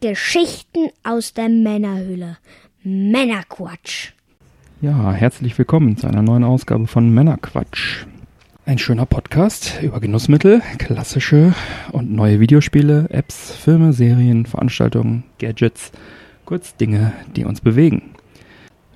[0.00, 2.36] Geschichten aus der Männerhöhle.
[2.82, 4.10] Männerquatsch.
[4.82, 8.04] Ja, herzlich willkommen zu einer neuen Ausgabe von Männerquatsch.
[8.66, 11.54] Ein schöner Podcast über Genussmittel, klassische
[11.92, 15.92] und neue Videospiele, Apps, Filme, Serien, Veranstaltungen, Gadgets,
[16.44, 18.10] kurz Dinge, die uns bewegen.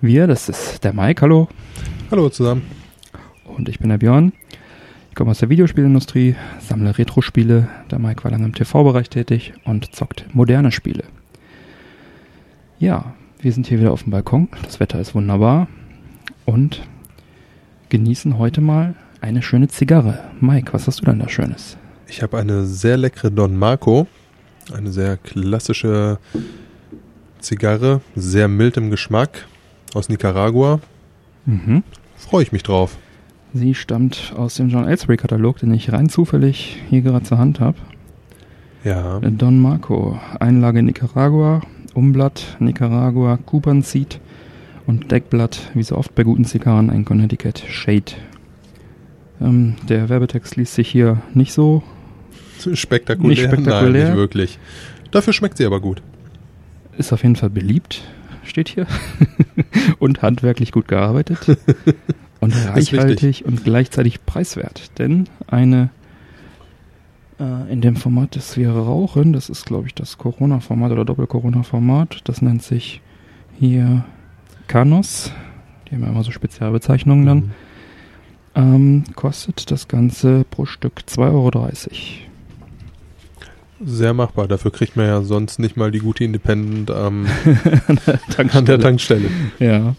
[0.02, 1.48] Wir, das ist der Mike, hallo.
[2.10, 2.66] Hallo zusammen.
[3.44, 4.32] Und ich bin der Björn.
[5.10, 7.68] Ich komme aus der Videospielindustrie, sammle Retro-Spiele.
[7.90, 11.02] Der Mike war lange im TV-Bereich tätig und zockt moderne Spiele.
[12.78, 14.48] Ja, wir sind hier wieder auf dem Balkon.
[14.62, 15.66] Das Wetter ist wunderbar.
[16.44, 16.82] Und
[17.88, 20.20] genießen heute mal eine schöne Zigarre.
[20.40, 21.76] Mike, was hast du denn da Schönes?
[22.06, 24.06] Ich habe eine sehr leckere Don Marco.
[24.72, 26.18] Eine sehr klassische
[27.40, 28.00] Zigarre.
[28.14, 29.46] Sehr mild im Geschmack.
[29.92, 30.80] Aus Nicaragua.
[31.46, 31.82] Mhm.
[32.16, 32.96] Freue ich mich drauf.
[33.52, 37.58] Sie stammt aus dem John Ellsbury Katalog, den ich rein zufällig hier gerade zur Hand
[37.58, 37.78] habe.
[38.84, 39.18] Ja.
[39.20, 41.60] Don Marco, Einlage Nicaragua,
[41.92, 44.20] Umblatt Nicaragua, Kuban Seed
[44.86, 48.12] und Deckblatt, wie so oft bei guten Zigarren, ein Connecticut Shade.
[49.40, 51.82] Ähm, der Werbetext liest sich hier nicht so
[52.72, 53.30] spektakulär.
[53.30, 54.04] Nicht spektakulär.
[54.04, 54.58] Nein, nicht wirklich.
[55.10, 56.02] Dafür schmeckt sie aber gut.
[56.96, 58.02] Ist auf jeden Fall beliebt,
[58.44, 58.86] steht hier.
[59.98, 61.38] und handwerklich gut gearbeitet.
[62.40, 64.98] und reichhaltig und gleichzeitig preiswert.
[64.98, 65.90] Denn eine
[67.38, 72.20] äh, in dem Format, das wir rauchen, das ist glaube ich das Corona-Format oder Doppel-Corona-Format,
[72.24, 73.00] das nennt sich
[73.58, 74.04] hier
[74.66, 75.32] Canos.
[75.88, 77.38] Die haben ja immer so Spezialbezeichnungen dann.
[77.38, 77.50] Mhm.
[78.54, 81.50] Ähm, kostet das Ganze pro Stück 2,30 Euro.
[83.82, 84.48] Sehr machbar.
[84.48, 87.26] Dafür kriegt man ja sonst nicht mal die gute Independent ähm,
[88.30, 88.52] Tankstelle.
[88.52, 89.30] an der Tankstelle.
[89.58, 89.94] Ja.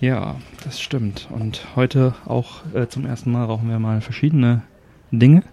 [0.00, 0.36] Ja,
[0.66, 1.28] das stimmt.
[1.30, 4.62] Und heute auch äh, zum ersten Mal rauchen wir mal verschiedene
[5.12, 5.44] Dinge.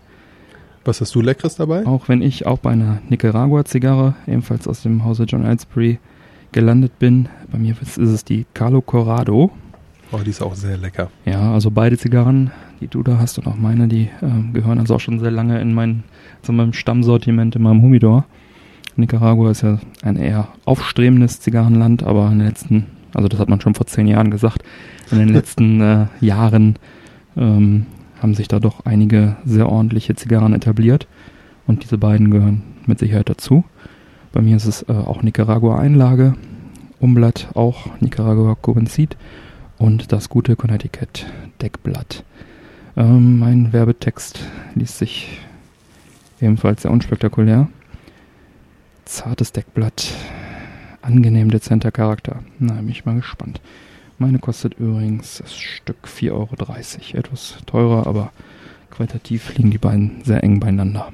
[0.85, 1.85] Was hast du Leckeres dabei?
[1.85, 5.99] Auch wenn ich auch bei einer Nicaragua-Zigarre, ebenfalls aus dem Hause John Ellsbury,
[6.51, 7.29] gelandet bin.
[7.51, 9.51] Bei mir ist ist es die Carlo Corrado.
[10.11, 11.09] Oh, die ist auch sehr lecker.
[11.25, 12.51] Ja, also beide Zigarren,
[12.81, 15.61] die du da hast und auch meine, die ähm, gehören also auch schon sehr lange
[15.61, 16.03] in mein,
[16.41, 18.25] zu meinem Stammsortiment in meinem Humidor.
[18.95, 23.61] Nicaragua ist ja ein eher aufstrebendes Zigarrenland, aber in den letzten, also das hat man
[23.61, 24.63] schon vor zehn Jahren gesagt,
[25.11, 26.77] in den letzten äh, Jahren
[27.37, 27.85] ähm,
[28.21, 31.07] haben sich da doch einige sehr ordentliche Zigarren etabliert
[31.67, 33.63] und diese beiden gehören mit Sicherheit dazu.
[34.31, 36.35] Bei mir ist es äh, auch Nicaragua Einlage,
[36.99, 39.17] Umblatt auch Nicaragua Seed
[39.77, 41.25] und das gute Connecticut
[41.61, 42.23] Deckblatt.
[42.95, 44.39] Ähm, mein Werbetext
[44.75, 45.39] liest sich
[46.39, 47.67] ebenfalls sehr unspektakulär.
[49.05, 50.13] Zartes Deckblatt,
[51.03, 52.39] angenehm dezenter Charakter.
[52.59, 53.61] Na, bin ich mal gespannt.
[54.17, 57.19] Meine kostet übrigens das Stück 4,30 Euro.
[57.19, 58.31] Etwas teurer, aber
[58.89, 61.11] qualitativ liegen die beiden sehr eng beieinander.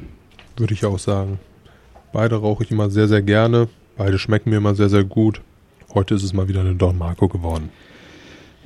[0.57, 1.39] Würde ich auch sagen.
[2.11, 3.67] Beide rauche ich immer sehr, sehr gerne.
[3.97, 5.41] Beide schmecken mir immer sehr, sehr gut.
[5.93, 7.69] Heute ist es mal wieder eine Don Marco geworden.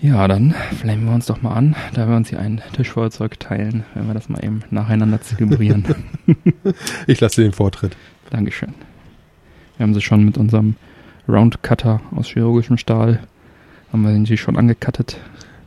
[0.02, 3.86] Ja, dann flammen wir uns doch mal an, da wir uns hier ein Tischfeuerzeug teilen,
[3.94, 5.86] wenn wir das mal eben nacheinander zelebrieren.
[7.08, 7.96] Ich lasse den Vortritt.
[8.30, 8.74] Dankeschön.
[9.78, 10.76] Wir haben sie schon mit unserem
[11.28, 13.20] Roundcutter aus chirurgischem Stahl,
[13.92, 15.18] haben wir den sie schon angekattet.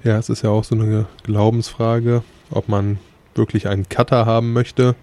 [0.05, 2.99] Ja, es ist ja auch so eine Glaubensfrage, ob man
[3.35, 4.95] wirklich einen Cutter haben möchte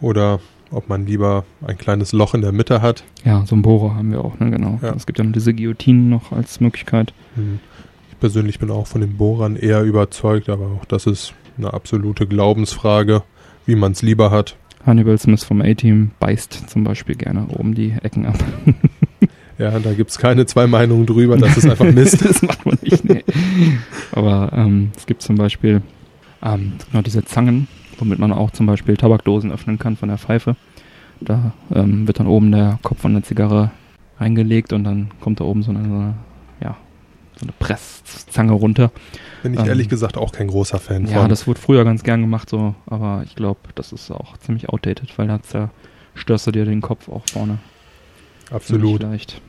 [0.00, 0.40] oder
[0.70, 3.04] ob man lieber ein kleines Loch in der Mitte hat.
[3.24, 4.78] Ja, so einen Bohrer haben wir auch, ne, genau.
[4.82, 4.94] Ja.
[4.94, 7.12] Es gibt ja noch diese Guillotinen noch als Möglichkeit.
[8.10, 12.26] Ich persönlich bin auch von den Bohrern eher überzeugt, aber auch das ist eine absolute
[12.26, 13.22] Glaubensfrage,
[13.66, 14.56] wie man es lieber hat.
[14.86, 18.38] Hannibal Smith vom A-Team beißt zum Beispiel gerne oben die Ecken ab.
[19.60, 22.24] Ja, da gibt's keine zwei Meinungen drüber, das ist einfach Mist.
[22.24, 23.22] das macht man nicht, nee.
[24.12, 25.82] Aber ähm, es gibt zum Beispiel
[26.42, 27.68] ähm, genau diese Zangen,
[27.98, 30.56] womit man auch zum Beispiel Tabakdosen öffnen kann von der Pfeife.
[31.20, 33.70] Da ähm, wird dann oben der Kopf von der Zigarre
[34.18, 36.14] reingelegt und dann kommt da oben so eine, so eine
[36.62, 36.76] ja,
[37.36, 38.90] so eine Presszange runter.
[39.42, 41.28] Bin ich Ähm, ehrlich gesagt auch kein großer Fan Ja, von.
[41.28, 45.12] das wurde früher ganz gern gemacht, so, aber ich glaube, das ist auch ziemlich outdated,
[45.18, 47.58] weil da zerstörst du dir den Kopf auch vorne.
[48.50, 49.02] Absolut.
[49.02, 49.40] Leicht.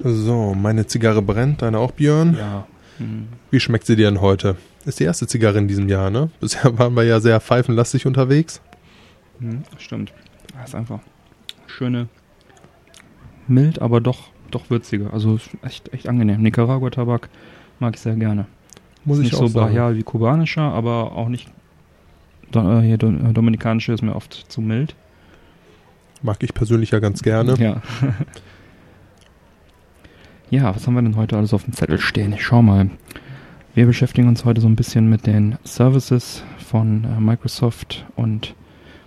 [0.00, 2.36] So, meine Zigarre brennt, deine auch, Björn.
[2.38, 2.66] Ja.
[2.98, 3.28] Hm.
[3.50, 4.56] Wie schmeckt sie dir denn heute?
[4.84, 6.30] Ist die erste Zigarre in diesem Jahr, ne?
[6.40, 8.60] Bisher waren wir ja sehr pfeifenlastig unterwegs.
[9.40, 10.12] Hm, stimmt.
[10.54, 11.00] Das ist einfach
[11.66, 12.08] schöne,
[13.48, 15.12] mild, aber doch, doch würzige.
[15.12, 16.40] Also echt, echt angenehm.
[16.42, 17.28] Nicaragua-Tabak
[17.80, 18.46] mag ich sehr gerne.
[19.04, 19.66] Muss ist ich nicht auch so sagen.
[19.66, 21.48] brachial wie kubanischer, aber auch nicht.
[22.52, 24.94] Do, äh, hier, do, äh, dominikanische ist mir oft zu mild.
[26.22, 27.54] Mag ich persönlich ja ganz gerne.
[27.58, 27.82] Ja.
[30.54, 32.32] ja, was haben wir denn heute alles auf dem Zettel stehen?
[32.32, 32.88] Ich schau mal.
[33.74, 38.54] Wir beschäftigen uns heute so ein bisschen mit den Services von äh, Microsoft und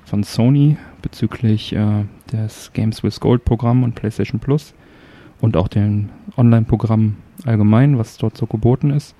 [0.03, 4.73] von Sony bezüglich äh, das Games with Gold Programm und PlayStation Plus
[5.39, 7.15] und auch den Online-Programm
[7.45, 9.15] allgemein, was dort so geboten ist.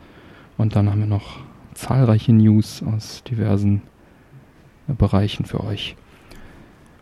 [0.58, 1.40] Und dann haben wir noch
[1.76, 3.84] zahlreiche News aus diversen
[4.90, 5.96] äh, Bereichen für euch.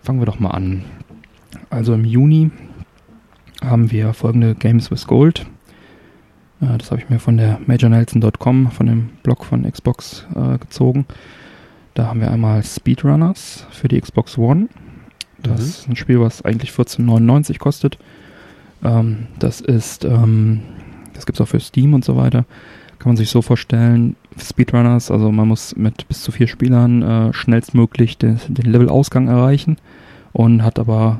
[0.03, 0.85] Fangen wir doch mal an.
[1.71, 2.51] Also im Juni
[3.63, 5.45] haben wir folgende Games with Gold.
[6.61, 11.05] Äh, das habe ich mir von der MajorNelson.com, von dem Blog von Xbox äh, gezogen.
[11.93, 14.67] Da haben wir einmal Speedrunners für die Xbox One.
[15.41, 15.65] Das mhm.
[15.65, 17.97] ist ein Spiel, was eigentlich 14,99 kostet.
[18.83, 20.61] Ähm, das ist, ähm,
[21.13, 22.45] das gibt es auch für Steam und so weiter.
[22.99, 27.33] Kann man sich so vorstellen, Speedrunners, also man muss mit bis zu vier Spielern äh,
[27.33, 29.77] schnellstmöglich den, den Levelausgang erreichen
[30.33, 31.19] und hat aber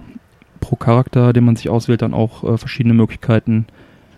[0.65, 3.67] pro Charakter, den man sich auswählt, dann auch äh, verschiedene Möglichkeiten,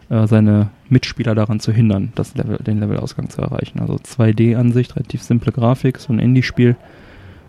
[0.09, 3.79] äh, seine Mitspieler daran zu hindern, das Level, den Levelausgang zu erreichen.
[3.79, 6.77] Also 2D-Ansicht, relativ simple Grafik, so ein Indie-Spiel.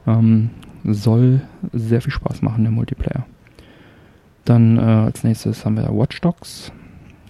[0.06, 0.50] Ähm,
[0.84, 1.42] soll
[1.72, 3.24] sehr viel Spaß machen, der Multiplayer.
[4.44, 6.72] Dann äh, als nächstes haben wir Watch Dogs,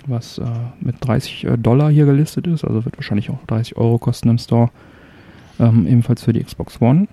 [0.06, 0.44] was äh,
[0.80, 4.38] mit 30 äh, Dollar hier gelistet ist, also wird wahrscheinlich auch 30 Euro kosten im
[4.38, 4.70] Store.
[5.60, 7.08] Ähm, ebenfalls für die Xbox One.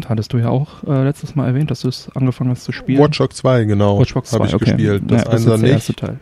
[0.00, 2.72] Da hattest du ja auch äh, letztes Mal erwähnt, dass du es angefangen hast zu
[2.72, 3.00] spielen.
[3.00, 3.98] Watch Dogs 2, genau.
[3.98, 4.64] Watch Dogs 2, habe ich okay.
[4.66, 5.02] gespielt.
[5.06, 5.98] Das ja, das ist der erste nicht.
[5.98, 6.20] Teil.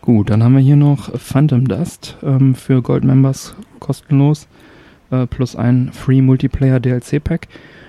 [0.00, 4.48] Gut, dann haben wir hier noch Phantom Dust ähm, für Gold Members kostenlos
[5.10, 7.48] äh, plus ein Free Multiplayer DLC Pack.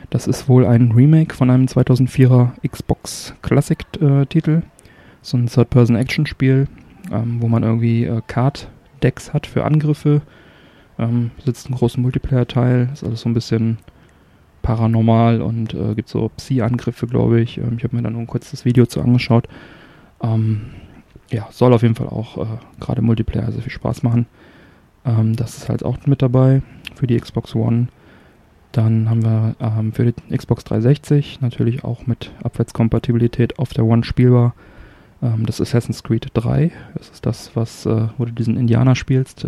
[0.09, 4.61] Das ist wohl ein Remake von einem 2004er Xbox Classic äh, Titel.
[5.21, 6.67] So ein Third-Person-Action-Spiel,
[7.11, 10.21] ähm, wo man irgendwie äh, Card-Decks hat für Angriffe.
[10.99, 12.89] Ähm, sitzt einen großen Multiplayer-Teil.
[12.93, 13.79] Ist alles so ein bisschen
[14.65, 17.59] paranormal und äh, gibt so Psi-Angriffe, glaube ich.
[17.59, 19.47] Ähm, ich habe mir dann nur ein kurzes Video zu angeschaut.
[20.23, 20.71] Ähm,
[21.29, 22.45] ja, soll auf jeden Fall auch äh,
[22.79, 24.25] gerade Multiplayer sehr viel Spaß machen.
[25.05, 26.63] Ähm, das ist halt auch mit dabei
[26.95, 27.89] für die Xbox One.
[28.71, 34.03] Dann haben wir ähm, für die Xbox 360 natürlich auch mit Abwärtskompatibilität auf der One
[34.03, 34.55] spielbar.
[35.21, 36.71] Ähm, das Assassin's Creed 3.
[36.95, 39.45] Das ist das, was, äh, wo du diesen Indianer spielst.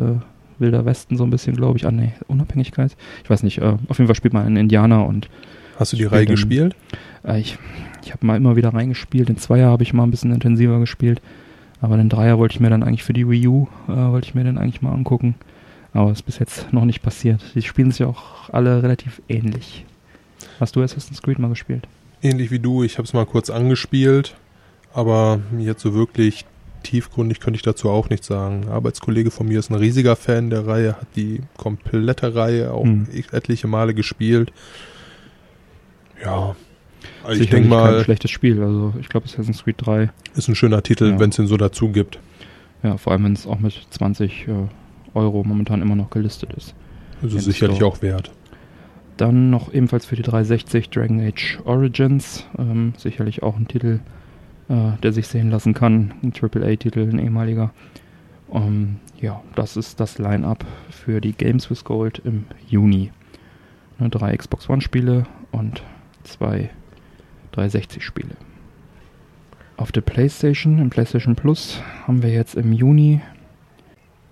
[0.59, 1.85] Wilder Westen so ein bisschen, glaube ich.
[1.85, 2.95] Ah, nee, Unabhängigkeit.
[3.23, 3.59] Ich weiß nicht.
[3.59, 5.29] Äh, auf jeden Fall spielt man einen Indianer und
[5.77, 6.75] Hast du die Reihe gespielt?
[7.23, 7.57] äh, ich
[8.03, 9.27] ich habe mal immer wieder reingespielt.
[9.27, 11.21] Den Zweier habe ich mal ein bisschen intensiver gespielt.
[11.81, 14.33] Aber den Dreier wollte ich mir dann eigentlich für die Wii U, äh, wollte ich
[14.35, 15.35] mir den eigentlich mal angucken.
[15.93, 17.41] Aber ist bis jetzt noch nicht passiert.
[17.53, 19.85] Die spielen sich auch alle relativ ähnlich.
[20.59, 21.87] Hast du Assassin's Creed mal gespielt?
[22.21, 22.83] Ähnlich wie du.
[22.83, 24.35] Ich habe es mal kurz angespielt,
[24.93, 26.45] aber jetzt so wirklich
[26.83, 28.63] tiefgründig könnte ich dazu auch nichts sagen.
[28.65, 32.83] Ein Arbeitskollege von mir ist ein riesiger Fan der Reihe, hat die komplette Reihe auch
[32.83, 33.07] Hm.
[33.31, 34.51] etliche Male gespielt.
[36.23, 36.55] Ja,
[37.23, 38.61] also ich denke kein mal, schlechtes Spiel.
[38.61, 41.19] Also ich glaube Assassin's Creed 3, ist ein schöner Titel, Ja.
[41.19, 42.19] wenn es ihn so dazu gibt.
[42.83, 44.51] ja, vor allem wenn es auch mit 20 äh,
[45.13, 46.73] Euro momentan immer noch gelistet ist.
[47.21, 48.31] Also sicherlich auch wert.
[49.17, 52.45] Dann noch ebenfalls für die 360 Dragon Age Origins.
[52.59, 53.99] Ähm, sicherlich auch ein Titel,
[54.69, 56.13] äh, der sich sehen lassen kann.
[56.23, 57.71] Ein AAA-Titel, ein ehemaliger.
[58.51, 63.11] Ähm, ja, das ist das Line-Up für die Games with Gold im Juni.
[63.99, 65.83] Ne, drei Xbox One-Spiele und
[66.23, 66.69] zwei
[67.53, 68.35] 360-Spiele.
[69.75, 73.21] Auf der PlayStation, im PlayStation Plus, haben wir jetzt im Juni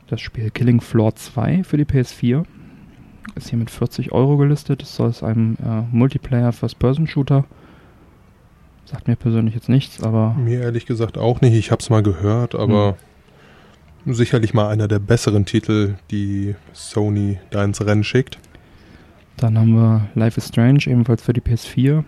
[0.08, 2.46] das Spiel Killing Floor 2 für die PS4
[3.34, 4.84] ist hier mit 40 Euro gelistet.
[4.84, 7.46] Es soll es einem äh, Multiplayer First-Person-Shooter.
[8.86, 11.54] Sagt mir persönlich jetzt nichts, aber Mir ehrlich gesagt auch nicht.
[11.56, 12.96] Ich habe es mal gehört, aber
[14.06, 14.14] Hm.
[14.14, 18.38] sicherlich mal einer der besseren Titel, die Sony da ins Rennen schickt.
[19.38, 22.04] dann haben wir Life is Strange, ebenfalls für die PS4.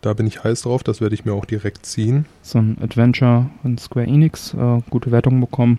[0.00, 2.26] Da bin ich heiß drauf, das werde ich mir auch direkt ziehen.
[2.42, 5.78] So ein Adventure von Square Enix, äh, gute Wertungen bekommen.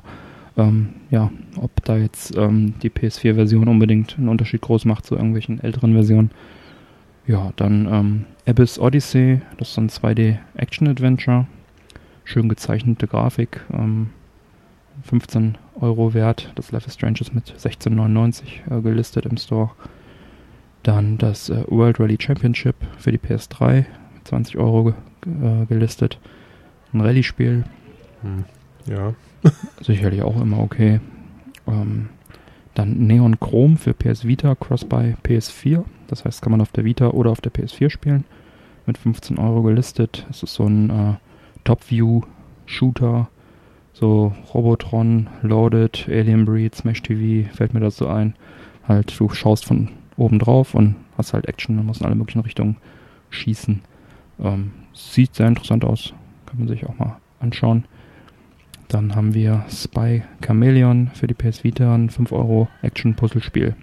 [0.57, 5.59] Ähm, ja, ob da jetzt ähm, die PS4-Version unbedingt einen Unterschied groß macht zu irgendwelchen
[5.61, 6.31] älteren Versionen.
[7.27, 11.47] Ja, dann ähm, Abyss Odyssey, das ist ein 2D-Action-Adventure.
[12.23, 14.09] Schön gezeichnete Grafik, ähm,
[15.03, 16.51] 15 Euro wert.
[16.55, 19.71] Das Life is Strange ist mit 16,99 äh, gelistet im Store.
[20.83, 23.85] Dann das äh, World Rally Championship für die PS3,
[24.23, 24.93] 20 Euro
[25.25, 26.19] äh, gelistet.
[26.93, 27.63] Ein Rallye-Spiel,
[28.25, 28.45] Hm.
[28.87, 29.13] Ja,
[29.81, 30.99] sicherlich auch immer okay.
[31.67, 32.09] Ähm,
[32.73, 35.83] dann Neon Chrome für PS Vita, Cross-Buy PS4.
[36.07, 38.25] Das heißt, kann man auf der Vita oder auf der PS4 spielen.
[38.85, 40.25] Mit 15 Euro gelistet.
[40.29, 41.13] Es ist so ein äh,
[41.63, 43.29] Top-View-Shooter.
[43.93, 48.35] So Robotron, Loaded, Alien Breed, Smash TV, fällt mir das so ein.
[48.87, 52.41] Halt, du schaust von oben drauf und hast halt Action und musst in alle möglichen
[52.41, 52.77] Richtungen
[53.29, 53.81] schießen.
[54.39, 56.13] Ähm, sieht sehr interessant aus.
[56.45, 57.85] Kann man sich auch mal anschauen.
[58.87, 63.75] Dann haben wir Spy Chameleon für die PS Vita, ein 5 Euro Action-Puzzlespiel.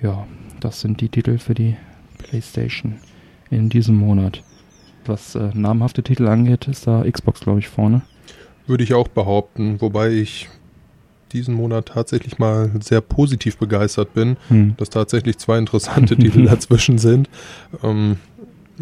[0.00, 0.26] Ja,
[0.64, 1.76] das sind die Titel für die
[2.18, 2.94] PlayStation
[3.50, 4.42] in diesem Monat.
[5.06, 8.00] was äh, namhafte Titel angeht, ist da Xbox, glaube ich, vorne.
[8.66, 10.48] Würde ich auch behaupten, wobei ich
[11.34, 14.74] diesen Monat tatsächlich mal sehr positiv begeistert bin, hm.
[14.78, 17.28] dass tatsächlich zwei interessante Titel dazwischen sind.
[17.82, 18.16] Ähm,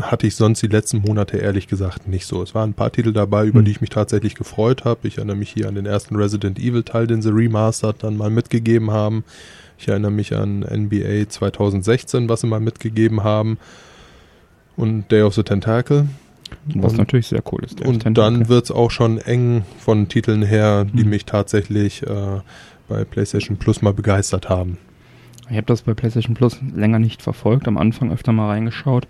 [0.00, 2.40] hatte ich sonst die letzten Monate ehrlich gesagt nicht so.
[2.42, 3.64] Es waren ein paar Titel dabei, über hm.
[3.64, 5.08] die ich mich tatsächlich gefreut habe.
[5.08, 8.30] Ich erinnere mich hier an den ersten Resident Evil Teil, den sie remastered dann mal
[8.30, 9.24] mitgegeben haben.
[9.82, 13.58] Ich erinnere mich an NBA 2016, was sie mal mitgegeben haben.
[14.76, 16.06] Und Day of the Tentacle.
[16.66, 17.80] Was und, natürlich sehr cool ist.
[17.80, 21.10] Und dann wird es auch schon eng von Titeln her, die hm.
[21.10, 22.40] mich tatsächlich äh,
[22.88, 24.78] bei PlayStation Plus mal begeistert haben.
[25.50, 29.08] Ich habe das bei PlayStation Plus länger nicht verfolgt, am Anfang öfter mal reingeschaut.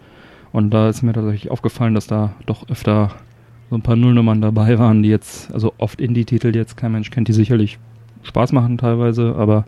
[0.53, 3.11] Und da ist mir tatsächlich aufgefallen, dass da doch öfter
[3.69, 7.11] so ein paar Nullnummern dabei waren, die jetzt, also oft Indie-Titel, die jetzt kein Mensch
[7.11, 7.79] kennt, die sicherlich
[8.23, 9.67] Spaß machen teilweise, aber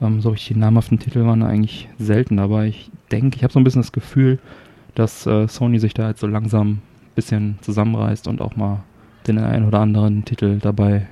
[0.00, 2.68] ähm, so richtig namhaften Titel waren eigentlich selten dabei.
[2.68, 4.38] Ich denke, ich habe so ein bisschen das Gefühl,
[4.94, 6.82] dass äh, Sony sich da jetzt so langsam ein
[7.14, 8.82] bisschen zusammenreißt und auch mal
[9.26, 11.06] den einen oder anderen Titel dabei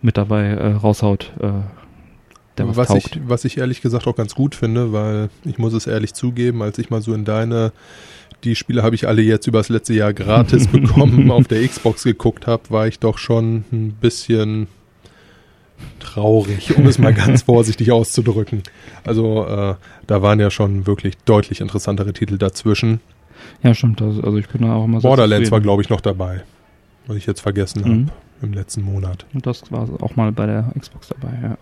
[0.00, 1.52] mit dabei äh, raushaut, äh,
[2.58, 3.16] der was, was taugt.
[3.16, 6.62] Ich, was ich ehrlich gesagt auch ganz gut finde, weil ich muss es ehrlich zugeben,
[6.62, 7.72] als ich mal so in deine
[8.44, 12.46] die Spiele habe ich alle jetzt übers letzte Jahr gratis bekommen, auf der Xbox geguckt
[12.46, 14.66] habe, war ich doch schon ein bisschen
[16.00, 18.62] traurig, um es mal ganz vorsichtig auszudrücken.
[19.04, 19.74] Also äh,
[20.06, 23.00] da waren ja schon wirklich deutlich interessantere Titel dazwischen.
[23.62, 24.02] Ja, stimmt.
[24.02, 26.42] Also, also ich bin da auch immer so Borderlands war, glaube ich, noch dabei,
[27.06, 28.06] was ich jetzt vergessen mhm.
[28.06, 28.12] habe
[28.42, 29.26] im letzten Monat.
[29.34, 31.58] Und das war auch mal bei der Xbox dabei, ja.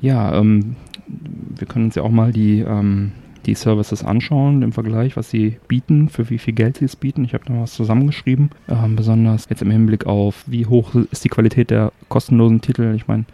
[0.00, 0.76] Ja, ähm,
[1.06, 3.12] wir können uns ja auch mal die, ähm,
[3.46, 7.24] die Services anschauen im Vergleich, was sie bieten, für wie viel Geld sie es bieten.
[7.24, 11.28] Ich habe da was zusammengeschrieben, ähm, besonders jetzt im Hinblick auf, wie hoch ist die
[11.28, 12.94] Qualität der kostenlosen Titel.
[12.96, 13.24] Ich meine,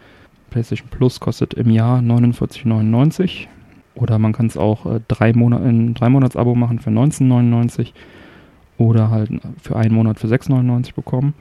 [0.49, 3.47] PlayStation Plus kostet im Jahr 49,99
[3.95, 7.91] oder man kann es auch äh, drei Monate in drei Monats Abo machen für 19,99
[8.77, 9.29] oder halt
[9.61, 11.33] für einen Monat für 6,99 bekommen.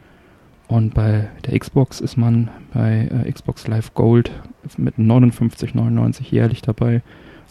[0.69, 4.31] Und bei der Xbox ist man bei äh, Xbox Live Gold
[4.79, 7.03] mit 59,99 jährlich dabei.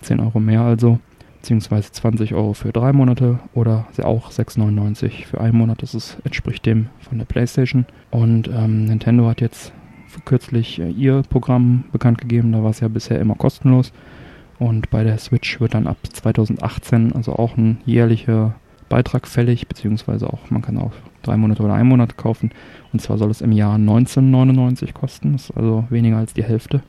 [0.02, 1.00] 10 Euro mehr also.
[1.42, 5.82] Beziehungsweise 20 Euro für drei Monate oder auch 6,99 für einen Monat.
[5.82, 7.88] Das ist, entspricht dem von der PlayStation.
[8.12, 9.74] Und ähm, Nintendo hat jetzt
[10.24, 12.52] kürzlich äh, ihr Programm bekannt gegeben.
[12.52, 13.92] Da war es ja bisher immer kostenlos.
[14.60, 18.54] Und bei der Switch wird dann ab 2018 also auch ein jährlicher
[18.88, 20.92] Beitrag fällig, beziehungsweise auch, man kann auch
[21.24, 22.52] drei Monate oder einen Monat kaufen.
[22.94, 25.32] Und zwar soll es im Jahr 1999 kosten.
[25.32, 26.84] Das ist also weniger als die Hälfte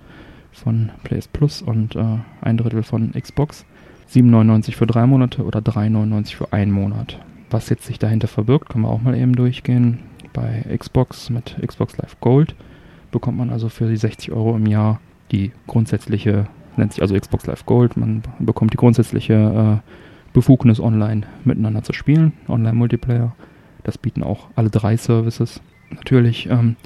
[0.53, 3.65] von PS Plus und äh, ein Drittel von Xbox.
[4.13, 7.19] 7,99 für drei Monate oder 3,99 für einen Monat.
[7.51, 10.01] Was jetzt sich dahinter verbirgt, können wir auch mal eben durchgehen.
[10.33, 12.55] Bei Xbox mit Xbox Live Gold
[13.11, 15.01] bekommt man also für die 60 Euro im Jahr
[15.31, 19.91] die grundsätzliche, nennt sich also Xbox Live Gold, man bekommt die grundsätzliche äh,
[20.33, 23.35] Befugnis online miteinander zu spielen, Online-Multiplayer.
[23.85, 25.61] Das bieten auch alle drei Services.
[25.91, 26.77] Natürlich, ähm,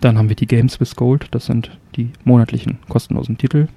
[0.00, 3.68] dann haben wir die Games with Gold, das sind die monatlichen kostenlosen Titel.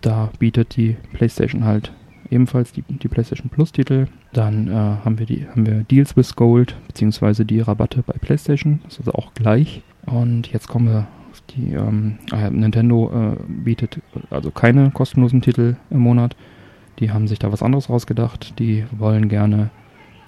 [0.00, 1.92] Da bietet die PlayStation halt
[2.30, 4.06] ebenfalls die, die PlayStation Plus Titel.
[4.32, 8.80] Dann äh, haben, wir die, haben wir Deals with Gold, beziehungsweise die Rabatte bei PlayStation.
[8.84, 9.82] Das ist also auch gleich.
[10.06, 15.76] Und jetzt kommen wir auf die, ähm, äh, Nintendo äh, bietet also keine kostenlosen Titel
[15.90, 16.36] im Monat.
[16.98, 18.58] Die haben sich da was anderes rausgedacht.
[18.58, 19.70] Die wollen gerne,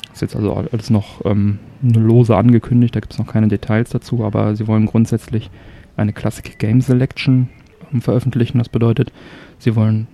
[0.09, 3.91] das ist jetzt also alles noch ähm, lose angekündigt, da gibt es noch keine Details
[3.91, 5.51] dazu, aber sie wollen grundsätzlich
[5.97, 7.49] eine Classic Game Selection
[7.93, 8.59] ähm, veröffentlichen.
[8.59, 9.13] Das bedeutet,
[9.59, 10.07] sie wollen,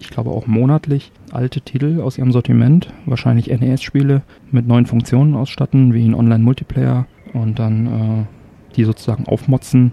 [0.00, 5.92] ich glaube auch monatlich, alte Titel aus ihrem Sortiment, wahrscheinlich NES-Spiele, mit neuen Funktionen ausstatten,
[5.92, 9.92] wie ein Online-Multiplayer und dann äh, die sozusagen aufmotzen.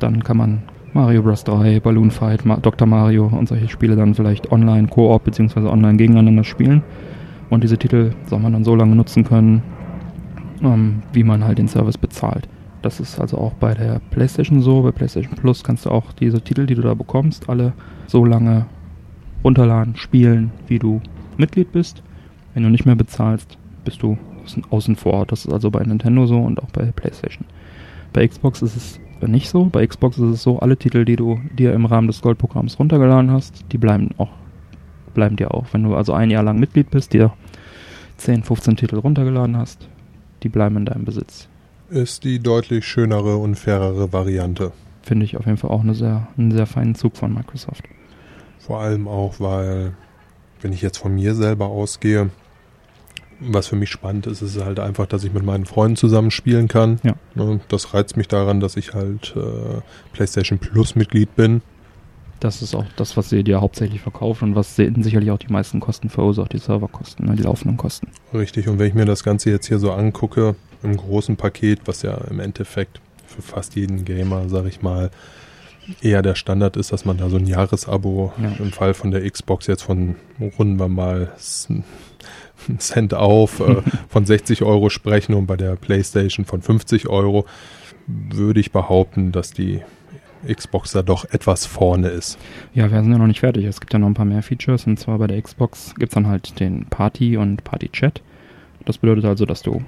[0.00, 0.62] Dann kann man
[0.94, 1.44] Mario Bros.
[1.44, 2.88] 3, Balloon Fight, Ma Dr.
[2.88, 5.60] Mario und solche Spiele dann vielleicht online Koop bzw.
[5.60, 6.82] online gegeneinander spielen.
[7.50, 9.62] Und diese Titel soll man dann so lange nutzen können,
[10.62, 12.48] ähm, wie man halt den Service bezahlt.
[12.80, 14.82] Das ist also auch bei der PlayStation so.
[14.82, 17.74] Bei PlayStation Plus kannst du auch diese Titel, die du da bekommst, alle
[18.06, 18.66] so lange
[19.44, 21.00] runterladen, spielen, wie du
[21.36, 22.02] Mitglied bist.
[22.54, 24.18] Wenn du nicht mehr bezahlst, bist du
[24.70, 25.26] außen vor.
[25.26, 27.46] Das ist also bei Nintendo so und auch bei PlayStation.
[28.12, 29.64] Bei Xbox ist es nicht so.
[29.66, 33.30] Bei Xbox ist es so, alle Titel, die du dir im Rahmen des Goldprogramms runtergeladen
[33.30, 34.30] hast, die bleiben auch,
[35.14, 35.66] bleiben dir auch.
[35.72, 37.32] Wenn du also ein Jahr lang Mitglied bist, dir
[38.18, 39.88] 10, 15 Titel runtergeladen hast,
[40.42, 41.48] die bleiben in deinem Besitz.
[41.88, 44.72] Ist die deutlich schönere und fairere Variante.
[45.02, 47.84] Finde ich auf jeden Fall auch eine sehr, einen sehr feinen Zug von Microsoft.
[48.66, 49.94] Vor allem auch, weil,
[50.60, 52.30] wenn ich jetzt von mir selber ausgehe,
[53.40, 56.68] was für mich spannend ist, ist halt einfach, dass ich mit meinen Freunden zusammen spielen
[56.68, 57.00] kann.
[57.02, 57.14] Ja.
[57.34, 59.80] Ne, das reizt mich daran, dass ich halt äh,
[60.12, 61.60] PlayStation Plus Mitglied bin.
[62.38, 65.80] Das ist auch das, was sie dir hauptsächlich verkaufen und was sicherlich auch die meisten
[65.80, 68.08] Kosten verursacht, die Serverkosten, ne, die laufenden Kosten.
[68.32, 70.54] Richtig, und wenn ich mir das Ganze jetzt hier so angucke,
[70.84, 75.10] im großen Paket, was ja im Endeffekt für fast jeden Gamer, sag ich mal,
[76.00, 78.52] eher der Standard ist, dass man da so ein Jahresabo ja.
[78.58, 80.16] im Fall von der Xbox jetzt von
[80.58, 81.32] runden wir mal
[82.78, 87.46] Cent auf äh, von 60 Euro sprechen und bei der PlayStation von 50 Euro
[88.06, 89.80] würde ich behaupten, dass die
[90.46, 92.36] Xbox da doch etwas vorne ist.
[92.74, 93.64] Ja, wir sind ja noch nicht fertig.
[93.64, 96.14] Es gibt ja noch ein paar mehr Features und zwar bei der Xbox gibt es
[96.14, 98.22] dann halt den Party und Party-Chat.
[98.84, 99.82] Das bedeutet also, dass du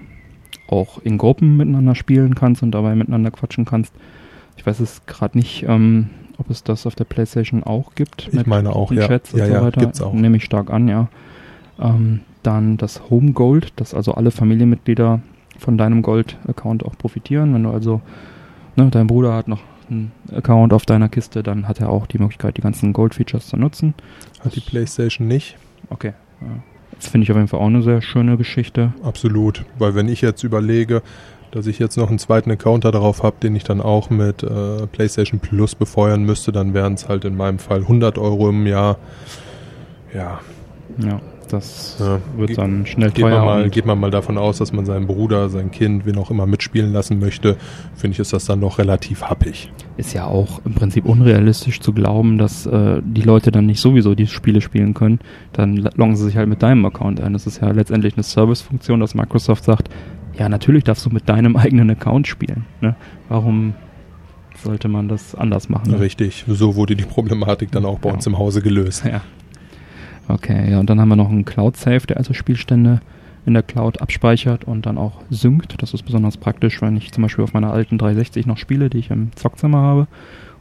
[0.69, 3.93] auch in Gruppen miteinander spielen kannst und dabei miteinander quatschen kannst.
[4.57, 8.29] Ich weiß es gerade nicht, ähm, ob es das auf der PlayStation auch gibt.
[8.33, 9.07] Ich meine auch, ja.
[9.07, 9.81] Chats ja, und ja, so weiter.
[9.81, 10.13] Gibt's auch.
[10.13, 11.09] Nehme ich stark an, ja.
[11.81, 15.21] Ähm, dann das Home Gold, dass also alle Familienmitglieder
[15.59, 17.55] von deinem Gold-Account auch profitieren.
[17.55, 18.01] Wenn du also,
[18.77, 22.19] ne, dein Bruder hat noch einen Account auf deiner Kiste, dann hat er auch die
[22.19, 23.95] Möglichkeit, die ganzen Gold-Features zu nutzen.
[24.41, 25.57] Hat die PlayStation nicht.
[25.91, 26.13] Okay.
[26.41, 26.49] Ja.
[26.97, 28.93] Das finde ich auf jeden Fall auch eine sehr schöne Geschichte.
[29.03, 31.03] Absolut, weil wenn ich jetzt überlege,
[31.55, 34.89] dass ich jetzt noch einen zweiten Account darauf habe, den ich dann auch mit äh,
[34.89, 38.99] PlayStation Plus befeuern müsste, dann wären es halt in meinem Fall 100 Euro im Jahr.
[40.13, 40.41] Ja.
[40.99, 41.21] Ja.
[41.55, 43.39] Das ja, wird dann schnell geht teuer.
[43.39, 46.31] Man mal, geht man mal davon aus, dass man seinen Bruder, sein Kind, wen auch
[46.31, 47.57] immer mitspielen lassen möchte,
[47.95, 49.71] finde ich, ist das dann noch relativ happig.
[49.97, 54.17] Ist ja auch im Prinzip unrealistisch zu glauben, dass äh, die Leute dann nicht sowieso
[54.17, 55.21] die Spiele spielen können.
[55.53, 57.33] Dann loggen sie sich halt mit deinem Account ein.
[57.33, 59.89] Das ist ja letztendlich eine Servicefunktion, dass Microsoft sagt,
[60.37, 62.65] ja, natürlich darfst du mit deinem eigenen Account spielen.
[62.81, 62.97] Ne?
[63.29, 63.75] Warum
[64.63, 65.93] sollte man das anders machen?
[65.93, 66.01] Ne?
[66.01, 68.17] Richtig, so wurde die Problematik dann auch bei ja.
[68.17, 69.05] uns im Hause gelöst.
[69.05, 69.23] Ja.
[70.29, 73.01] Okay, ja, und dann haben wir noch einen Cloud Save, der also Spielstände
[73.47, 75.83] in der Cloud abspeichert und dann auch synkt.
[75.83, 78.99] Das ist besonders praktisch, wenn ich zum Beispiel auf meiner alten 360 noch spiele, die
[78.99, 80.07] ich im Zockzimmer habe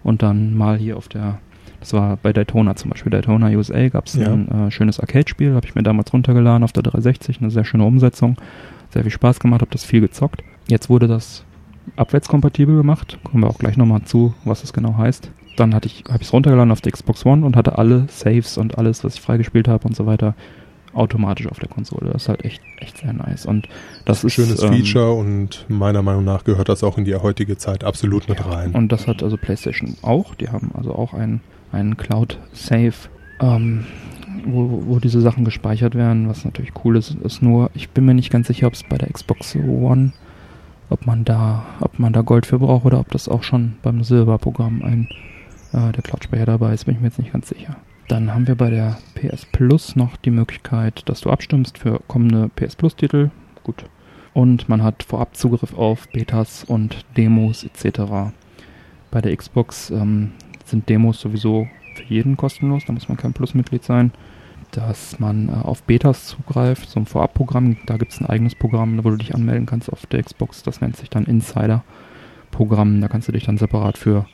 [0.03, 1.39] und dann mal hier auf der,
[1.79, 4.33] das war bei Daytona zum Beispiel, Daytona USA gab es ja.
[4.33, 7.85] ein äh, schönes Arcade-Spiel, habe ich mir damals runtergeladen auf der 360, eine sehr schöne
[7.85, 8.35] Umsetzung,
[8.89, 10.43] sehr viel Spaß gemacht, habe das viel gezockt.
[10.67, 11.45] Jetzt wurde das
[11.95, 16.03] abwärtskompatibel gemacht, kommen wir auch gleich nochmal zu, was das genau heißt dann hatte ich,
[16.07, 19.15] habe ich es runtergeladen auf der Xbox One und hatte alle Saves und alles, was
[19.15, 20.35] ich freigespielt habe und so weiter,
[20.93, 22.11] automatisch auf der Konsole.
[22.11, 23.45] Das ist halt echt, echt sehr nice.
[23.45, 23.67] Und
[24.05, 27.57] das ist schönes ähm, Feature und meiner Meinung nach gehört das auch in die heutige
[27.57, 28.71] Zeit absolut mit rein.
[28.71, 30.35] Und das hat also PlayStation auch.
[30.35, 32.93] Die haben also auch einen, einen Cloud Save,
[33.39, 33.85] ähm,
[34.45, 36.29] wo, wo diese Sachen gespeichert werden.
[36.29, 38.97] Was natürlich cool ist, ist nur, ich bin mir nicht ganz sicher, ob es bei
[38.97, 40.13] der Xbox One
[40.93, 44.03] ob man da, ob man da Gold für braucht oder ob das auch schon beim
[44.03, 45.09] Silberprogramm ein
[45.73, 47.75] äh, der Cloud-Speicher dabei ist, bin ich mir jetzt nicht ganz sicher.
[48.07, 52.49] Dann haben wir bei der PS Plus noch die Möglichkeit, dass du abstimmst für kommende
[52.55, 53.31] PS Plus-Titel.
[53.63, 53.85] Gut.
[54.33, 58.31] Und man hat vorab Zugriff auf Betas und Demos etc.
[59.11, 60.31] Bei der Xbox ähm,
[60.65, 64.11] sind Demos sowieso für jeden kostenlos, da muss man kein Plus-Mitglied sein.
[64.71, 69.03] Dass man äh, auf Betas zugreift, so ein Vorabprogramm, da gibt es ein eigenes Programm,
[69.03, 73.27] wo du dich anmelden kannst auf der Xbox, das nennt sich dann Insider-Programm, da kannst
[73.27, 74.25] du dich dann separat für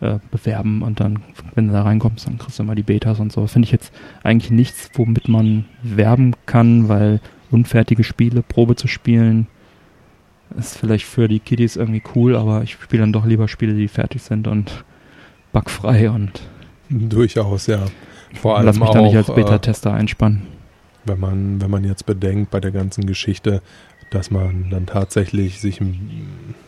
[0.00, 1.22] äh, bewerben und dann,
[1.54, 3.46] wenn du da reinkommst, dann kriegst du immer die Betas und so.
[3.46, 9.46] Finde ich jetzt eigentlich nichts, womit man werben kann, weil unfertige Spiele, Probe zu spielen,
[10.58, 13.88] ist vielleicht für die Kiddies irgendwie cool, aber ich spiele dann doch lieber Spiele, die
[13.88, 14.84] fertig sind und
[15.52, 16.40] bugfrei und
[16.88, 17.84] durchaus, ja.
[18.34, 20.42] Vor allem lass mich auch, da nicht als Beta-Tester äh, einspannen.
[21.04, 23.62] Wenn man, wenn man jetzt bedenkt bei der ganzen Geschichte,
[24.10, 25.80] dass man dann tatsächlich sich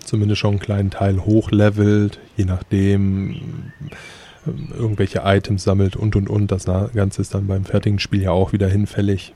[0.04, 3.72] zumindest schon einen kleinen Teil hochlevelt, je nachdem
[4.76, 6.50] irgendwelche Items sammelt und und und.
[6.50, 9.34] Das Ganze ist dann beim fertigen Spiel ja auch wieder hinfällig.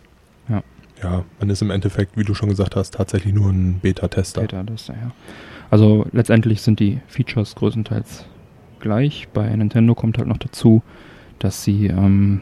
[0.49, 0.63] Ja.
[1.03, 4.41] Ja, man ist im Endeffekt, wie du schon gesagt hast, tatsächlich nur ein Beta-Tester.
[4.43, 5.11] Beta-Tester, ja.
[5.71, 8.25] Also letztendlich sind die Features größtenteils
[8.81, 9.29] gleich.
[9.35, 10.83] Bei Nintendo kommt halt noch dazu,
[11.39, 12.41] dass sie ähm,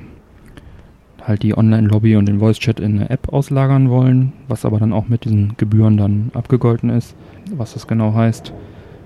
[1.26, 5.08] halt die Online-Lobby und den Voice-Chat in eine App auslagern wollen, was aber dann auch
[5.08, 7.16] mit diesen Gebühren dann abgegolten ist.
[7.54, 8.52] Was das genau heißt,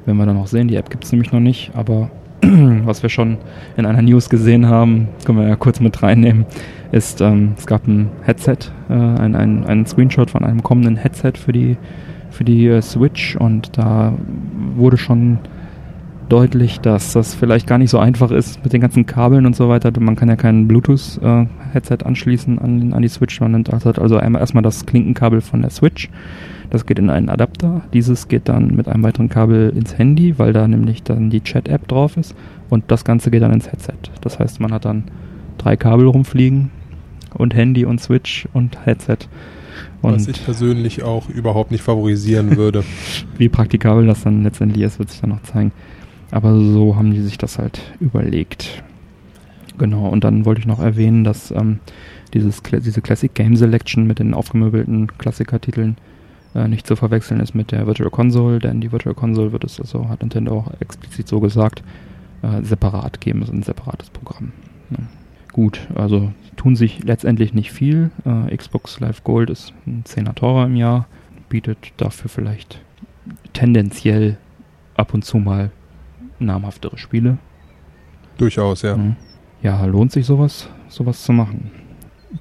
[0.05, 0.69] werden wir dann auch sehen.
[0.69, 2.11] Die App gibt es nämlich noch nicht, aber
[2.43, 3.39] was wir schon
[3.77, 6.47] in einer News gesehen haben, können wir ja kurz mit reinnehmen,
[6.93, 11.33] ist, ähm, es gab ein Headset, äh, ein, ein, ein Screenshot von einem kommenden Headset
[11.35, 11.77] für die,
[12.31, 14.13] für die äh, Switch und da
[14.77, 15.39] wurde schon
[16.29, 19.69] deutlich, dass das vielleicht gar nicht so einfach ist mit den ganzen Kabeln und so
[19.69, 19.93] weiter.
[19.99, 23.41] Man kann ja kein Bluetooth-Headset anschließen an, an die Switch.
[23.41, 26.11] Man nimmt also einmal erstmal das Klinkenkabel von der Switch.
[26.71, 27.83] Das geht in einen Adapter.
[27.95, 31.89] Dieses geht dann mit einem weiteren Kabel ins Handy, weil da nämlich dann die Chat-App
[31.89, 32.35] drauf ist.
[32.69, 33.95] Und das Ganze geht dann ins Headset.
[34.21, 35.05] Das heißt, man hat dann
[35.57, 36.71] drei Kabel rumfliegen
[37.35, 39.19] und Handy und Switch und Headset.
[40.03, 42.85] Und Was ich persönlich auch überhaupt nicht favorisieren würde.
[43.39, 45.73] Wie praktikabel das dann letztendlich ist, wird sich dann noch zeigen.
[46.31, 48.83] Aber so haben die sich das halt überlegt.
[49.79, 51.79] Genau, und dann wollte ich noch erwähnen, dass ähm,
[52.35, 55.97] dieses, diese Classic Game Selection mit den aufgemöbelten Klassikertiteln
[56.55, 59.81] äh, nicht zu verwechseln ist mit der Virtual Console, denn die Virtual Console wird es,
[59.81, 61.83] also hat Nintendo auch explizit so gesagt,
[62.43, 64.53] äh, separat geben, ist ein separates Programm.
[64.91, 64.99] Ja.
[65.53, 68.11] Gut, also tun sich letztendlich nicht viel.
[68.25, 71.07] Äh, Xbox Live Gold ist ein 10er teurer im Jahr,
[71.49, 72.81] bietet dafür vielleicht
[73.53, 74.37] tendenziell
[74.95, 75.71] ab und zu mal
[76.41, 77.39] namhaftere Spiele.
[78.37, 78.97] Durchaus, ja.
[78.97, 79.17] Mhm.
[79.63, 81.71] Ja, lohnt sich sowas, sowas zu machen?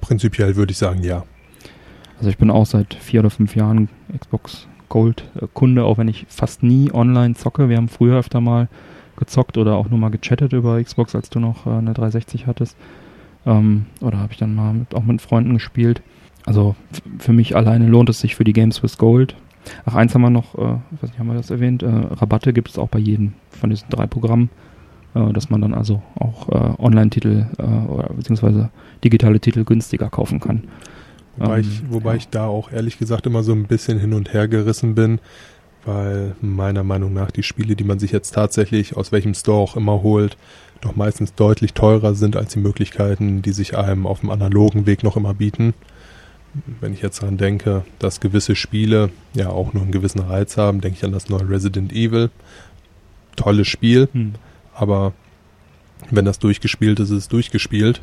[0.00, 1.24] Prinzipiell würde ich sagen, ja.
[2.18, 6.08] Also ich bin auch seit vier oder fünf Jahren Xbox Gold äh, Kunde, auch wenn
[6.08, 7.68] ich fast nie online zocke.
[7.68, 8.68] Wir haben früher öfter mal
[9.16, 12.76] gezockt oder auch nur mal gechattet über Xbox, als du noch äh, eine 360 hattest.
[13.46, 16.02] Ähm, oder habe ich dann mal mit, auch mit Freunden gespielt.
[16.44, 16.76] Also
[17.18, 19.36] für mich alleine lohnt es sich für die Games with Gold.
[19.84, 22.52] Ach, eins haben wir noch, äh, ich weiß nicht, haben wir das erwähnt, äh, Rabatte
[22.52, 24.50] gibt es auch bei jedem von diesen drei Programmen,
[25.14, 28.70] äh, dass man dann also auch äh, Online-Titel äh, oder beziehungsweise
[29.04, 30.64] digitale Titel günstiger kaufen kann.
[31.36, 32.16] Wobei, ähm, ich, wobei ja.
[32.16, 35.20] ich da auch ehrlich gesagt immer so ein bisschen hin und her gerissen bin,
[35.84, 39.76] weil meiner Meinung nach die Spiele, die man sich jetzt tatsächlich aus welchem Store auch
[39.76, 40.36] immer holt,
[40.80, 45.02] doch meistens deutlich teurer sind als die Möglichkeiten, die sich einem auf dem analogen Weg
[45.02, 45.74] noch immer bieten.
[46.80, 50.80] Wenn ich jetzt daran denke, dass gewisse Spiele ja auch nur einen gewissen Reiz haben,
[50.80, 52.30] denke ich an das neue Resident Evil.
[53.36, 54.34] Tolles Spiel, hm.
[54.74, 55.12] aber
[56.10, 58.00] wenn das durchgespielt ist, ist es durchgespielt.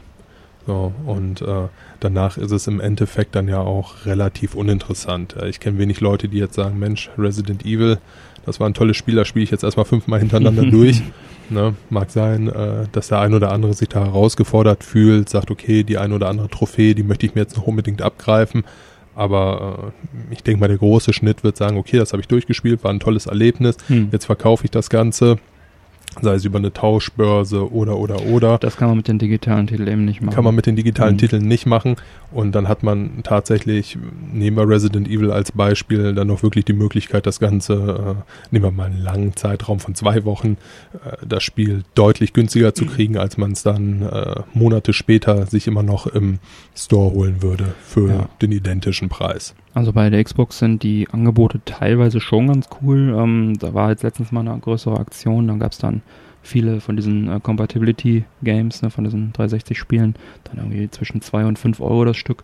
[0.67, 1.67] So, und äh,
[1.99, 5.35] danach ist es im Endeffekt dann ja auch relativ uninteressant.
[5.47, 7.99] Ich kenne wenig Leute, die jetzt sagen, Mensch, Resident Evil,
[8.45, 11.03] das war ein tolles Spiel, das spiele ich jetzt erstmal fünfmal hintereinander durch.
[11.49, 11.75] Ne?
[11.89, 15.97] Mag sein, äh, dass der ein oder andere sich da herausgefordert fühlt, sagt, okay, die
[15.97, 18.63] ein oder andere Trophäe, die möchte ich mir jetzt noch unbedingt abgreifen.
[19.15, 19.93] Aber
[20.29, 22.91] äh, ich denke mal, der große Schnitt wird sagen, okay, das habe ich durchgespielt, war
[22.91, 24.09] ein tolles Erlebnis, hm.
[24.11, 25.37] jetzt verkaufe ich das Ganze
[26.21, 28.57] sei es über eine Tauschbörse oder oder oder.
[28.57, 30.33] Das kann man mit den digitalen Titeln eben nicht machen.
[30.33, 31.19] Kann man mit den digitalen mhm.
[31.19, 31.97] Titeln nicht machen
[32.31, 33.97] und dann hat man tatsächlich,
[34.31, 38.65] nehmen wir Resident Evil als Beispiel, dann noch wirklich die Möglichkeit, das Ganze, äh, nehmen
[38.65, 40.57] wir mal einen langen Zeitraum von zwei Wochen,
[40.93, 45.67] äh, das Spiel deutlich günstiger zu kriegen, als man es dann äh, Monate später sich
[45.67, 46.39] immer noch im
[46.75, 48.29] Store holen würde für ja.
[48.41, 49.55] den identischen Preis.
[49.73, 53.13] Also bei der Xbox sind die Angebote teilweise schon ganz cool.
[53.17, 55.94] Ähm, da war jetzt letztens mal eine größere Aktion, dann gab es dann
[56.41, 61.59] viele von diesen äh, Compatibility Games, ne, von diesen 360-Spielen, dann irgendwie zwischen 2 und
[61.59, 62.43] 5 Euro das Stück.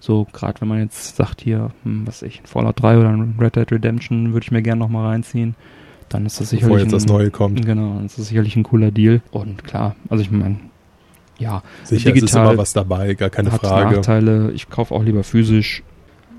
[0.00, 3.72] So, gerade wenn man jetzt sagt hier, hm, was ich, Fallout 3 oder Red Dead
[3.72, 5.56] Redemption würde ich mir gerne nochmal reinziehen,
[6.08, 6.68] dann ist das sicherlich.
[6.68, 7.64] Bevor jetzt ein, das Neue kommt.
[7.64, 9.20] Genau, dann ist das sicherlich ein cooler Deal.
[9.30, 10.56] Und klar, also ich meine,
[11.38, 13.96] ja, Sicher, digital ist immer was dabei, gar keine hat Frage.
[13.96, 14.52] Nachteile.
[14.52, 15.82] Ich kaufe auch lieber physisch.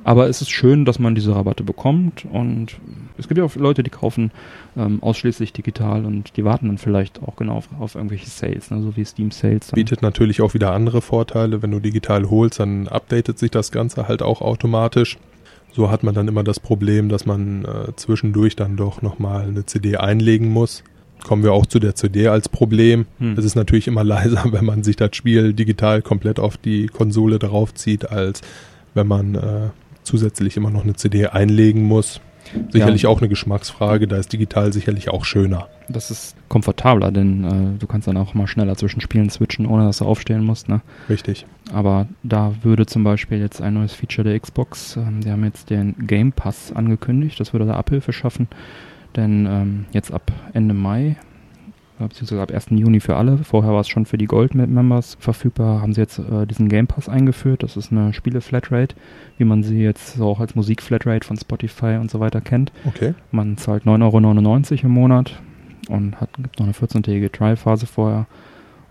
[0.10, 2.80] Aber es ist schön, dass man diese Rabatte bekommt und
[3.19, 4.32] es gibt ja auch Leute, die kaufen
[4.76, 8.82] ähm, ausschließlich digital und die warten dann vielleicht auch genau auf, auf irgendwelche Sales, ne,
[8.82, 9.67] so wie Steam Sales.
[9.67, 9.76] Dann.
[9.76, 11.62] Bietet natürlich auch wieder andere Vorteile.
[11.62, 15.19] Wenn du digital holst, dann updatet sich das Ganze halt auch automatisch.
[15.74, 19.67] So hat man dann immer das Problem, dass man äh, zwischendurch dann doch nochmal eine
[19.67, 20.84] CD einlegen muss.
[21.24, 23.06] Kommen wir auch zu der CD als Problem.
[23.19, 23.38] Hm.
[23.38, 27.38] Es ist natürlich immer leiser, wenn man sich das Spiel digital komplett auf die Konsole
[27.38, 28.41] draufzieht, als
[28.95, 29.69] wenn man äh,
[30.04, 32.22] zusätzlich immer noch eine CD einlegen muss.
[32.72, 33.10] Sicherlich ja.
[33.10, 35.68] auch eine Geschmacksfrage, da ist digital sicherlich auch schöner.
[35.88, 39.86] Das ist komfortabler, denn äh, du kannst dann auch mal schneller zwischen Spielen switchen, ohne
[39.86, 40.68] dass du aufstehen musst.
[40.68, 40.82] Ne?
[41.10, 41.46] Richtig.
[41.72, 45.70] Aber da würde zum Beispiel jetzt ein neues Feature der Xbox, ähm, die haben jetzt
[45.70, 48.48] den Game Pass angekündigt, das würde da Abhilfe schaffen.
[49.16, 51.18] Denn ähm, jetzt ab Ende Mai
[52.08, 52.68] beziehungsweise ab 1.
[52.72, 53.38] Juni für alle.
[53.40, 55.82] Vorher war es schon für die Gold-Members verfügbar.
[55.82, 57.64] Haben sie jetzt äh, diesen Game Pass eingeführt.
[57.64, 58.96] Das ist eine Spiele-Flatrate,
[59.38, 62.72] wie man sie jetzt auch als Musik-Flatrate von Spotify und so weiter kennt.
[62.86, 63.14] Okay.
[63.32, 65.40] Man zahlt 9,99 Euro im Monat
[65.90, 68.28] und hat, gibt noch eine 14-tägige Trial-Phase vorher.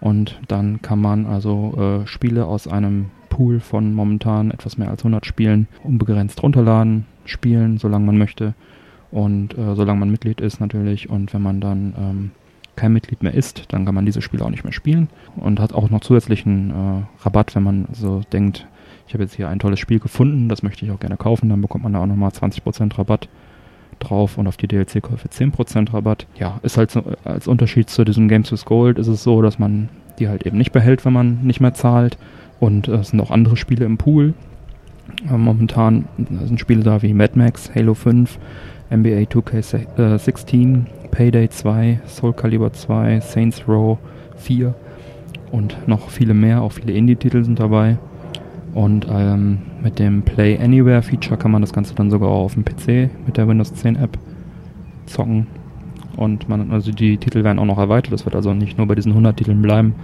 [0.01, 5.01] Und dann kann man also äh, Spiele aus einem Pool von momentan etwas mehr als
[5.01, 8.55] 100 Spielen unbegrenzt runterladen, spielen, solange man möchte
[9.11, 11.09] und äh, solange man Mitglied ist natürlich.
[11.09, 12.31] Und wenn man dann ähm,
[12.79, 15.73] kein Mitglied mehr ist, dann kann man diese Spiele auch nicht mehr spielen und hat
[15.73, 18.67] auch noch zusätzlichen äh, Rabatt, wenn man so denkt,
[19.07, 21.61] ich habe jetzt hier ein tolles Spiel gefunden, das möchte ich auch gerne kaufen, dann
[21.61, 23.29] bekommt man da auch nochmal 20% Rabatt
[23.99, 26.27] drauf und auf die DLC-Käufe 10% Rabatt.
[26.38, 29.59] Ja, ist halt so, als Unterschied zu diesem Games with Gold ist es so, dass
[29.59, 29.88] man
[30.21, 32.17] die halt eben nicht behält, wenn man nicht mehr zahlt
[32.61, 34.35] und äh, es sind auch andere Spiele im Pool.
[35.29, 36.05] Äh, momentan
[36.45, 38.38] sind Spiele da wie Mad Max, Halo 5,
[38.90, 43.98] NBA 2K16, Payday 2, Soul Calibur 2, Saints Row
[44.37, 44.74] 4
[45.51, 47.98] und noch viele mehr, auch viele Indie-Titel sind dabei.
[48.74, 52.55] Und ähm, mit dem Play Anywhere Feature kann man das Ganze dann sogar auch auf
[52.55, 54.18] dem PC mit der Windows 10 App
[55.07, 55.46] zocken.
[56.16, 58.12] Und man, also die Titel werden auch noch erweitert.
[58.12, 59.94] Das wird also nicht nur bei diesen 100 Titeln bleiben.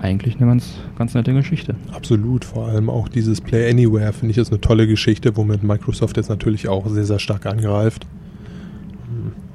[0.00, 1.74] Eigentlich eine ganz, ganz nette Geschichte.
[1.92, 6.16] Absolut, vor allem auch dieses Play Anywhere finde ich ist eine tolle Geschichte, womit Microsoft
[6.16, 8.06] jetzt natürlich auch sehr, sehr stark angreift.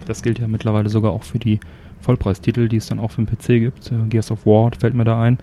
[0.05, 1.59] Das gilt ja mittlerweile sogar auch für die
[2.01, 3.91] Vollpreistitel, die es dann auch für den PC gibt.
[3.91, 5.39] Äh, Gears of War fällt mir da ein.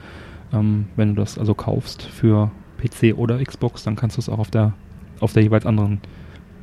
[0.52, 4.38] Ähm, wenn du das also kaufst für PC oder Xbox, dann kannst du es auch
[4.38, 4.72] auf der,
[5.20, 6.00] auf der jeweils anderen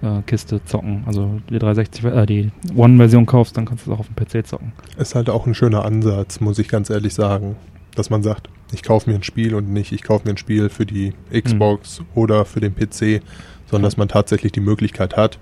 [0.02, 1.04] äh, Kiste zocken.
[1.06, 4.48] Also die 360, äh, die One-Version kaufst, dann kannst du es auch auf dem PC
[4.48, 4.72] zocken.
[4.98, 7.58] Ist halt auch ein schöner Ansatz, muss ich ganz ehrlich sagen.
[7.96, 10.70] Dass man sagt, ich kaufe mir ein Spiel und nicht, ich kaufe mir ein Spiel
[10.70, 12.06] für die Xbox mhm.
[12.16, 13.22] oder für den PC,
[13.70, 15.40] sondern dass man tatsächlich die Möglichkeit hat.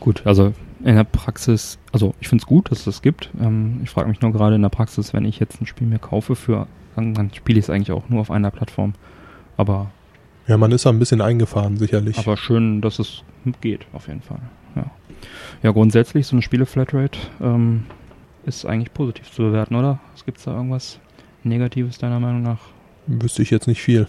[0.00, 3.30] Gut, also in der Praxis, also ich finde es gut, dass es das gibt.
[3.40, 5.98] Ähm, ich frage mich nur gerade in der Praxis, wenn ich jetzt ein Spiel mir
[5.98, 8.94] kaufe für, dann, dann spiele ich es eigentlich auch nur auf einer Plattform.
[9.56, 9.90] Aber
[10.46, 12.18] ja, man ist da ein bisschen eingefahren, sicherlich.
[12.18, 13.22] Aber schön, dass es
[13.60, 14.40] geht, auf jeden Fall.
[14.76, 14.90] Ja,
[15.62, 17.84] ja grundsätzlich, so eine Spiele-Flatrate ähm,
[18.46, 19.98] ist eigentlich positiv zu bewerten, oder?
[20.14, 20.98] Es gibt da irgendwas
[21.42, 22.60] Negatives deiner Meinung nach?
[23.06, 24.06] Wüsste ich jetzt nicht viel.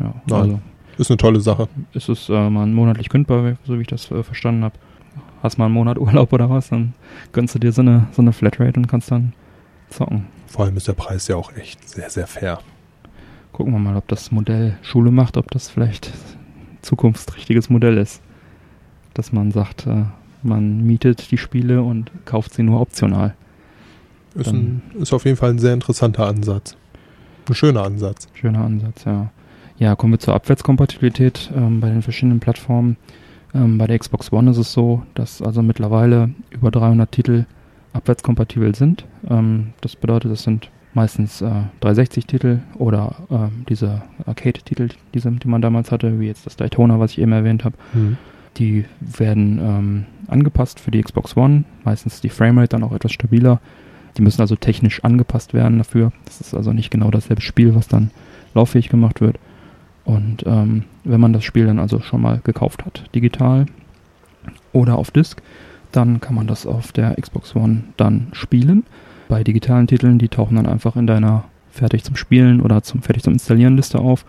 [0.00, 0.40] Ja, Nein.
[0.40, 0.60] also.
[0.98, 1.68] Ist eine tolle Sache.
[1.94, 4.74] Ist es äh, mal monatlich kündbar, so wie ich das äh, verstanden habe.
[5.42, 6.94] Hast mal einen Monat Urlaub oder was, dann
[7.32, 9.32] gönnst du dir so eine, so eine Flatrate und kannst dann
[9.88, 10.26] zocken.
[10.46, 12.60] Vor allem ist der Preis ja auch echt sehr, sehr fair.
[13.52, 16.12] Gucken wir mal, ob das Modell Schule macht, ob das vielleicht
[16.82, 18.22] zukunftsträchtiges Modell ist.
[19.14, 20.04] Dass man sagt, äh,
[20.42, 23.34] man mietet die Spiele und kauft sie nur optional.
[24.34, 26.76] Ist, ein, ist auf jeden Fall ein sehr interessanter Ansatz.
[27.48, 28.28] Ein schöner Ansatz.
[28.34, 29.30] Schöner Ansatz, ja.
[29.78, 32.96] Ja, kommen wir zur Abwärtskompatibilität ähm, bei den verschiedenen Plattformen.
[33.54, 37.46] Ähm, bei der Xbox One ist es so, dass also mittlerweile über 300 Titel
[37.92, 39.04] abwärtskompatibel sind.
[39.28, 45.62] Ähm, das bedeutet, es sind meistens äh, 360-Titel oder äh, diese Arcade-Titel, diese, die man
[45.62, 47.76] damals hatte, wie jetzt das Daytona, was ich eben erwähnt habe.
[47.92, 48.16] Mhm.
[48.58, 51.64] Die werden ähm, angepasst für die Xbox One.
[51.84, 53.60] Meistens die Framerate dann auch etwas stabiler.
[54.16, 56.12] Die müssen also technisch angepasst werden dafür.
[56.24, 58.10] Das ist also nicht genau dasselbe Spiel, was dann
[58.54, 59.38] lauffähig gemacht wird.
[60.04, 63.66] Und ähm, wenn man das Spiel dann also schon mal gekauft hat, digital
[64.72, 65.40] oder auf Disk,
[65.92, 68.84] dann kann man das auf der Xbox One dann spielen
[69.32, 73.22] bei digitalen Titeln, die tauchen dann einfach in deiner fertig zum Spielen oder zum fertig
[73.22, 74.26] zum Installieren Liste auf.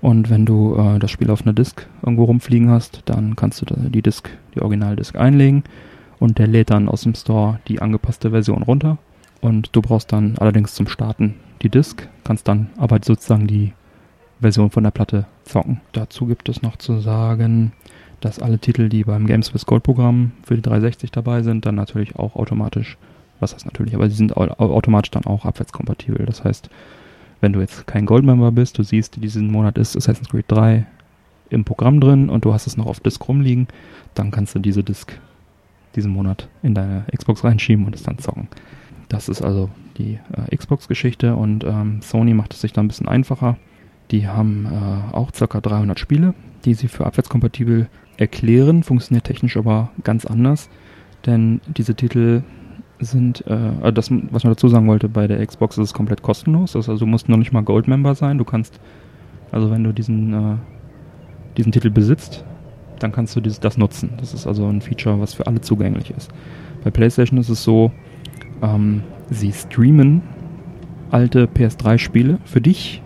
[0.00, 3.66] Und wenn du äh, das Spiel auf einer Disk irgendwo rumfliegen hast, dann kannst du
[3.66, 5.64] die Disk, die Originaldisk einlegen
[6.20, 8.98] und der lädt dann aus dem Store die angepasste Version runter.
[9.46, 13.72] Und du brauchst dann allerdings zum Starten die Disk, kannst dann aber sozusagen die
[14.40, 15.80] Version von der Platte zocken.
[15.92, 17.72] Dazu gibt es noch zu sagen,
[18.20, 21.76] dass alle Titel, die beim Games with Gold Programm für die 360 dabei sind, dann
[21.76, 22.98] natürlich auch automatisch
[23.40, 26.24] was heißt natürlich, aber sie sind automatisch dann auch abwärtskompatibel.
[26.26, 26.70] Das heißt,
[27.40, 30.86] wenn du jetzt kein Goldmember bist, du siehst, diesen Monat ist Assassin's Creed 3
[31.50, 33.68] im Programm drin und du hast es noch auf Disk rumliegen,
[34.14, 35.18] dann kannst du diese Disk
[35.94, 38.48] diesen Monat in deine Xbox reinschieben und es dann zocken.
[39.08, 43.08] Das ist also die äh, Xbox-Geschichte und ähm, Sony macht es sich da ein bisschen
[43.08, 43.56] einfacher.
[44.10, 45.60] Die haben äh, auch ca.
[45.60, 50.68] 300 Spiele, die sie für abwärtskompatibel erklären, funktioniert technisch aber ganz anders,
[51.26, 52.42] denn diese Titel
[52.98, 56.76] sind, äh, das, was man dazu sagen wollte, bei der Xbox ist es komplett kostenlos.
[56.76, 58.38] Also du musst noch nicht mal Gold-Member sein.
[58.38, 58.80] Du kannst,
[59.52, 60.56] also wenn du diesen, äh,
[61.56, 62.44] diesen Titel besitzt,
[62.98, 64.10] dann kannst du dieses, das nutzen.
[64.18, 66.30] Das ist also ein Feature, was für alle zugänglich ist.
[66.84, 67.92] Bei PlayStation ist es so,
[68.62, 70.22] ähm, sie streamen
[71.10, 73.02] alte PS3-Spiele für dich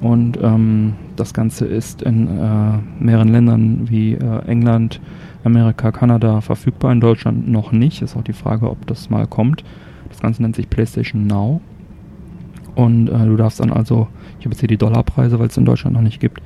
[0.00, 5.00] und ähm, das Ganze ist in äh, mehreren Ländern wie äh, England,
[5.44, 8.00] Amerika, Kanada verfügbar, in Deutschland noch nicht.
[8.00, 9.62] Ist auch die Frage, ob das mal kommt.
[10.08, 11.60] Das Ganze nennt sich PlayStation Now.
[12.74, 15.66] Und äh, du darfst dann also, ich habe jetzt hier die Dollarpreise, weil es in
[15.66, 16.40] Deutschland noch nicht gibt.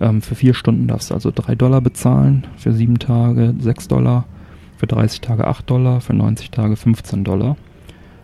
[0.00, 4.26] Ähm, für vier Stunden darfst du also drei Dollar bezahlen, für sieben Tage sechs Dollar,
[4.80, 7.56] für 30 Tage acht Dollar, für 90 Tage 15 Dollar.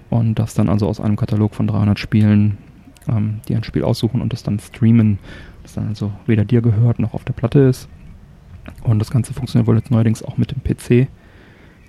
[0.09, 2.57] Und darfst dann also aus einem Katalog von 300 Spielen
[3.09, 5.19] ähm, dir ein Spiel aussuchen und das dann streamen,
[5.63, 7.89] das dann also weder dir gehört noch auf der Platte ist.
[8.83, 11.09] Und das Ganze funktioniert wohl jetzt neuerdings auch mit dem PC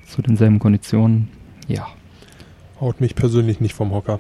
[0.06, 1.30] zu denselben Konditionen.
[1.68, 1.88] Ja.
[2.82, 4.20] Haut mich persönlich nicht vom Hocker,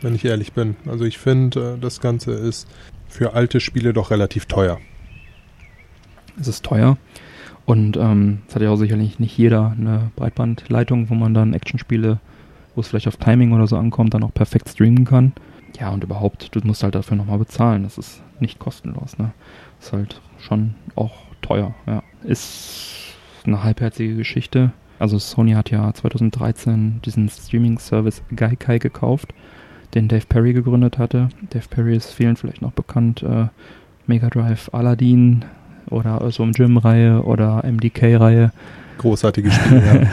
[0.00, 0.76] wenn ich ehrlich bin.
[0.86, 2.68] Also ich finde, äh, das Ganze ist
[3.08, 4.78] für alte Spiele doch relativ teuer.
[6.38, 6.98] Es ist teuer.
[7.66, 12.20] Und ähm, es hat ja auch sicherlich nicht jeder eine Breitbandleitung, wo man dann Actionspiele,
[12.74, 15.32] wo es vielleicht auf Timing oder so ankommt, dann auch perfekt streamen kann.
[15.78, 17.82] Ja, und überhaupt, du musst halt dafür nochmal bezahlen.
[17.82, 19.18] Das ist nicht kostenlos.
[19.18, 19.32] Ne?
[19.80, 22.02] ist halt schon auch teuer, ja.
[22.22, 24.72] Ist eine halbherzige Geschichte.
[24.98, 29.34] Also Sony hat ja 2013 diesen Streaming-Service Gaikai gekauft,
[29.94, 31.28] den Dave Perry gegründet hatte.
[31.50, 33.22] Dave Perry ist vielen vielleicht noch bekannt.
[33.22, 33.48] Äh,
[34.06, 35.44] Mega Drive Aladdin
[35.90, 38.52] oder so im Gym-Reihe oder MDK-Reihe.
[38.98, 40.08] Großartige Spiele, ja.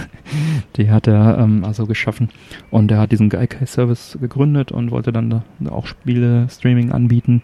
[0.75, 2.29] die hat er ähm, also geschaffen.
[2.69, 7.41] Und er hat diesen Gaikai-Service gegründet und wollte dann da auch Spiele-Streaming anbieten.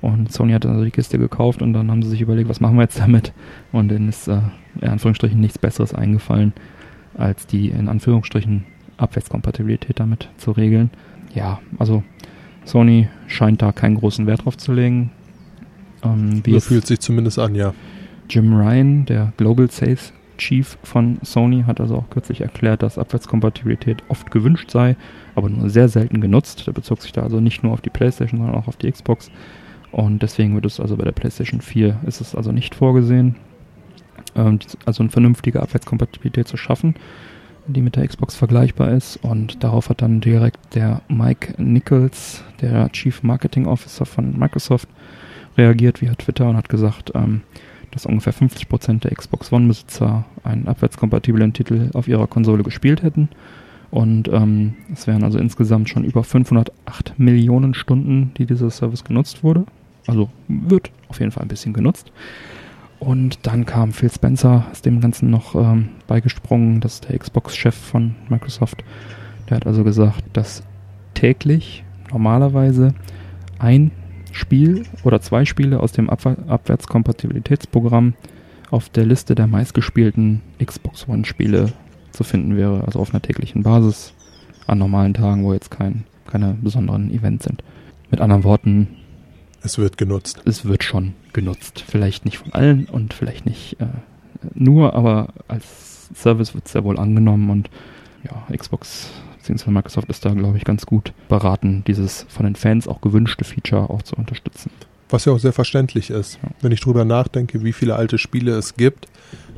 [0.00, 2.76] Und Sony hat also die Kiste gekauft und dann haben sie sich überlegt, was machen
[2.76, 3.32] wir jetzt damit?
[3.72, 4.40] Und denen ist äh,
[4.80, 6.52] in Anführungsstrichen nichts Besseres eingefallen,
[7.16, 8.64] als die in Anführungsstrichen
[8.96, 10.90] Abwärtskompatibilität damit zu regeln.
[11.34, 12.02] Ja, also
[12.64, 15.10] Sony scheint da keinen großen Wert drauf zu legen.
[16.02, 17.74] Ähm, wie so fühlt sich zumindest an, ja.
[18.30, 24.02] Jim Ryan, der Global Sales Chief von Sony, hat also auch kürzlich erklärt, dass Abwärtskompatibilität
[24.08, 24.96] oft gewünscht sei,
[25.34, 26.66] aber nur sehr selten genutzt.
[26.66, 29.30] Der bezog sich da also nicht nur auf die PlayStation, sondern auch auf die Xbox.
[29.90, 33.36] Und deswegen wird es also bei der PlayStation 4 ist es also nicht vorgesehen,
[34.36, 36.94] ähm, also eine vernünftige Abwärtskompatibilität zu schaffen,
[37.66, 39.16] die mit der Xbox vergleichbar ist.
[39.16, 44.88] Und darauf hat dann direkt der Mike Nichols, der Chief Marketing Officer von Microsoft,
[45.58, 47.42] reagiert via Twitter und hat gesagt, ähm,
[47.90, 53.28] dass ungefähr 50% der Xbox One-Besitzer einen abwärtskompatiblen Titel auf ihrer Konsole gespielt hätten.
[53.90, 59.42] Und ähm, es wären also insgesamt schon über 508 Millionen Stunden, die dieser Service genutzt
[59.42, 59.64] wurde.
[60.06, 62.12] Also wird auf jeden Fall ein bisschen genutzt.
[62.98, 67.74] Und dann kam Phil Spencer, ist dem Ganzen noch ähm, beigesprungen, das ist der Xbox-Chef
[67.74, 68.82] von Microsoft.
[69.48, 70.62] Der hat also gesagt, dass
[71.14, 72.94] täglich normalerweise
[73.58, 73.92] ein
[74.32, 78.14] Spiel oder zwei Spiele aus dem Abw Abwärtskompatibilitätsprogramm
[78.70, 81.72] auf der Liste der meistgespielten Xbox One-Spiele
[82.12, 84.12] zu finden wäre, also auf einer täglichen Basis
[84.66, 87.62] an normalen Tagen, wo jetzt kein, keine besonderen Events sind.
[88.10, 88.88] Mit anderen Worten,
[89.62, 90.42] es wird genutzt.
[90.44, 91.84] Es wird schon genutzt.
[91.86, 93.86] Vielleicht nicht von allen und vielleicht nicht äh,
[94.54, 97.70] nur, aber als Service wird es sehr wohl angenommen und
[98.24, 99.10] ja, Xbox
[99.48, 103.44] beziehungsweise Microsoft ist da, glaube ich, ganz gut beraten, dieses von den Fans auch gewünschte
[103.44, 104.70] Feature auch zu unterstützen.
[105.08, 106.50] Was ja auch sehr verständlich ist, ja.
[106.60, 109.06] wenn ich drüber nachdenke, wie viele alte Spiele es gibt,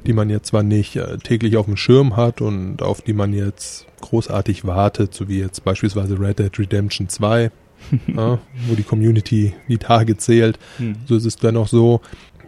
[0.07, 3.33] die man jetzt zwar nicht äh, täglich auf dem Schirm hat und auf die man
[3.33, 7.51] jetzt großartig wartet, so wie jetzt beispielsweise Red Dead Redemption 2,
[8.07, 10.59] ja, wo die Community die Tage zählt.
[10.77, 10.97] Hm.
[11.07, 12.01] So ist es dennoch so,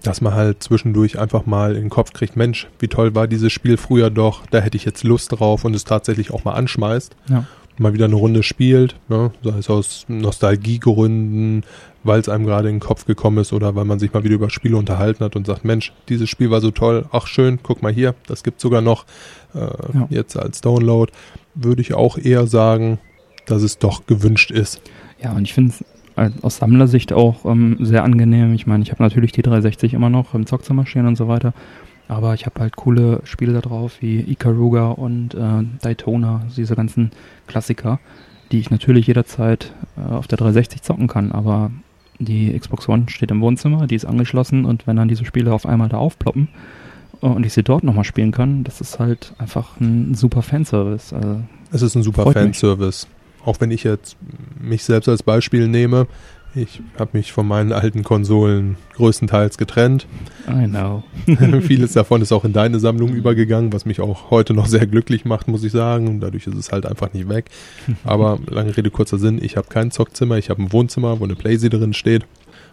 [0.02, 3.52] dass man halt zwischendurch einfach mal in den Kopf kriegt, Mensch, wie toll war dieses
[3.52, 7.14] Spiel früher doch, da hätte ich jetzt Lust drauf und es tatsächlich auch mal anschmeißt.
[7.28, 7.44] Ja.
[7.78, 9.32] Mal wieder eine Runde spielt, ne?
[9.42, 11.64] sei es aus Nostalgiegründen,
[12.04, 14.34] weil es einem gerade in den Kopf gekommen ist oder weil man sich mal wieder
[14.34, 17.82] über Spiele unterhalten hat und sagt, Mensch, dieses Spiel war so toll, ach schön, guck
[17.82, 19.06] mal hier, das gibt sogar noch
[19.54, 20.06] äh, ja.
[20.10, 21.10] jetzt als Download,
[21.54, 22.98] würde ich auch eher sagen,
[23.46, 24.82] dass es doch gewünscht ist.
[25.22, 25.84] Ja, und ich finde es
[26.42, 28.54] aus Sammlersicht auch ähm, sehr angenehm.
[28.54, 31.54] Ich meine, ich habe natürlich die 360 immer noch im Zockzimmer stehen und so weiter.
[32.08, 37.10] Aber ich habe halt coole Spiele da drauf, wie Ikaruga und äh, Daytona, diese ganzen
[37.46, 38.00] Klassiker,
[38.50, 41.32] die ich natürlich jederzeit äh, auf der 360 zocken kann.
[41.32, 41.70] Aber
[42.18, 45.66] die Xbox One steht im Wohnzimmer, die ist angeschlossen und wenn dann diese Spiele auf
[45.66, 46.48] einmal da aufploppen
[47.22, 51.14] äh, und ich sie dort nochmal spielen kann, das ist halt einfach ein super Fanservice.
[51.14, 51.40] Also,
[51.72, 53.06] es ist ein super Fanservice.
[53.06, 53.11] Mich
[53.44, 54.16] auch wenn ich jetzt
[54.60, 56.06] mich selbst als Beispiel nehme,
[56.54, 60.06] ich habe mich von meinen alten Konsolen größtenteils getrennt.
[60.46, 61.02] I know.
[61.62, 65.24] Vieles davon ist auch in deine Sammlung übergegangen, was mich auch heute noch sehr glücklich
[65.24, 66.20] macht, muss ich sagen.
[66.20, 67.46] Dadurch ist es halt einfach nicht weg.
[68.04, 71.36] Aber lange Rede, kurzer Sinn, ich habe kein Zockzimmer, ich habe ein Wohnzimmer, wo eine
[71.36, 72.26] Playsee drin steht.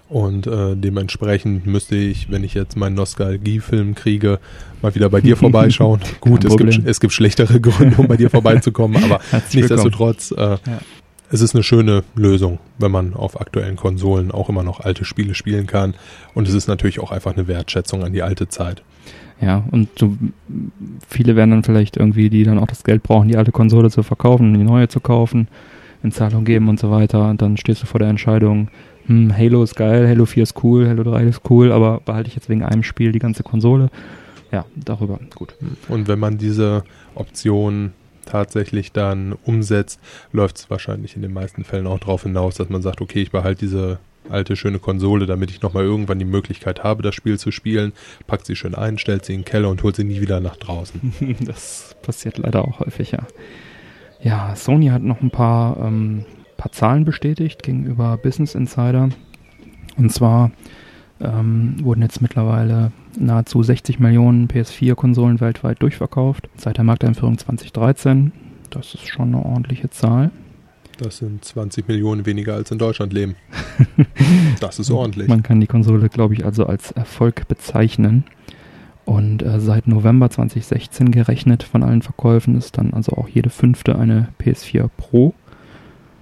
[0.10, 4.40] Und äh, dementsprechend müsste ich, wenn ich jetzt meinen Nostalgiefilm kriege,
[4.82, 6.02] mal wieder bei dir vorbeischauen.
[6.20, 9.20] Gut, es gibt, es gibt schlechtere Gründe, um bei dir vorbeizukommen, aber
[9.54, 10.58] nichtsdestotrotz, äh, ja.
[11.30, 15.36] es ist eine schöne Lösung, wenn man auf aktuellen Konsolen auch immer noch alte Spiele
[15.36, 15.94] spielen kann.
[16.34, 18.82] Und es ist natürlich auch einfach eine Wertschätzung an die alte Zeit.
[19.42, 20.18] Ja, und so,
[21.08, 24.02] viele werden dann vielleicht irgendwie, die dann auch das Geld brauchen, die alte Konsole zu
[24.02, 25.48] verkaufen, die neue zu kaufen,
[26.04, 27.30] in Zahlung geben und so weiter.
[27.30, 28.70] Und dann stehst du vor der Entscheidung,
[29.06, 32.36] hm, Halo ist geil, Halo 4 ist cool, Halo 3 ist cool, aber behalte ich
[32.36, 33.90] jetzt wegen einem Spiel die ganze Konsole.
[34.52, 35.56] Ja, darüber, gut.
[35.88, 36.84] Und wenn man diese
[37.16, 37.94] Option
[38.26, 40.00] tatsächlich dann umsetzt,
[40.32, 43.32] läuft es wahrscheinlich in den meisten Fällen auch darauf hinaus, dass man sagt, okay, ich
[43.32, 47.52] behalte diese alte schöne Konsole, damit ich nochmal irgendwann die Möglichkeit habe, das Spiel zu
[47.52, 47.94] spielen,
[48.28, 50.56] packt sie schön ein, stellt sie in den Keller und holt sie nie wieder nach
[50.56, 51.14] draußen.
[51.42, 53.26] das passiert leider auch häufig, ja.
[54.22, 56.26] Ja, Sony hat noch ein paar ähm,
[56.60, 59.10] paar Zahlen bestätigt gegenüber Business Insider.
[59.98, 60.52] Und zwar
[61.22, 68.32] ähm, wurden jetzt mittlerweile nahezu 60 Millionen PS4-Konsolen weltweit durchverkauft seit der Markteinführung 2013.
[68.70, 70.32] Das ist schon eine ordentliche Zahl.
[70.98, 73.36] Das sind 20 Millionen weniger als in Deutschland leben.
[74.60, 75.30] das ist ordentlich.
[75.30, 78.26] Man kann die Konsole, glaube ich, also als Erfolg bezeichnen.
[79.10, 83.98] Und äh, seit November 2016 gerechnet von allen Verkäufen ist dann also auch jede fünfte
[83.98, 85.34] eine PS4 Pro.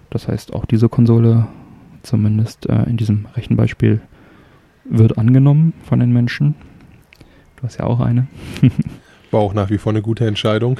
[0.09, 1.47] Das heißt, auch diese Konsole,
[2.03, 3.99] zumindest äh, in diesem Rechenbeispiel,
[4.85, 6.55] wird angenommen von den Menschen.
[7.57, 8.27] Du hast ja auch eine.
[9.31, 10.79] War auch nach wie vor eine gute Entscheidung.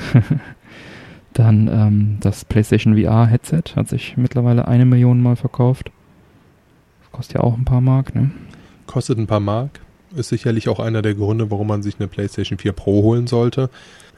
[1.33, 5.91] Dann ähm, das PlayStation VR Headset hat sich mittlerweile eine Million Mal verkauft.
[7.11, 8.31] Kostet ja auch ein paar Mark, ne?
[8.85, 9.81] Kostet ein paar Mark.
[10.17, 13.69] Ist sicherlich auch einer der Gründe, warum man sich eine PlayStation 4 Pro holen sollte.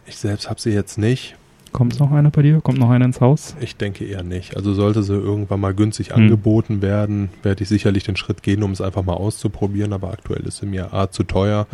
[0.05, 1.35] Ich selbst habe sie jetzt nicht.
[1.71, 2.61] Kommt noch einer bei dir?
[2.61, 3.55] Kommt noch einer ins Haus?
[3.59, 4.55] Ich denke eher nicht.
[4.57, 6.23] Also sollte sie irgendwann mal günstig Hm.
[6.23, 9.93] angeboten werden, werde ich sicherlich den Schritt gehen, um es einfach mal auszuprobieren.
[9.93, 11.67] Aber aktuell ist sie mir A zu teuer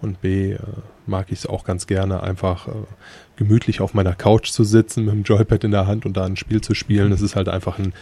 [0.00, 0.58] und B äh,
[1.06, 2.72] mag ich es auch ganz gerne, einfach äh,
[3.36, 6.36] gemütlich auf meiner Couch zu sitzen mit dem Joypad in der Hand und da ein
[6.36, 7.12] Spiel zu spielen.
[7.12, 7.92] Es ist halt einfach ein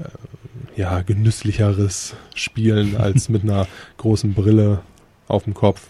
[0.00, 3.66] äh, ja, genüsslicheres Spielen als mit einer
[3.96, 4.80] großen Brille
[5.28, 5.86] auf dem Kopf.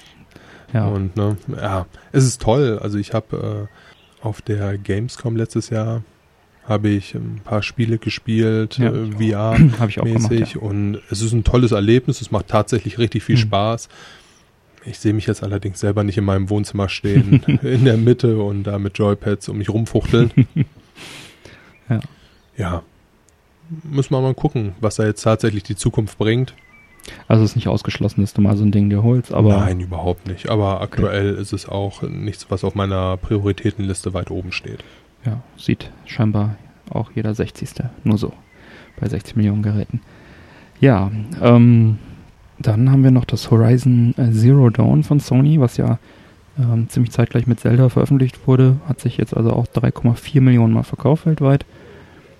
[0.72, 2.78] Ja, Und ne, ja, es ist toll.
[2.82, 3.68] Also ich habe
[4.22, 6.02] äh, auf der Gamescom letztes Jahr
[6.66, 10.30] habe ich ein paar Spiele gespielt, Ja, äh, ich VR habe ich auch gemacht.
[10.30, 10.60] mäßig Ja.
[10.60, 12.20] und es ist ein tolles Erlebnis.
[12.20, 13.40] Es macht tatsächlich richtig viel Mhm.
[13.40, 13.88] Spaß.
[14.84, 18.64] Ich sehe mich jetzt allerdings selber nicht in meinem Wohnzimmer stehen, in der Mitte und
[18.64, 20.30] da mit Joypads um mich rumfuchteln.
[21.88, 22.00] Ja.
[22.56, 22.82] Ja.
[23.84, 26.54] Müssen wir mal gucken, was da jetzt tatsächlich die Zukunft bringt.
[27.26, 29.80] Also es ist nicht ausgeschlossen, dass du mal so ein Ding dir holst, aber Nein,
[29.80, 30.48] überhaupt nicht.
[30.48, 34.84] Aber aktuell ist es auch nichts, was auf meiner Prioritätenliste weit oben steht.
[35.24, 36.56] ja, sieht scheinbar
[36.90, 37.70] auch jeder 60.
[38.04, 38.32] Nur so.
[39.00, 40.00] Bei 60 Millionen Geräten.
[40.80, 41.10] Ja,
[41.42, 41.98] ähm,
[42.58, 45.98] dann haben wir noch das Horizon äh, Zero Dawn von Sony, was ja
[46.58, 48.76] ähm, ziemlich zeitgleich mit Zelda veröffentlicht wurde.
[48.88, 51.64] Hat sich jetzt also auch 3,4 Millionen Mal verkauft weltweit.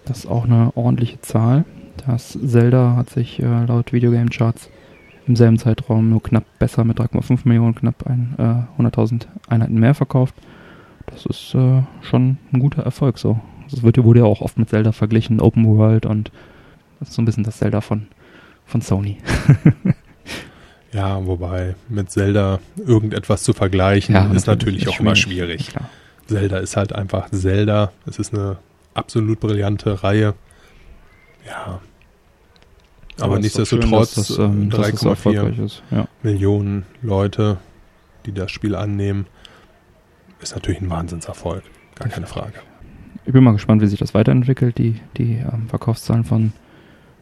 [0.04, 1.64] Das ist auch eine ordentliche Zahl.
[2.06, 4.70] Das Zelda hat sich äh, laut Videogame Charts
[5.26, 9.94] im selben Zeitraum nur knapp besser mit 3,5 Millionen, knapp ein, äh, 100.000 Einheiten mehr
[9.94, 10.34] verkauft.
[11.06, 13.38] Das ist äh, schon ein guter Erfolg so.
[13.70, 16.30] Das wird, wurde ja auch oft mit Zelda verglichen, Open World und
[16.98, 18.06] das ist so ein bisschen das Zelda von,
[18.64, 19.18] von Sony.
[20.92, 25.68] Ja, wobei mit Zelda irgendetwas zu vergleichen, ist natürlich ist auch immer schwierig.
[25.68, 25.88] Klar.
[26.26, 27.92] Zelda ist halt einfach Zelda.
[28.06, 28.58] Es ist eine
[28.94, 30.34] absolut brillante Reihe.
[31.46, 31.80] Ja.
[33.20, 35.82] Aber, schön, nichtsdestotrotz das, ähm, dass das so 3,4 erfolgreich ist.
[35.90, 36.06] Ja.
[36.22, 37.58] Millionen Leute,
[38.26, 39.26] die das Spiel annehmen,
[40.40, 41.62] ist natürlich ein Wahnsinnserfolg.
[41.96, 42.54] Gar keine Frage.
[43.26, 44.78] Ich bin mal gespannt, wie sich das weiterentwickelt.
[44.78, 46.52] Die, die ähm, Verkaufszahlen von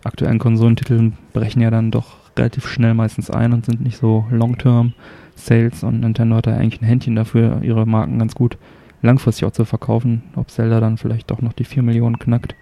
[0.04, 4.92] aktuellen Konsolentiteln brechen ja dann doch relativ schnell meistens ein und sind nicht so Long-Term
[5.34, 8.56] Sales und Nintendo hat da eigentlich ein Händchen dafür, ihre Marken ganz gut
[9.02, 10.22] langfristig auch zu verkaufen.
[10.34, 12.54] Ob Zelda dann vielleicht doch noch die 4 Millionen knackt.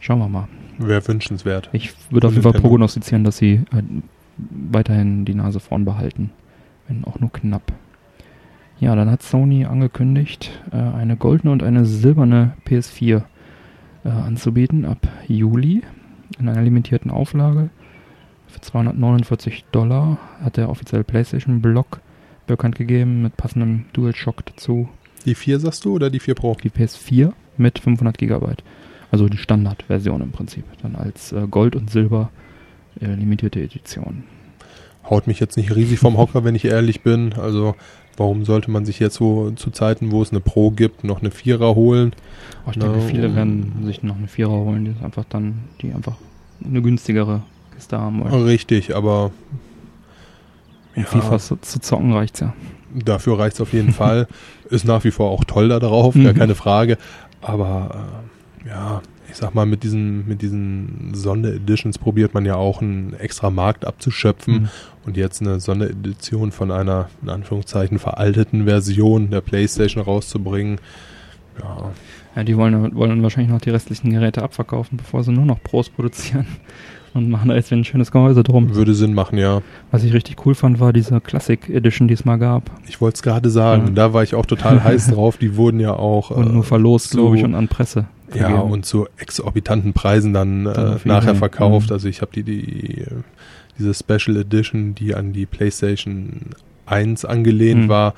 [0.00, 0.48] Schauen wir mal.
[0.78, 1.68] Wäre wünschenswert.
[1.72, 3.82] Ich würde auf jeden Fall prognostizieren, dass sie äh,
[4.36, 6.30] weiterhin die Nase vorn behalten.
[6.86, 7.72] Wenn auch nur knapp.
[8.80, 13.22] Ja, dann hat Sony angekündigt, äh, eine goldene und eine silberne PS4
[14.04, 15.82] äh, anzubieten ab Juli
[16.38, 17.70] in einer limitierten Auflage.
[18.46, 22.00] Für 249 Dollar hat der offizielle PlayStation-Blog
[22.46, 24.88] bekannt gegeben mit passendem DualShock dazu.
[25.24, 26.56] Die 4 sagst du oder die 4 Pro?
[26.62, 28.62] Die PS4 mit 500 Gigabyte.
[29.10, 30.64] Also die Standardversion im Prinzip.
[30.82, 32.30] Dann als äh, Gold und Silber
[33.00, 34.24] äh, limitierte Edition.
[35.08, 37.32] Haut mich jetzt nicht riesig vom Hocker, wenn ich ehrlich bin.
[37.34, 37.74] Also
[38.18, 41.30] warum sollte man sich jetzt so zu Zeiten, wo es eine Pro gibt, noch eine
[41.30, 42.12] Vierer holen?
[42.66, 43.02] Oh, ich denke, No.
[43.04, 46.16] viele werden sich noch eine Vierer holen, die einfach dann, die einfach
[46.62, 47.42] eine günstigere
[47.74, 48.42] Kiste haben wollen.
[48.44, 49.30] Richtig, aber
[50.96, 51.04] ja.
[51.04, 52.52] FIFA zu, zu zocken reicht's ja.
[52.94, 54.26] Dafür reicht es auf jeden Fall.
[54.68, 56.38] Ist nach wie vor auch toll da drauf, gar Mhm.
[56.38, 56.98] keine Frage.
[57.40, 62.80] Aber äh, ja, ich sag mal, mit diesen, mit diesen Sondereditions probiert man ja auch
[62.80, 64.54] einen extra Markt abzuschöpfen.
[64.62, 64.68] Mhm.
[65.04, 70.80] Und jetzt eine Sonderedition von einer, in Anführungszeichen, veralteten Version der Playstation rauszubringen.
[71.60, 71.90] Ja,
[72.36, 75.88] Ja, die wollen, wollen wahrscheinlich noch die restlichen Geräte abverkaufen, bevor sie nur noch Pros
[75.90, 76.46] produzieren.
[77.14, 78.74] Und machen da jetzt wieder ein schönes Gehäuse drum.
[78.74, 79.62] würde Sinn machen, ja.
[79.90, 82.70] Was ich richtig cool fand, war diese Classic Edition, die es mal gab.
[82.86, 83.92] Ich wollte es gerade sagen, Ja.
[83.94, 85.38] da war ich auch total heiß drauf.
[85.38, 88.04] Die wurden ja auch Und äh, nur verlost, glaube ich, und an Presse.
[88.34, 88.70] Ja, vergeben.
[88.70, 91.88] und zu exorbitanten Preisen dann Dann äh, nachher verkauft.
[91.88, 91.92] Mhm.
[91.94, 93.04] Also ich habe die, die,
[93.78, 96.50] diese Special Edition, die an die PlayStation
[96.86, 97.88] 1 angelehnt Mhm.
[97.88, 98.14] war,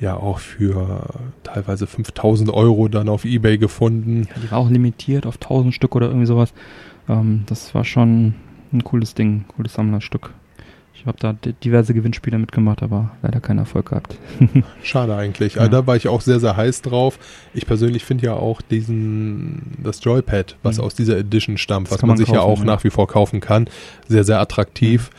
[0.00, 1.08] ja auch für
[1.44, 4.26] teilweise 5000 Euro dann auf Ebay gefunden.
[4.28, 6.52] Ja, die war auch limitiert auf 1000 Stück oder irgendwie sowas.
[7.08, 8.34] Ähm, das war schon
[8.72, 10.32] ein cooles Ding, cooles Sammlerstück.
[11.04, 14.16] Ich habe da di- diverse Gewinnspiele mitgemacht, aber leider keinen Erfolg gehabt.
[14.82, 15.56] Schade eigentlich.
[15.56, 15.60] Ja.
[15.60, 17.18] Also da war ich auch sehr, sehr heiß drauf.
[17.52, 20.84] Ich persönlich finde ja auch diesen, das Joypad, was Mhm.
[20.84, 22.64] aus dieser Edition stammt, Das was man man sich ja kaufen, auch ja.
[22.64, 23.68] nach wie vor kaufen kann,
[24.08, 25.10] sehr, sehr attraktiv.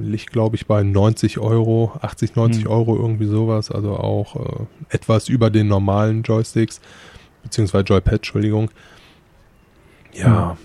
[0.00, 2.70] Liegt, glaube ich, bei 90 Euro, 80, 90 Mhm.
[2.70, 3.70] Euro, irgendwie sowas.
[3.70, 6.80] Also auch äh, etwas über den normalen Joysticks,
[7.42, 8.70] beziehungsweise Joypad, Entschuldigung.
[10.14, 10.56] Ja,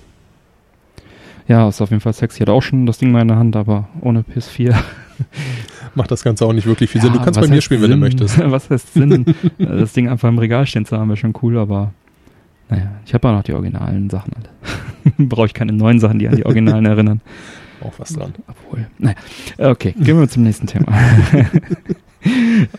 [1.48, 2.39] Ja, ist auf jeden Fall sexy.
[2.39, 4.74] Hat auch schon das Ding mal in der Hand, aber ohne PS4.
[5.96, 7.12] macht das Ganze auch nicht wirklich viel Sinn.
[7.12, 8.00] Du Ja, kannst bei mir spielen, wenn du Sinn?
[8.00, 8.39] möchtest.
[8.52, 9.26] was heißt Sinn?
[9.58, 11.91] das Ding einfach im Regal stehen zu haben, wäre schon cool, aber
[12.70, 15.28] Naja, ich habe auch noch die originalen Sachen alle.
[15.28, 17.22] Brauche ich keine neuen Sachen, die an die Originalen erinnern.
[17.82, 18.34] Auch was dran.
[18.48, 19.16] Obwohl, naja.
[19.58, 20.88] Okay, gehen wir zum nächsten Thema.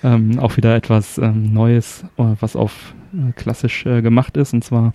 [0.03, 4.55] ähm, auch wieder etwas ähm, Neues, äh, was auf äh, klassisch äh, gemacht ist.
[4.55, 4.95] Und zwar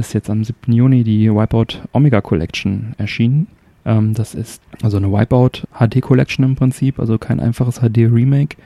[0.00, 0.72] ist jetzt am 7.
[0.72, 3.46] Juni die Wipeout Omega Collection erschienen.
[3.84, 8.56] Ähm, das ist also eine Wipeout HD Collection im Prinzip, also kein einfaches HD Remake,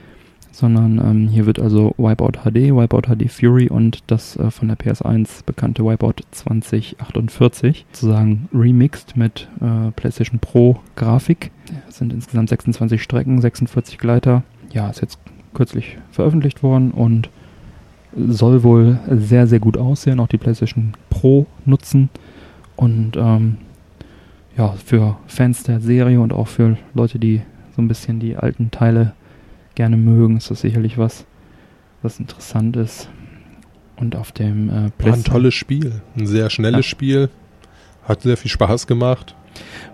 [0.51, 4.77] sondern ähm, hier wird also Wipeout HD, Wipeout HD Fury und das äh, von der
[4.77, 11.51] PS1 bekannte Wipeout 2048 sozusagen remixed mit äh, PlayStation Pro Grafik.
[11.89, 14.43] Es sind insgesamt 26 Strecken, 46 Gleiter.
[14.71, 15.19] Ja, ist jetzt
[15.53, 17.29] kürzlich veröffentlicht worden und
[18.15, 22.09] soll wohl sehr, sehr gut aussehen, auch die PlayStation Pro nutzen
[22.75, 23.57] und ähm,
[24.57, 27.41] ja, für Fans der Serie und auch für Leute, die
[27.75, 29.13] so ein bisschen die alten Teile
[29.75, 31.25] gerne mögen, ist das sicherlich was,
[32.01, 33.09] was interessant ist.
[33.97, 36.89] Und auf dem äh, War ein tolles Spiel, ein sehr schnelles ja.
[36.89, 37.29] Spiel,
[38.03, 39.35] hat sehr viel Spaß gemacht.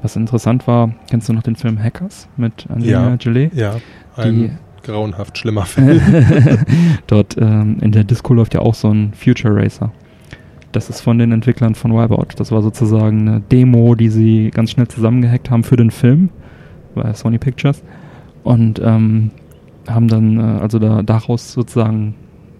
[0.02, 3.52] Was interessant war, kennst du noch den Film Hackers mit Angelina ja, Jolie?
[3.54, 3.76] Ja,
[4.24, 4.52] die,
[4.84, 6.02] grauenhaft schlimmer Film.
[7.08, 9.92] Dort ähm, in der Disco läuft ja auch so ein Future Racer.
[10.72, 12.36] Das ist von den Entwicklern von Wipeout.
[12.38, 16.30] Das war sozusagen eine Demo, die sie ganz schnell zusammengehackt haben für den Film
[16.96, 17.84] bei Sony Pictures.
[18.44, 19.32] Und ähm,
[19.88, 22.16] haben dann äh, also da, daraus sozusagen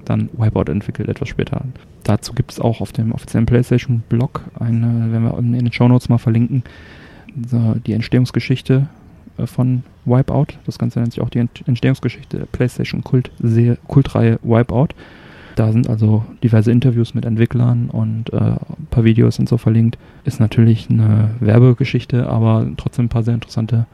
[0.06, 1.64] dann Wipeout entwickelt, etwas später.
[2.04, 6.10] Dazu gibt es auch auf dem offiziellen PlayStation-Blog eine, wenn wir in den Show Notes
[6.10, 6.64] mal verlinken,
[7.34, 8.90] die Entstehungsgeschichte
[9.46, 10.58] von Wipeout.
[10.66, 13.32] Das Ganze nennt sich auch die Entstehungsgeschichte der PlayStation Kult
[13.88, 14.90] Kultreihe Wipeout.
[15.56, 19.98] Da sind also diverse Interviews mit Entwicklern und äh, ein paar Videos und so verlinkt.
[20.24, 23.86] Ist natürlich eine Werbegeschichte, aber trotzdem ein paar sehr interessante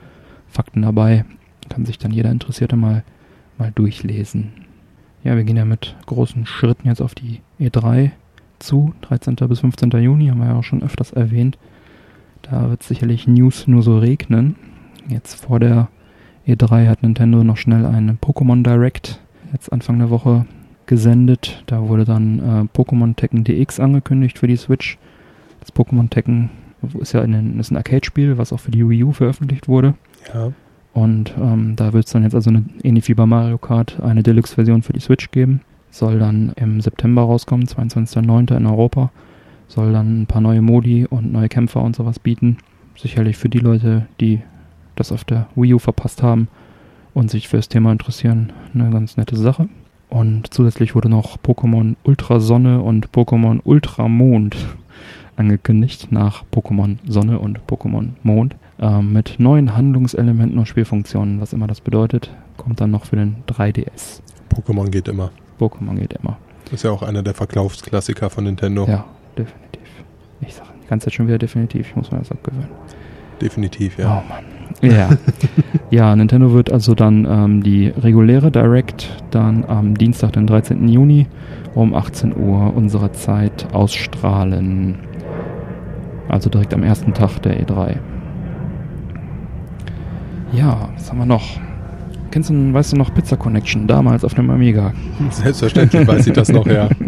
[0.48, 1.26] Fakten dabei.
[1.68, 3.04] Kann sich dann jeder Interessierte mal
[3.58, 4.52] mal durchlesen.
[5.24, 8.12] Ja, wir gehen ja mit großen Schritten jetzt auf die E3
[8.60, 8.94] zu.
[9.02, 9.36] 13.
[9.48, 9.92] bis 15.
[9.92, 11.58] Juni haben wir ja auch schon öfters erwähnt.
[12.44, 14.56] Da wird sicherlich News nur so regnen.
[15.08, 15.90] Jetzt vor der
[16.48, 19.20] E3 hat Nintendo noch schnell eine Pokémon Direct
[19.54, 20.46] jetzt Anfang der Woche
[20.86, 21.64] gesendet.
[21.68, 24.98] Da wurde dann äh, Pokémon Tekken DX angekündigt für die Switch.
[25.60, 26.50] Das Pokémon Tekken
[27.00, 29.96] ist ja ein, ist ein Arcade-Spiel, was auch für die Wii U veröffentlicht wurde.
[30.34, 30.52] Ja.
[30.94, 34.24] Und ähm, da wird es dann jetzt also eine, ähnlich wie bei Mario Kart eine
[34.24, 35.62] Deluxe-Version für die Switch geben.
[35.92, 38.56] Soll dann im September rauskommen, 22.09.
[38.56, 39.12] in Europa.
[39.68, 42.58] Soll dann ein paar neue Modi und neue Kämpfer und sowas bieten.
[42.96, 44.42] Sicherlich für die Leute, die
[45.00, 46.48] das auf der Wii U verpasst haben
[47.14, 49.70] und sich für das Thema interessieren, eine ganz nette Sache.
[50.10, 54.56] Und zusätzlich wurde noch Pokémon Ultra Sonne und Pokémon Ultra Mond
[55.36, 61.68] angekündigt nach Pokémon Sonne und Pokémon Mond äh, mit neuen Handlungselementen und Spielfunktionen, was immer
[61.68, 64.22] das bedeutet, kommt dann noch für den 3DS.
[64.54, 65.32] Pokémon geht immer.
[65.60, 66.38] Pokémon geht immer.
[66.72, 68.86] Ist ja auch einer der Verkaufsklassiker von Nintendo.
[68.88, 69.06] Ja,
[69.38, 69.82] definitiv.
[70.42, 72.70] Ich sage die ganze Zeit schon wieder definitiv, ich muss mir das abgewöhnen.
[73.42, 74.24] Definitiv, ja.
[74.24, 74.57] Oh Mann.
[74.92, 75.10] Ja.
[75.90, 80.88] ja, Nintendo wird also dann ähm, die reguläre Direct dann am Dienstag, den 13.
[80.88, 81.28] Juni
[81.76, 84.96] um 18 Uhr unserer Zeit ausstrahlen.
[86.28, 87.98] Also direkt am ersten Tag der E3.
[90.54, 91.60] Ja, was haben wir noch?
[92.32, 94.94] Kennst du, weißt du noch Pizza Connection damals auf dem Amiga?
[95.30, 96.90] Selbstverständlich weiß ich das noch, ja.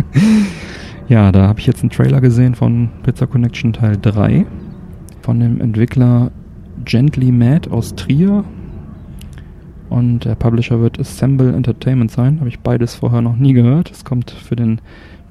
[1.10, 4.46] Ja, da habe ich jetzt einen Trailer gesehen von Pizza Connection Teil 3
[5.24, 6.32] von dem Entwickler
[6.86, 8.44] Gently Mad aus Trier.
[9.90, 12.40] Und der Publisher wird Assemble Entertainment sein.
[12.40, 13.90] Habe ich beides vorher noch nie gehört.
[13.92, 14.82] Es kommt für den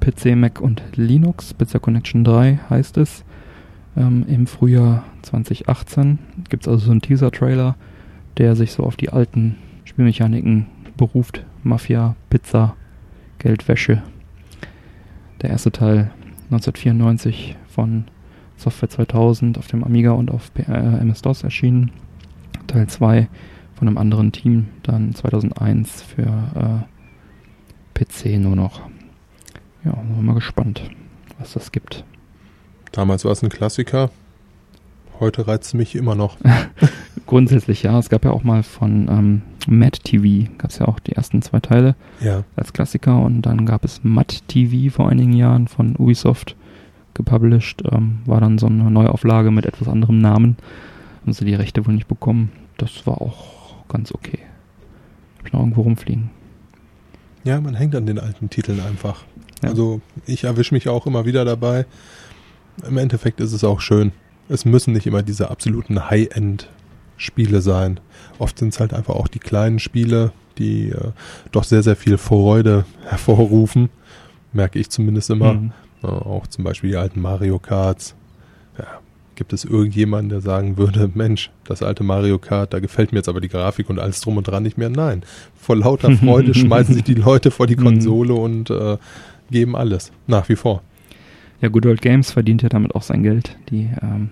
[0.01, 1.53] PC, Mac und Linux.
[1.53, 3.23] Pizza Connection 3 heißt es.
[3.95, 6.19] Ähm, Im Frühjahr 2018
[6.49, 7.75] gibt es also so einen Teaser-Trailer
[8.39, 10.65] der sich so auf die alten Spielmechaniken
[10.97, 11.45] beruft.
[11.61, 12.75] Mafia, Pizza,
[13.37, 14.01] Geldwäsche.
[15.41, 16.11] Der erste Teil
[16.45, 18.05] 1994 von
[18.59, 21.91] Software 2000 auf dem Amiga und auf äh, MS-DOS erschienen.
[22.67, 23.27] Teil 2
[23.75, 26.85] von einem anderen Team dann 2001 für
[27.95, 28.81] äh, PC nur noch.
[29.85, 30.83] Ja, sind wir mal gespannt,
[31.37, 32.03] was das gibt.
[32.91, 34.09] Damals war es ein Klassiker.
[35.19, 36.37] Heute reizt es mich immer noch.
[37.25, 37.97] Grundsätzlich ja.
[37.97, 41.41] Es gab ja auch mal von ähm, Mad TV, gab es ja auch die ersten
[41.41, 42.43] zwei Teile ja.
[42.55, 46.55] als Klassiker und dann gab es Mad TV vor einigen Jahren von Ubisoft
[47.19, 47.83] gepublished.
[47.91, 50.55] Ähm, war dann so eine Neuauflage mit etwas anderem Namen.
[51.21, 52.51] Haben sie die Rechte wohl nicht bekommen.
[52.77, 54.39] Das war auch ganz okay.
[55.37, 56.31] Hab ich noch irgendwo rumfliegen.
[57.43, 59.23] Ja, man hängt an den alten Titeln einfach.
[59.61, 59.69] Ja.
[59.69, 61.85] Also ich erwische mich auch immer wieder dabei.
[62.87, 64.13] Im Endeffekt ist es auch schön.
[64.47, 66.69] Es müssen nicht immer diese absoluten High-End
[67.17, 67.99] Spiele sein.
[68.39, 71.11] Oft sind es halt einfach auch die kleinen Spiele, die äh,
[71.51, 73.89] doch sehr, sehr viel Freude hervorrufen.
[74.53, 75.55] Merke ich zumindest immer.
[75.55, 75.73] Mhm.
[76.03, 78.15] Äh, auch zum Beispiel die alten Mario Karts.
[78.77, 78.85] Ja,
[79.35, 83.29] gibt es irgendjemanden, der sagen würde, Mensch, das alte Mario Kart, da gefällt mir jetzt
[83.29, 84.89] aber die Grafik und alles drum und dran nicht mehr?
[84.89, 85.23] Nein.
[85.55, 87.83] Vor lauter Freude schmeißen sich die Leute vor die Mhm.
[87.83, 88.97] Konsole und äh,
[89.51, 90.11] geben alles.
[90.27, 90.81] Nach wie vor.
[91.61, 93.57] Ja, Good Old Games verdient ja damit auch sein Geld.
[93.69, 94.29] Die ähm,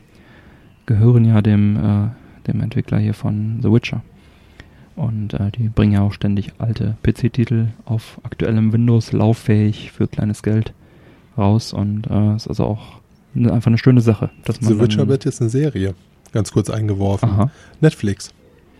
[0.86, 4.02] gehören ja dem, äh, dem Entwickler hier von The Witcher.
[4.96, 10.42] Und äh, die bringen ja auch ständig alte PC-Titel auf aktuellem Windows, lauffähig für kleines
[10.42, 10.74] Geld
[11.38, 11.74] raus.
[11.74, 13.00] Und äh, ist also auch
[13.34, 14.30] ne, einfach eine schöne Sache.
[14.46, 15.96] Dass man The Witcher wird jetzt eine Serie.
[16.32, 17.30] Ganz kurz eingeworfen.
[17.30, 17.52] Aha.
[17.82, 18.34] Netflix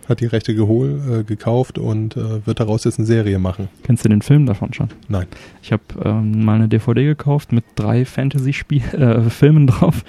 [0.08, 3.68] hat die Rechte gehol, äh, gekauft und äh, wird daraus jetzt eine Serie machen.
[3.82, 4.88] Kennst du den Film davon schon?
[5.08, 5.26] Nein.
[5.62, 10.04] Ich habe ähm, mal eine DVD gekauft mit drei Fantasy-Filmen drauf.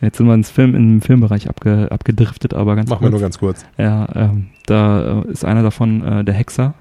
[0.00, 3.12] Jetzt sind wir ins Film, im Filmbereich abge, abgedriftet, aber ganz Machen wir kurz.
[3.12, 3.66] nur ganz kurz.
[3.76, 6.74] Ja, ähm, da äh, ist einer davon äh, der Hexer.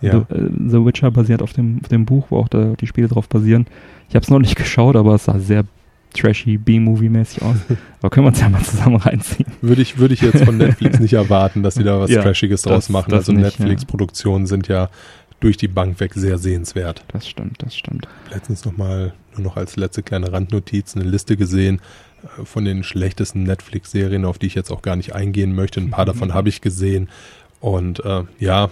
[0.00, 0.26] Ja.
[0.28, 3.08] The, äh, The Witcher basiert auf dem, auf dem Buch, wo auch da, die Spiele
[3.08, 3.66] drauf basieren.
[4.08, 5.64] Ich habe es noch nicht geschaut, aber es sah sehr
[6.14, 7.56] trashy, B-Movie-mäßig aus.
[8.00, 9.46] aber können wir uns ja mal zusammen reinziehen.
[9.60, 12.62] Würde ich, würde ich jetzt von Netflix nicht erwarten, dass sie da was Ja, Trashiges
[12.62, 13.10] das- draus machen.
[13.10, 14.88] das also Netflix-Produktionen sind ja
[15.38, 17.04] durch die Bank weg sehr sehenswert.
[17.08, 18.06] Das stimmt, das stimmt.
[18.32, 21.80] Letztens nochmal, nur noch als letzte kleine Randnotiz, eine Liste gesehen
[22.22, 25.80] äh, von den schlechtesten Netflix-Serien, auf die ich jetzt auch gar nicht eingehen möchte.
[25.80, 27.08] Ein paar davon habe ich gesehen.
[27.60, 28.68] Und äh, ja,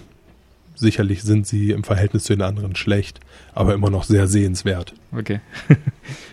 [0.79, 3.19] sicherlich sind sie im Verhältnis zu den anderen schlecht,
[3.53, 4.93] aber immer noch sehr sehenswert.
[5.15, 5.39] Okay.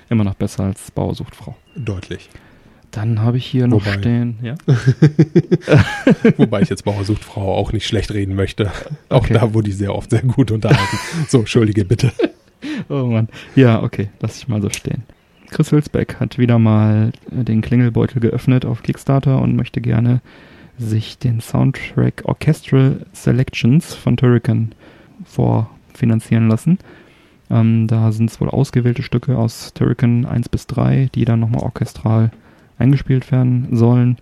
[0.09, 1.57] Immer noch besser als Bauersucht Frau.
[1.74, 2.28] Deutlich.
[2.92, 4.55] Dann habe ich hier noch Wobei- stehen, ja.
[6.36, 8.70] Wobei ich jetzt Bauersucht Frau auch nicht schlecht reden möchte.
[9.09, 9.34] Auch Okay.
[9.34, 10.97] da wurde ich sehr oft sehr gut unterhalten.
[11.28, 12.12] So, entschuldige bitte.
[12.88, 13.28] Oh Mann.
[13.55, 15.03] Ja, okay, lass ich mal so stehen.
[15.51, 20.20] Chris Hülsbeck hat wieder mal den Klingelbeutel geöffnet auf Kickstarter und möchte gerne
[20.78, 24.72] sich den Soundtrack Orchestral Selections von Turrican
[25.24, 26.78] vorfinanzieren lassen.
[27.48, 31.62] Ähm, da sind es wohl ausgewählte Stücke aus Turrican 1 bis 3, die dann nochmal
[31.62, 32.30] orchestral
[32.78, 34.18] eingespielt werden sollen.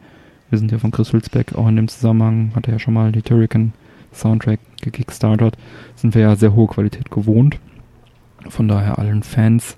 [0.50, 3.12] Wir sind ja von Chris Hülsbeck auch in dem Zusammenhang, hat er ja schon mal
[3.12, 3.72] die Turrican
[4.12, 5.56] Soundtrack gekickstartert.
[5.96, 7.58] Sind wir ja sehr hohe Qualität gewohnt.
[8.48, 9.76] Von daher allen Fans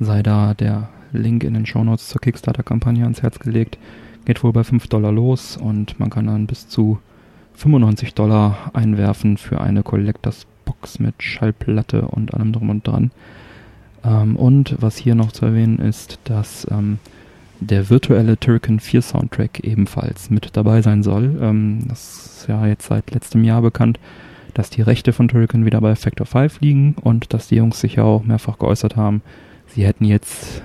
[0.00, 3.78] sei da der Link in den Shownotes zur Kickstarter-Kampagne ans Herz gelegt.
[4.28, 6.98] Geht wohl bei 5 Dollar los und man kann dann bis zu
[7.54, 13.10] 95 Dollar einwerfen für eine Collectors Box mit Schallplatte und allem drum und dran.
[14.04, 16.98] Ähm, und was hier noch zu erwähnen ist, dass ähm,
[17.60, 21.38] der virtuelle Turrican 4 Soundtrack ebenfalls mit dabei sein soll.
[21.40, 23.98] Ähm, das ist ja jetzt seit letztem Jahr bekannt,
[24.52, 27.94] dass die Rechte von Turrican wieder bei Factor 5 liegen und dass die Jungs sich
[27.94, 29.22] ja auch mehrfach geäußert haben,
[29.68, 30.60] sie hätten jetzt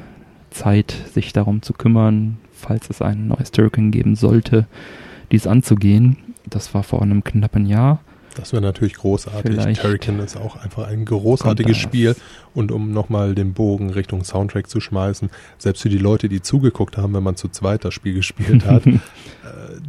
[0.50, 4.68] Zeit, sich darum zu kümmern, falls es ein neues Turrican geben sollte,
[5.32, 6.18] dies anzugehen.
[6.50, 8.00] Das war vor einem knappen Jahr.
[8.36, 9.52] Das wäre natürlich großartig.
[9.52, 12.16] Vielleicht Turrican ist auch einfach ein großartiges Spiel.
[12.54, 16.98] Und um nochmal den Bogen Richtung Soundtrack zu schmeißen, selbst für die Leute, die zugeguckt
[16.98, 19.00] haben, wenn man zu zweit das Spiel gespielt hat, äh,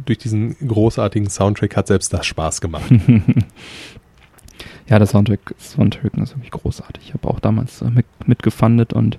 [0.05, 2.89] durch diesen großartigen Soundtrack hat selbst das Spaß gemacht.
[4.87, 7.03] ja, der Soundtrack von Turrican ist wirklich großartig.
[7.07, 9.17] Ich habe auch damals äh, mit, mitgefundet und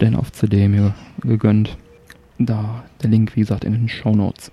[0.00, 1.76] den auf CD mir gegönnt.
[2.38, 4.52] Da der Link, wie gesagt, in den Show Notes.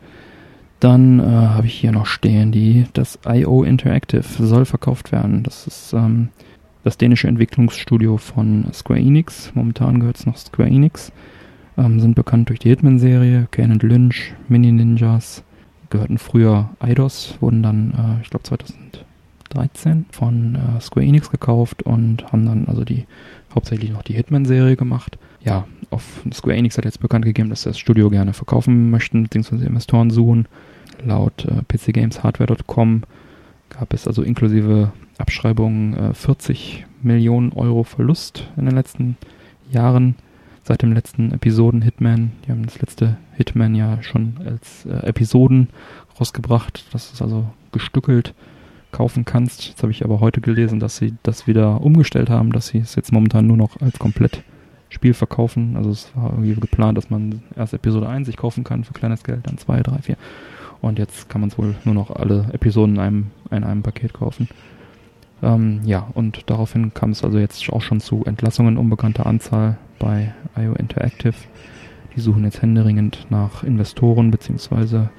[0.79, 5.43] Dann äh, habe ich hier noch stehen, die das IO Interactive soll verkauft werden.
[5.43, 6.29] Das ist ähm,
[6.83, 9.51] das dänische Entwicklungsstudio von Square Enix.
[9.55, 11.11] Momentan gehört es noch Square Enix.
[11.77, 15.43] Ähm, sind bekannt durch die Hitman-Serie, and Lynch, Mini Ninjas.
[15.89, 22.31] Gehörten früher Eidos, wurden dann, äh, ich glaube 2013 von äh, Square Enix gekauft und
[22.31, 23.05] haben dann also die
[23.53, 25.17] hauptsächlich noch die Hitman-Serie gemacht.
[25.43, 25.65] Ja,
[25.95, 29.65] auf Square Enix hat jetzt bekannt gegeben, dass sie das Studio gerne verkaufen möchten, beziehungsweise
[29.65, 30.47] Investoren suchen.
[31.03, 33.03] Laut äh, pcgameshardware.com
[33.69, 39.17] gab es also inklusive Abschreibungen äh, 40 Millionen Euro Verlust in den letzten
[39.71, 40.15] Jahren
[40.63, 42.33] seit dem letzten Episoden Hitman.
[42.45, 45.69] Die haben das letzte Hitman ja schon als äh, Episoden
[46.19, 46.85] rausgebracht.
[46.91, 48.33] Das ist also gestückelt
[48.91, 49.67] kaufen kannst.
[49.67, 52.95] Jetzt habe ich aber heute gelesen, dass sie das wieder umgestellt haben, dass sie es
[52.95, 54.43] jetzt momentan nur noch als komplett
[54.95, 55.75] Spiel verkaufen.
[55.77, 59.23] Also es war irgendwie geplant, dass man erst Episode 1 sich kaufen kann für kleines
[59.23, 60.17] Geld, dann 2, 3, 4.
[60.81, 64.13] Und jetzt kann man es wohl nur noch alle Episoden in einem, in einem Paket
[64.13, 64.47] kaufen.
[65.43, 70.33] Ähm, ja, und daraufhin kam es also jetzt auch schon zu Entlassungen unbekannter Anzahl bei
[70.57, 71.35] IO Interactive.
[72.15, 75.09] Die suchen jetzt händeringend nach Investoren beziehungsweise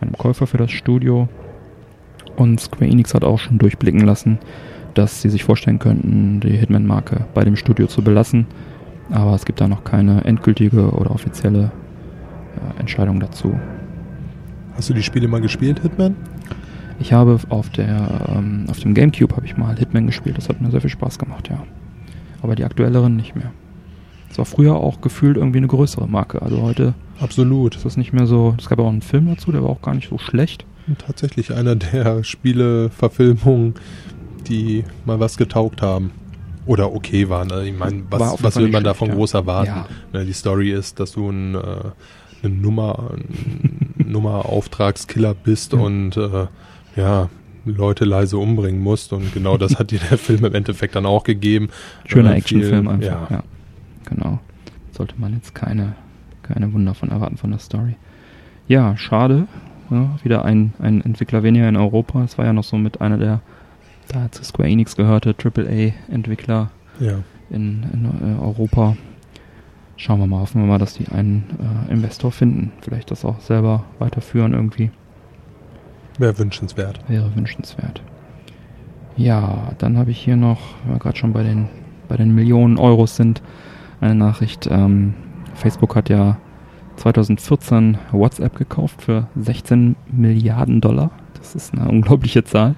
[0.00, 1.28] einem Käufer für das Studio.
[2.36, 4.38] Und Square Enix hat auch schon durchblicken lassen,
[4.94, 8.46] dass sie sich vorstellen könnten, die Hitman-Marke bei dem Studio zu belassen.
[9.10, 11.72] Aber es gibt da noch keine endgültige oder offizielle
[12.56, 13.58] äh, Entscheidung dazu.
[14.76, 16.16] Hast du die Spiele mal gespielt, Hitman?
[17.00, 20.36] Ich habe auf der ähm, auf dem Gamecube habe ich mal Hitman gespielt.
[20.36, 21.62] Das hat mir sehr viel Spaß gemacht, ja.
[22.42, 23.52] Aber die aktuelleren nicht mehr.
[24.30, 26.40] Es war früher auch gefühlt irgendwie eine größere Marke.
[26.40, 27.74] Also heute Absolut.
[27.74, 28.54] ist das nicht mehr so.
[28.58, 30.64] Es gab auch einen Film dazu, der war auch gar nicht so schlecht.
[30.98, 33.74] Tatsächlich einer der Spieleverfilmungen,
[34.48, 36.12] die mal was getaugt haben.
[36.70, 37.50] Oder okay waren.
[37.50, 39.14] Also ich meine, War was, was will man davon ja.
[39.16, 39.70] groß erwarten?
[39.70, 39.86] Ja.
[40.12, 41.58] Ne, die Story ist, dass du ein, äh,
[42.44, 45.80] eine Nummer, ein Nummer-Auftragskiller bist Ja.
[45.80, 46.46] und äh,
[46.94, 47.28] ja,
[47.64, 49.12] Leute leise umbringen musst.
[49.12, 51.70] Und genau das hat dir der Film im Endeffekt dann auch gegeben.
[52.06, 53.30] Schöner Äh, Actionfilm einfach.
[53.30, 53.36] Ja.
[53.38, 53.42] Ja.
[54.08, 54.38] Genau.
[54.92, 55.96] Sollte man jetzt keine,
[56.42, 57.96] keine Wunder von erwarten von der Story.
[58.68, 59.48] Ja, schade.
[59.90, 62.22] Ja, wieder ein, ein Entwickler weniger in Europa.
[62.22, 63.40] Es war ja noch so mit einer der
[64.12, 67.18] da zu Square Enix gehörte AAA-Entwickler ja.
[67.50, 68.96] in, in äh, Europa.
[69.96, 71.44] Schauen wir mal, hoffen wir mal, dass die einen
[71.88, 72.72] äh, Investor finden.
[72.80, 74.90] Vielleicht das auch selber weiterführen irgendwie.
[76.18, 77.00] Wäre wünschenswert.
[77.08, 78.02] Wäre wünschenswert.
[79.16, 81.68] Ja, dann habe ich hier noch, wenn wir gerade schon bei den,
[82.08, 83.42] bei den Millionen Euros sind,
[84.00, 84.68] eine Nachricht.
[84.70, 85.14] Ähm,
[85.54, 86.38] Facebook hat ja
[86.96, 91.10] 2014 WhatsApp gekauft für 16 Milliarden Dollar.
[91.34, 92.76] Das ist eine unglaubliche Zahl.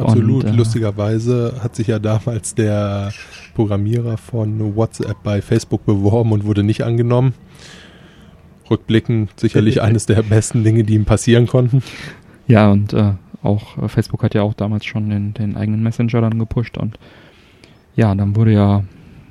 [0.00, 0.44] Absolut.
[0.44, 3.12] Und, äh, Lustigerweise hat sich ja damals der
[3.54, 7.34] Programmierer von WhatsApp bei Facebook beworben und wurde nicht angenommen.
[8.70, 11.82] Rückblickend sicherlich eines der besten Dinge, die ihm passieren konnten.
[12.46, 16.20] Ja, und äh, auch äh, Facebook hat ja auch damals schon den, den eigenen Messenger
[16.20, 16.98] dann gepusht und
[17.96, 18.84] ja, dann wurde ja,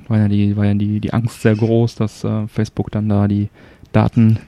[0.08, 3.26] war ja die, war ja die, die Angst sehr groß, dass äh, Facebook dann da
[3.28, 3.48] die
[3.92, 4.38] Daten äh,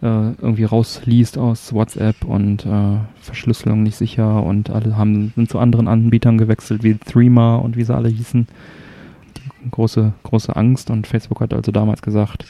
[0.00, 5.88] irgendwie rausliest aus WhatsApp und äh, Verschlüsselung nicht sicher und alle haben sind zu anderen
[5.88, 8.46] Anbietern gewechselt wie Threema und wie sie alle hießen.
[9.72, 12.44] Große, große Angst und Facebook hat also damals gesagt,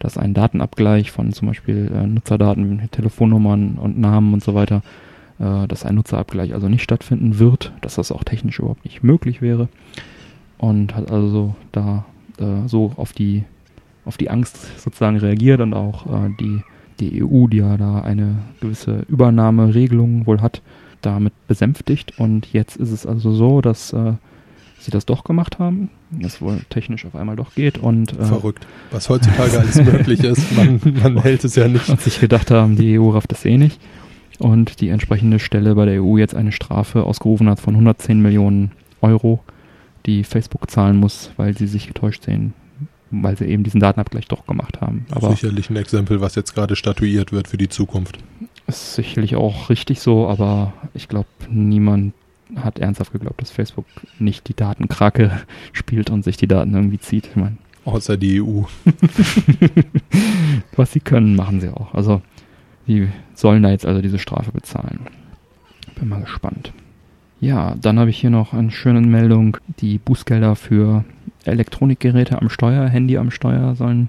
[0.00, 4.82] dass ein Datenabgleich von zum Beispiel äh, Nutzerdaten, Telefonnummern und Namen und so weiter,
[5.38, 9.40] äh, dass ein Nutzerabgleich also nicht stattfinden wird, dass das auch technisch überhaupt nicht möglich
[9.40, 9.68] wäre
[10.58, 12.04] und hat also da
[12.38, 13.44] äh, so auf die
[14.04, 16.62] auf die Angst sozusagen reagiert und auch äh, die
[17.00, 20.62] die EU, die ja da eine gewisse Übernahmeregelung wohl hat,
[21.02, 24.12] damit besänftigt und jetzt ist es also so, dass äh,
[24.78, 25.90] sie das doch gemacht haben,
[26.22, 28.66] es wohl technisch auf einmal doch geht und äh, Verrückt.
[28.90, 31.88] Was heutzutage alles möglich ist, man, man hält es ja nicht.
[31.88, 33.80] und sich gedacht haben, die EU rafft das eh nicht.
[34.38, 38.72] Und die entsprechende Stelle bei der EU jetzt eine Strafe ausgerufen hat von 110 Millionen
[39.02, 39.40] Euro,
[40.06, 42.54] die Facebook zahlen muss, weil sie sich getäuscht sehen,
[43.10, 45.06] weil sie eben diesen Datenabgleich doch gemacht haben.
[45.10, 48.18] Aber Sicherlich ein Exempel, was jetzt gerade statuiert wird für die Zukunft.
[48.66, 52.14] ist sicherlich auch richtig so, aber ich glaube, niemand
[52.56, 53.86] hat ernsthaft geglaubt, dass Facebook
[54.18, 55.40] nicht die Datenkrake
[55.72, 57.26] spielt und sich die Daten irgendwie zieht.
[57.26, 58.62] Ich meine, Außer die EU.
[60.76, 61.94] was sie können, machen sie auch.
[61.94, 62.22] Also,
[62.86, 65.00] die sollen da jetzt also diese Strafe bezahlen.
[65.98, 66.72] Bin mal gespannt.
[67.40, 69.56] Ja, dann habe ich hier noch eine schöne Meldung.
[69.80, 71.04] Die Bußgelder für
[71.44, 74.08] Elektronikgeräte am Steuer, Handy am Steuer sollen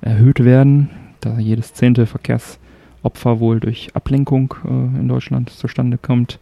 [0.00, 0.90] erhöht werden,
[1.20, 6.38] da jedes zehnte Verkehrsopfer wohl durch Ablenkung äh, in Deutschland zustande kommt.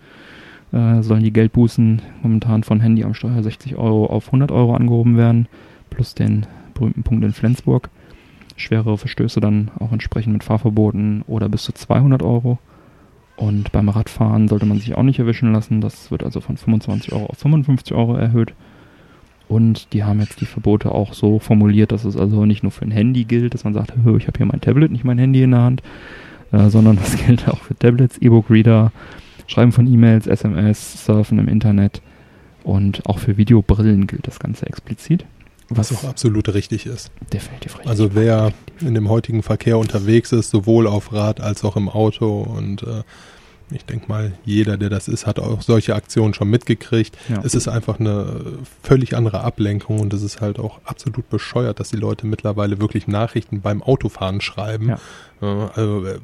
[0.72, 5.16] Äh, sollen die Geldbußen momentan von Handy am Steuer 60 Euro auf 100 Euro angehoben
[5.16, 5.48] werden,
[5.90, 7.90] plus den berühmten Punkt in Flensburg.
[8.56, 12.58] Schwerere Verstöße dann auch entsprechend mit Fahrverboten oder bis zu 200 Euro.
[13.36, 15.80] Und beim Radfahren sollte man sich auch nicht erwischen lassen.
[15.80, 18.54] Das wird also von 25 Euro auf 55 Euro erhöht.
[19.51, 22.84] Und die haben jetzt die Verbote auch so formuliert, dass es also nicht nur für
[22.84, 25.42] ein Handy gilt, dass man sagt, "Hö, ich habe hier mein Tablet, nicht mein Handy
[25.42, 25.82] in der Hand,
[26.53, 28.92] äh, sondern das gilt auch für Tablets, E-Book-Reader,
[29.48, 32.01] Schreiben von E-Mails, SMS, Surfen im Internet
[32.62, 35.24] und auch für Videobrillen gilt das Ganze explizit.
[35.68, 37.11] Was auch absolut richtig ist.
[37.32, 37.90] definitiv richtig.
[37.90, 42.40] Also wer in dem heutigen Verkehr unterwegs ist, sowohl auf Rad als auch im Auto
[42.40, 43.03] und äh,
[43.72, 47.16] ich denke mal, jeder, der das ist, hat auch solche Aktionen schon mitgekriegt.
[47.28, 47.40] Ja.
[47.44, 48.42] Es ist einfach eine
[48.82, 53.06] völlig andere Ablenkung und es ist halt auch absolut bescheuert, dass die Leute mittlerweile wirklich
[53.06, 54.88] Nachrichten beim Autofahren schreiben.
[54.90, 54.98] Ja.
[55.42, 56.18] Äh, Also äh,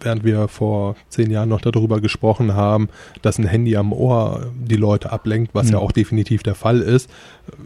[0.00, 2.88] während wir vor zehn Jahren noch darüber gesprochen haben,
[3.22, 5.72] dass ein Handy am Ohr die Leute ablenkt, was Mhm.
[5.74, 7.08] ja auch definitiv der Fall ist,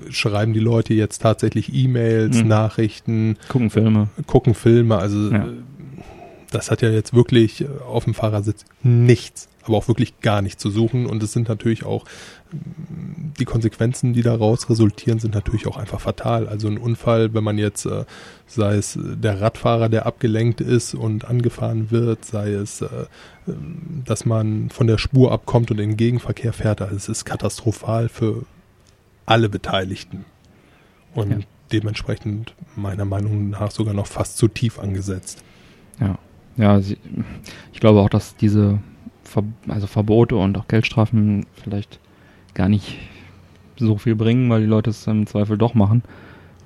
[0.09, 2.49] äh, schreiben die Leute jetzt tatsächlich E-Mails, Mhm.
[2.49, 4.09] Nachrichten, Gucken Filme.
[4.27, 4.99] gucken Filme.
[4.99, 5.47] Also Ja.
[6.51, 10.43] Äh, das hat ja jetzt wirklich äh, auf dem Fahrersitz nichts, aber auch wirklich gar
[10.43, 11.07] nichts zu suchen.
[11.07, 12.05] Und es sind natürlich auch
[12.53, 16.49] mm, die Konsequenzen, die daraus resultieren, sind natürlich auch einfach fatal.
[16.49, 18.05] Also ein Unfall, wenn man jetzt, äh,
[18.47, 22.89] sei es der Radfahrer, der abgelenkt ist und angefahren wird, sei es, äh,
[23.49, 27.25] ähm, dass man von der Spur abkommt und in den Gegenverkehr fährt, also es ist
[27.25, 28.45] katastrophal für
[29.27, 30.25] alle Beteiligten.
[31.15, 31.39] Und Ja.
[31.73, 35.43] dementsprechend meiner Meinung nach sogar noch fast zu tief angesetzt.
[36.01, 36.19] Ja,
[36.61, 36.97] ja sie,
[37.73, 38.79] ich glaube auch, dass diese
[39.25, 41.99] Ver also Verbote und auch Geldstrafen vielleicht
[42.55, 42.99] gar nicht
[43.77, 46.03] so viel bringen, weil die Leute es im Zweifel doch machen.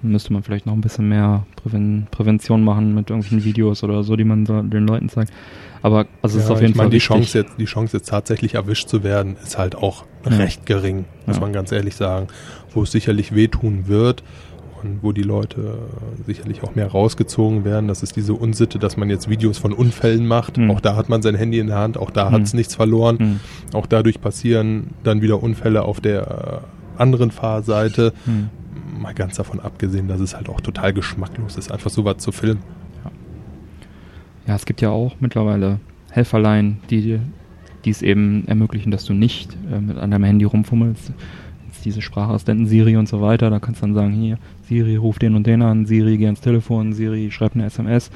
[0.02, 4.16] müsste man vielleicht noch ein bisschen mehr Präven Prävention machen mit irgendwelchen Videos oder so,
[4.16, 5.32] die man so den Leuten zeigt.
[5.82, 7.06] Aber also es ist auf jeden ich meine, Fall die wichtig.
[7.08, 10.36] Chance, jetzt, die Chance jetzt tatsächlich erwischt zu werden, ist halt auch Ja.
[10.36, 11.42] recht gering, muss Ja.
[11.42, 12.28] man ganz ehrlich sagen.
[12.72, 14.22] Wo es sicherlich wehtun wird
[14.84, 15.78] und wo die Leute
[16.26, 20.26] sicherlich auch mehr rausgezogen werden, das ist diese Unsitte, dass man jetzt Videos von Unfällen
[20.26, 20.58] macht.
[20.58, 20.70] Mhm.
[20.70, 22.34] Auch da hat man sein Handy in der Hand, auch da Mhm.
[22.34, 23.18] hat es nichts verloren.
[23.18, 23.40] Hm,
[23.72, 26.62] Auch dadurch passieren dann wieder Unfälle auf der
[26.96, 28.12] äh, anderen Fahrseite.
[28.26, 28.50] hm.
[29.00, 32.60] Mal ganz davon abgesehen, dass es halt auch total geschmacklos ist, einfach sowas zu filmen.
[34.46, 35.80] Ja, es gibt ja auch mittlerweile
[36.10, 37.18] Helferlein, die
[37.84, 41.12] die es eben ermöglichen, dass du nicht äh, mit an deinem Handy rumfummelst.
[41.66, 45.18] Jetzt diese Sprachassistenten Siri und so weiter, da kannst du dann sagen, hier, Siri, ruf
[45.18, 48.10] den und den an, Siri, geh ans Telefon, Siri, schreib eine SMS.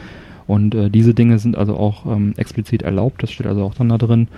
[0.47, 3.91] Und äh, diese Dinge sind also auch ähm, explizit erlaubt, das steht also auch dann
[3.91, 4.29] da drin.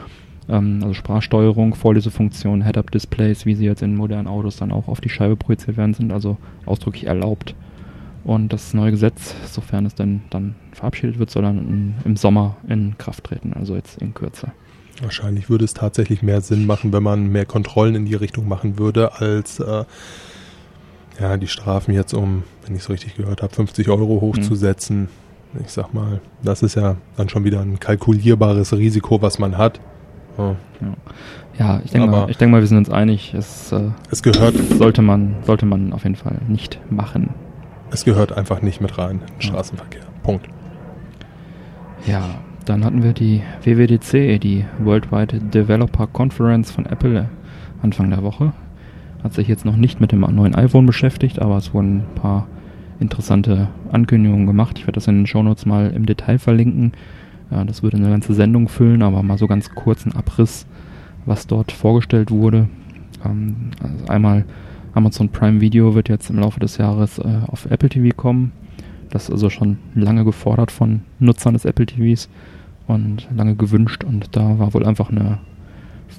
[0.49, 5.09] Ähm, also Sprachsteuerung, Vorlesefunktion, Head-Up-Displays, wie sie jetzt in modernen Autos dann auch auf die
[5.09, 6.37] Scheibe projiziert werden, sind also
[6.67, 7.55] ausdrücklich erlaubt.
[8.25, 12.57] Und das neue Gesetz, sofern es denn dann verabschiedet wird, soll dann in, im Sommer
[12.69, 14.53] in Kraft treten, also jetzt in Kürze.
[15.01, 18.79] Wahrscheinlich würde es tatsächlich mehr Sinn machen, wenn man mehr Kontrollen in die Richtung machen
[18.79, 19.85] würde, als äh,
[21.21, 25.09] ja, die Strafen jetzt um, wenn ich es richtig gehört habe, 50 Euro hochzusetzen.
[25.65, 29.81] Ich sag mal, das ist ja dann schon wieder ein kalkulierbares Risiko, was man hat.
[30.39, 30.57] Ja.
[31.59, 34.55] Ja, ich denke mal, ich denke mal, wir sind uns einig, es äh, Es gehört,
[34.79, 37.35] sollte man, sollte man auf jeden Fall nicht machen.
[37.91, 39.43] es gehört einfach nicht mit rein in den.
[39.43, 40.03] Straßenverkehr.
[40.23, 40.47] Punkt.
[42.07, 42.23] Ja,
[42.65, 47.29] dann hatten wir die WWDC, die Worldwide Developer Conference von Apple
[47.83, 48.53] Anfang der Woche.
[49.23, 52.47] Hat sich jetzt noch nicht mit dem neuen iPhone beschäftigt, aber es wurden ein paar
[53.01, 54.79] interessante Ankündigungen gemacht.
[54.79, 56.93] Ich werde das in den Shownotes mal im Detail verlinken.
[57.51, 60.67] Ja, das würde eine ganze Sendung füllen, aber mal so ganz kurzen Abriss,
[61.27, 62.69] was dort vorgestellt wurde.
[63.25, 64.45] Ähm, also einmal
[64.95, 68.53] Amazon Prime Video wird jetzt im Laufe des Jahres äh, auf Apple TV kommen.
[69.11, 72.29] Das ist also schon lange gefordert von Nutzern des Apple TVs
[72.87, 75.39] und lange gewünscht und da war wohl einfach eine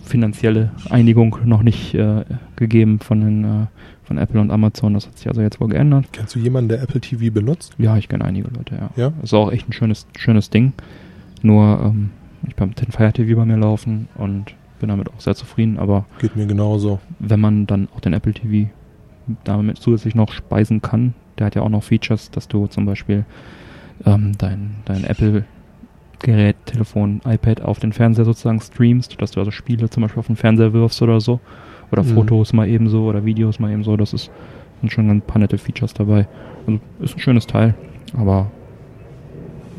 [0.04, 2.24] finanzielle Einigung noch nicht äh,
[2.56, 3.66] gegeben von, den, äh,
[4.04, 4.94] von Apple und Amazon.
[4.94, 6.06] Das hat sich also jetzt wohl geändert.
[6.12, 7.74] Kennst du jemanden, der Apple TV benutzt?
[7.78, 8.90] Ja, ich kenne einige Leute, ja.
[8.96, 9.14] Ja?
[9.24, 10.74] Ist auch echt ein schönes, schönes Ding.
[11.42, 12.12] Nur, ähm,
[12.48, 16.06] ich habe den Fire TV bei mir laufen und bin damit auch sehr zufrieden, aber
[16.20, 17.00] Geht mir genauso.
[17.20, 18.70] wenn man dann auch den Apple TV
[19.44, 23.26] damit zusätzlich noch speisen kann, der hat ja auch noch Features, dass du zum Beispiel
[24.06, 25.04] ähm, dein, dein
[26.22, 30.28] Apple-Gerät, Telefon, iPad auf den Fernseher sozusagen streamst, dass du also Spiele zum Beispiel auf
[30.28, 31.40] den Fernseher wirfst oder so.
[31.92, 32.10] Oder Mhm.
[32.10, 33.98] Fotos mal ebenso oder Videos mal ebenso.
[33.98, 34.32] Das ist,
[34.82, 36.28] sind schon ein paar nette Features dabei.
[36.66, 37.74] Also ist ein schönes Teil,
[38.18, 38.50] aber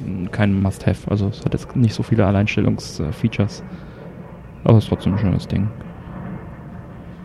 [0.07, 1.11] mm, kein Must-Have.
[1.11, 3.63] Also es hat jetzt nicht so viele Alleinstellungsfeatures.
[4.65, 5.69] Aber es ist trotzdem ein schönes Ding.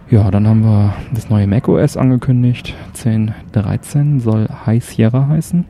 [0.09, 2.74] Ja, dann haben wir das neue macOS angekündigt.
[2.95, 5.65] 10.13 soll High Sierra heißen.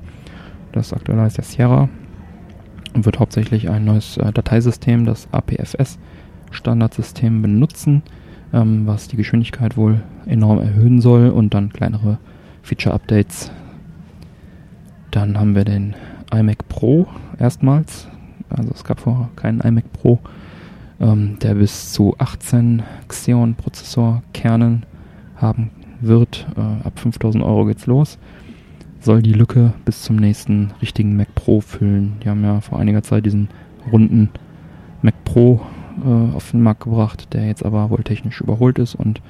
[0.73, 1.89] Das aktuelle heißt ja Sierra.
[3.05, 5.99] Wird hauptsächlich ein neues äh, Dateisystem, das APFS
[6.51, 8.01] Standardsystem benutzen,
[8.53, 12.17] ähm, was die Geschwindigkeit wohl enorm erhöhen soll und dann kleinere
[12.63, 13.51] Feature-Updates.
[15.11, 15.95] Dann haben wir den
[16.33, 18.07] iMac Pro erstmals.
[18.49, 20.19] Also es gab vorher keinen iMac Pro
[20.99, 24.85] ähm, der bis zu 18 Xeon-Prozessor-Kernen
[25.35, 25.71] haben
[26.01, 26.47] wird.
[26.55, 28.17] Äh, ab 5000 Euro geht's los.
[28.99, 32.13] Soll die Lücke bis zum nächsten richtigen Mac Pro füllen.
[32.23, 33.49] Die haben ja vor einiger Zeit diesen
[33.91, 34.29] runden
[35.01, 35.61] Mac Pro
[36.03, 39.21] äh, auf den Markt gebracht, der jetzt aber wohl technisch überholt ist und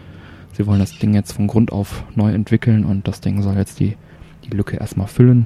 [0.54, 3.80] sie wollen das Ding jetzt von Grund auf neu entwickeln und das Ding soll jetzt
[3.80, 3.96] die,
[4.46, 5.46] die Lücke erstmal füllen.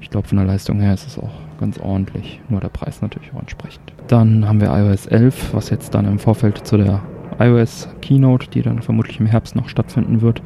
[0.00, 3.32] Ich glaube, von der Leistung her ist es auch ganz ordentlich, nur der Preis natürlich
[3.34, 3.92] auch entsprechend.
[4.08, 7.02] Dann haben wir iOS 11, was jetzt dann im Vorfeld zu der
[7.40, 10.42] iOS Keynote, die dann vermutlich im Herbst noch stattfinden wird,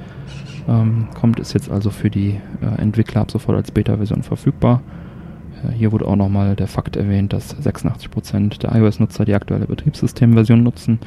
[0.69, 4.83] ähm, kommt, ist jetzt also für die äh, Entwickler ab sofort als Beta-Version verfügbar.
[5.65, 10.63] Äh, hier wurde auch nochmal der Fakt erwähnt, dass 86% der iOS-Nutzer die aktuelle Betriebssystemversion
[10.63, 11.01] nutzen,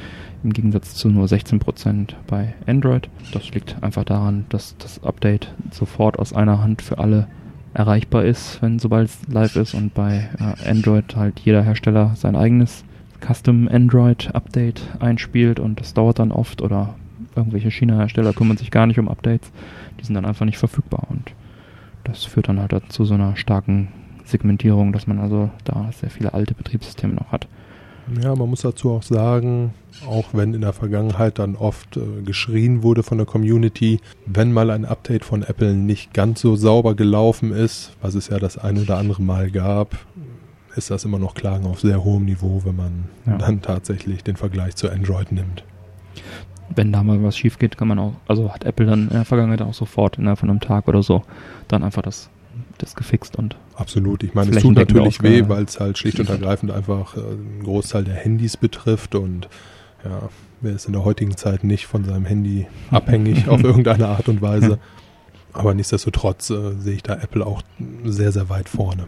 [0.44, 3.08] im Gegensatz zu nur 16% bei Android.
[3.32, 7.26] Das liegt einfach daran, dass das Update sofort aus einer Hand für alle
[7.74, 12.34] erreichbar ist, wenn sobald es live ist und bei äh, Android halt jeder Hersteller sein
[12.34, 12.84] eigenes
[13.20, 16.94] Custom Android Update einspielt und das dauert dann oft oder
[17.36, 19.50] irgendwelche China-Hersteller kümmern sich gar nicht um Updates,
[20.00, 21.32] die sind dann einfach nicht verfügbar und
[22.04, 23.88] das führt dann halt zu so einer starken
[24.24, 27.48] Segmentierung, dass man also da sehr viele alte Betriebssysteme noch hat.
[28.22, 29.74] Ja, man muss dazu auch sagen,
[30.06, 34.70] auch wenn in der Vergangenheit dann oft äh, geschrien wurde von der Community, wenn mal
[34.70, 38.78] ein Update von Apple nicht ganz so sauber gelaufen ist, was es ja das ein
[38.78, 39.98] oder andere Mal gab,
[40.78, 43.36] ist das immer noch Klagen auf sehr hohem Niveau, wenn man Ja.
[43.36, 45.64] dann tatsächlich den Vergleich zu Android nimmt.
[46.74, 49.24] wenn da mal was schief geht, kann man auch, also hat Apple dann in der
[49.24, 51.22] Vergangenheit auch sofort innerhalb von einem Tag oder so
[51.66, 52.28] dann einfach das,
[52.76, 54.22] das gefixt und Absolut.
[54.22, 57.20] Ich meine, es tut natürlich weh, ausge- weil es halt schlicht und ergreifend einfach äh,
[57.20, 59.48] einen Großteil der Handys betrifft und
[60.04, 60.28] ja,
[60.60, 64.42] wer ist in der heutigen Zeit nicht von seinem Handy abhängig auf irgendeine Art und
[64.42, 64.78] Weise.
[65.54, 67.62] Aber nichtsdestotrotz äh, sehe ich da Apple auch
[68.04, 69.06] sehr, sehr weit vorne.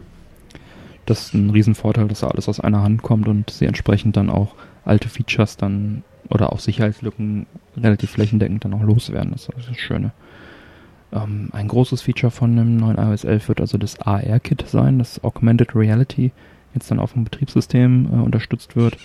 [1.05, 4.29] Das ist ein Riesenvorteil, dass da alles aus einer Hand kommt und sie entsprechend dann
[4.29, 7.45] auch alte Features dann oder auch Sicherheitslücken
[7.77, 9.31] relativ flächendeckend dann auch loswerden.
[9.31, 10.11] Das ist das Schöne.
[11.11, 15.23] Ähm, ein großes Feature von dem neuen iOS 11 wird also das AR-Kit sein, das
[15.23, 16.31] Augmented Reality
[16.73, 18.97] jetzt dann auf dem Betriebssystem äh, unterstützt wird.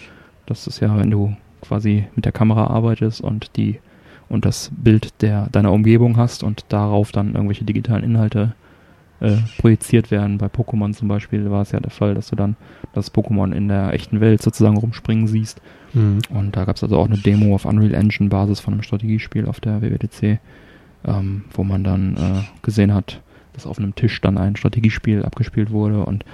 [0.47, 3.81] Das ist ja, wenn du quasi mit der Kamera arbeitest und die
[4.29, 8.55] und das Bild der deiner Umgebung hast und darauf dann irgendwelche digitalen Inhalte
[9.21, 10.39] äh, projiziert werden.
[10.39, 12.57] Bei Pokémon zum Beispiel war es ja der Fall, dass du dann
[12.93, 15.61] das Pokémon in der echten Welt sozusagen rumspringen siehst.
[15.95, 19.47] Und da gab es also auch eine Demo auf Unreal Engine Basis von einem Strategiespiel
[19.47, 20.41] auf der WWDC,
[21.07, 23.23] ähm, wo man dann äh, gesehen hat,
[23.55, 26.05] dass auf einem Tisch dann ein Strategiespiel abgespielt wurde.
[26.05, 26.27] Und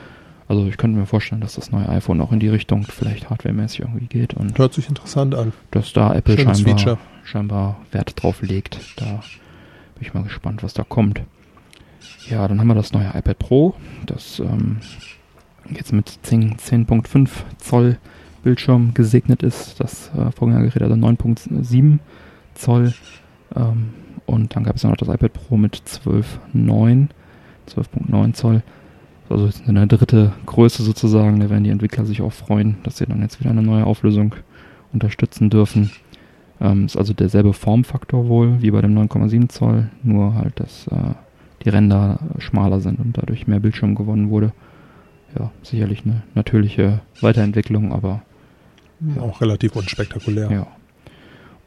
[0.49, 3.81] also ich könnte mir vorstellen, dass das neue iPhone auch in die Richtung vielleicht hardwaremäßig
[3.81, 5.53] irgendwie geht und Hört sich interessant an.
[5.71, 6.99] dass da Apple Schönes scheinbar, Feature.
[7.23, 8.81] scheinbar Wert drauf legt.
[8.97, 9.05] Da
[9.95, 11.23] bin ich mal gespannt, was da kommt.
[12.29, 13.75] Ja, dann haben wir das neue iPad Pro,
[14.07, 14.79] das ähm,
[15.71, 17.99] jetzt mit 10 10.5 Zoll
[18.43, 19.81] Bildschirm gesegnet ist.
[19.81, 21.99] Das äh, Vorgängergerät also 9.7
[22.55, 22.93] Zoll.
[23.55, 23.91] Ähm,
[24.27, 27.09] und dann gab es noch das iPad Pro mit 12.9,
[27.69, 28.63] 12.9 Zoll.
[29.29, 31.41] Also jetzt eine dritte Größe sozusagen.
[31.41, 34.35] Da werden die Entwickler sich auch freuen, dass sie dann jetzt wieder eine neue Auflösung
[34.93, 35.91] unterstützen dürfen.
[36.61, 41.15] Ähm, ist also derselbe Formfaktor wohl wie bei dem 9,7 Zoll, nur halt, dass äh,
[41.65, 44.53] die Ränder schmaler sind und dadurch mehr Bildschirm gewonnen wurde.
[45.39, 48.23] Ja, sicherlich eine natürliche Weiterentwicklung, aber
[49.19, 50.51] Auch relativ unspektakulär.
[50.51, 50.67] ja.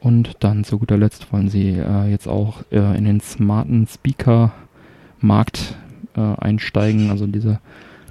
[0.00, 5.74] Und dann zu guter Letzt wollen sie äh, jetzt auch äh, in den smarten Speaker-Markt
[6.16, 7.58] äh, einsteigen, also diese,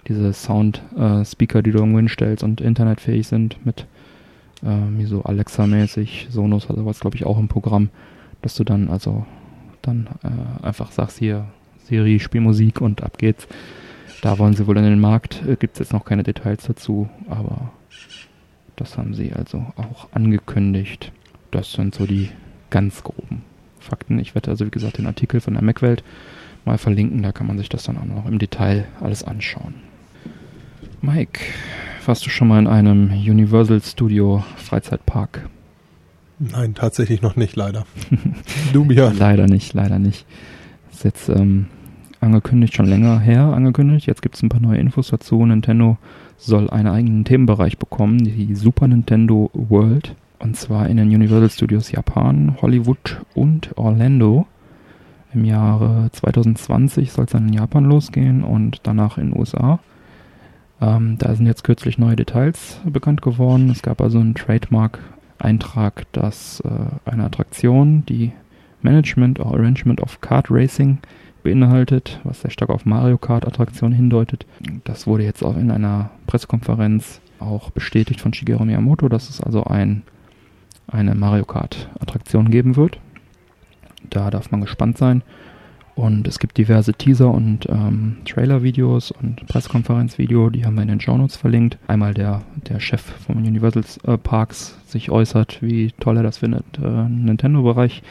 [0.08, 3.86] diese Sound-Speaker, die du irgendwo hinstellst und internetfähig sind mit
[4.66, 7.90] ähm, wie so Alexa-mäßig, Sonos oder was, glaube ich, auch im Programm,
[8.42, 9.26] dass du dann also
[9.82, 11.46] dann äh, einfach sagst hier
[11.88, 13.48] Siri, spiel Musik und ab geht's.
[14.22, 17.10] Da wollen sie wohl in den Markt, äh, gibt es jetzt noch keine Details dazu,
[17.30, 17.72] aber
[18.76, 21.12] das haben sie also auch angekündigt.
[21.52, 22.30] Das sind so die
[22.70, 23.44] ganz groben
[23.80, 24.20] Fakten.
[24.20, 26.04] Ich werde also, wie gesagt, den Artikel von der Macwelt
[26.66, 27.22] mal verlinken.
[27.22, 29.76] Da kann man sich das dann auch noch im Detail alles anschauen.
[31.02, 31.40] Mike,
[32.06, 35.48] warst du schon mal in einem Universal Studio Freizeitpark?
[36.40, 37.86] Nein, tatsächlich noch nicht, leider.
[38.74, 39.16] du, Björn.
[39.18, 40.26] Leider nicht, leider nicht.
[40.96, 41.66] Ist jetzt ähm,
[42.22, 44.08] angekündigt, schon länger her angekündigt.
[44.08, 45.46] Jetzt gibt es ein paar neue Infos dazu.
[45.46, 45.98] Nintendo
[46.38, 50.16] soll einen eigenen Themenbereich bekommen, die Super Nintendo World.
[50.40, 54.48] Und zwar in den Universal Studios Japan, Hollywood und Orlando.
[55.34, 59.80] Im Jahre 2020 soll es dann in Japan losgehen und danach in den USA.
[60.80, 63.70] Ähm, da sind jetzt kürzlich neue Details bekannt geworden.
[63.70, 66.70] Es gab also einen Trademark-Eintrag, dass äh,
[67.12, 68.32] eine Attraktion, die
[68.86, 71.00] Management or Arrangement of Kart Racing
[71.44, 74.46] beinhaltet, was sehr stark auf Mario Kart Attraktionen hindeutet.
[74.86, 79.64] Das wurde jetzt auch in einer Pressekonferenz auch bestätigt von Shigeru Miyamoto, dass es also
[79.64, 80.04] ein,
[80.88, 83.00] eine Mario Kart Attraktion geben wird.
[84.10, 85.22] Da darf man gespannt sein.
[85.96, 91.00] Und es gibt diverse Teaser- und ähm, Trailer-Videos und Pressekonferenz-Video, die haben wir in den
[91.00, 91.78] Shownotes verlinkt.
[91.88, 96.66] Einmal der, der Chef vom Universal äh, Parks sich äußert, wie toll er das findet,
[96.84, 98.04] äh, Nintendo-Bereich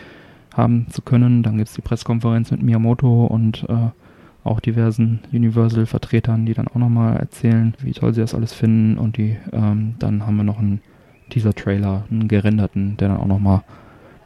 [0.54, 1.42] haben zu können.
[1.42, 3.90] Dann gibt es die Pressekonferenz mit Miyamoto und äh,
[4.44, 8.98] auch diversen Universal-Vertretern, die dann auch nochmal erzählen, wie toll sie das alles finden.
[8.98, 10.80] Und die ähm, dann haben wir noch einen
[11.30, 13.62] Teaser-Trailer, einen gerenderten, der dann auch nochmal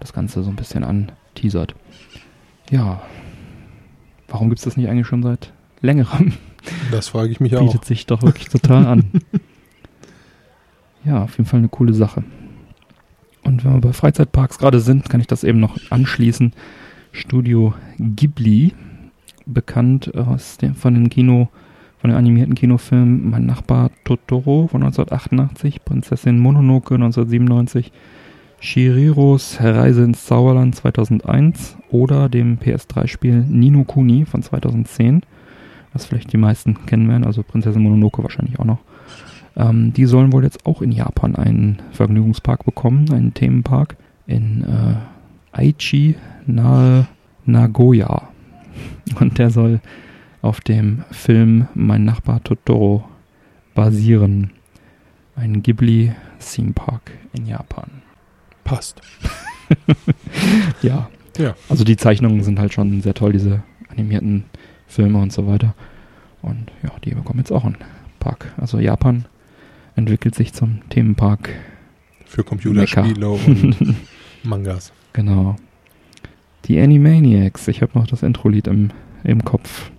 [0.00, 1.74] das Ganze so ein bisschen anteasert.
[2.70, 3.00] Ja,
[4.28, 6.34] warum gibt es das nicht eigentlich schon seit längerem?
[6.90, 7.62] Das frage ich mich auch.
[7.62, 9.04] Bietet sich doch wirklich total an.
[11.04, 12.22] Ja, auf jeden Fall eine coole Sache.
[13.48, 16.52] Und wenn wir bei Freizeitparks gerade sind, kann ich das eben noch anschließen.
[17.12, 18.74] Studio Ghibli,
[19.46, 21.48] bekannt aus dem, von den Kino,
[21.98, 27.90] von den animierten Kinofilmen Mein Nachbar Totoro von 1988, Prinzessin Mononoke 1997,
[28.60, 35.22] Shiriros Reise ins Zauberland 2001 oder dem PS3-Spiel Nino Kuni von 2010,
[35.94, 38.80] was vielleicht die meisten kennen werden, also Prinzessin Mononoke wahrscheinlich auch noch.
[39.58, 43.96] Ähm, die sollen wohl jetzt auch in Japan einen Vergnügungspark bekommen, einen Themenpark
[44.26, 44.94] in äh,
[45.52, 46.14] Aichi
[46.46, 47.08] nahe
[47.44, 48.28] Nagoya.
[49.20, 49.80] Und der soll
[50.40, 53.04] auf dem Film Mein Nachbar Totoro
[53.74, 54.52] basieren.
[55.34, 57.90] Ein Ghibli Theme Park in Japan.
[58.62, 59.00] Passt.
[60.82, 61.08] ja.
[61.36, 61.54] Ja.
[61.68, 64.44] Also die Zeichnungen sind halt schon sehr toll, diese animierten
[64.86, 65.74] Filme und so weiter.
[66.42, 67.76] Und ja, die bekommen jetzt auch einen
[68.18, 68.52] Park.
[68.56, 69.24] Also Japan
[69.98, 71.50] entwickelt sich zum Themenpark.
[72.24, 73.76] Für Computerspiele und
[74.44, 74.92] Mangas.
[75.12, 75.56] Genau.
[76.66, 77.68] Die Animaniacs.
[77.68, 78.90] Ich habe noch das Intro-Lied im,
[79.24, 79.90] im Kopf.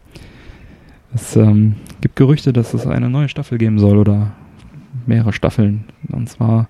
[1.13, 4.31] Es ähm, gibt Gerüchte, dass es eine neue Staffel geben soll oder
[5.05, 5.85] mehrere Staffeln.
[6.11, 6.69] Und zwar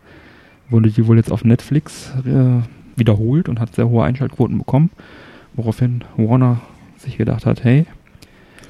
[0.70, 2.62] wurde die wohl jetzt auf Netflix äh,
[2.98, 4.92] wiederholt und hat sehr hohe Einschaltquoten bekommen.
[5.56, 6.62] Woraufhin Warner
[6.98, 7.86] sich gedacht hat, hey,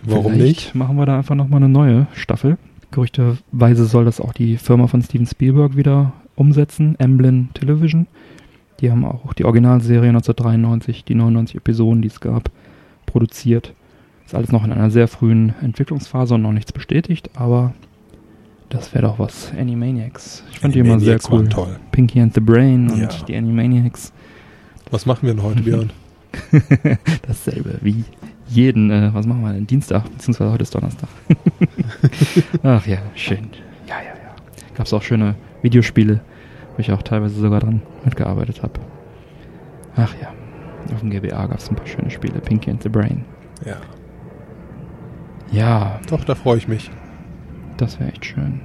[0.04, 0.76] Warum vielleicht nicht?
[0.76, 2.58] machen wir da einfach nochmal eine neue Staffel.
[2.92, 8.08] Gerüchteweise soll das auch die Firma von Steven Spielberg wieder umsetzen, Emblem Television.
[8.80, 12.50] Die haben auch die Originalserie 1993, die 99 Episoden, die es gab,
[13.06, 13.74] produziert.
[14.26, 17.74] Ist alles noch in einer sehr frühen Entwicklungsphase und noch nichts bestätigt, aber
[18.70, 19.52] das wäre doch was.
[19.60, 20.44] Animaniacs.
[20.52, 21.50] Ich fand die immer sehr Animaniacs cool.
[21.50, 21.76] toll.
[21.92, 23.10] Pinky and the Brain und Ja.
[23.28, 24.14] die Animaniacs.
[24.92, 25.92] Was machen wir denn heute, Björn?
[27.28, 28.04] Dasselbe wie
[28.48, 29.68] jeden, äh, was machen wir denn?
[29.68, 31.10] Dienstag, beziehungsweise heute ist Donnerstag.
[32.64, 33.50] Ach ja, schön.
[33.88, 34.36] Ja, ja, ja.
[34.76, 36.22] Gab's auch schöne Videospiele,
[36.76, 38.74] wo ich auch teilweise sogar dran mitgearbeitet habe.
[39.96, 40.34] Ach ja,
[40.94, 42.40] auf dem GBA gab's ein paar schöne Spiele.
[42.40, 43.26] Pinky and the Brain.
[43.66, 43.78] Ja.
[45.52, 46.92] Ja, Doch, da freue ich mich.
[47.78, 48.62] das wäre echt schön.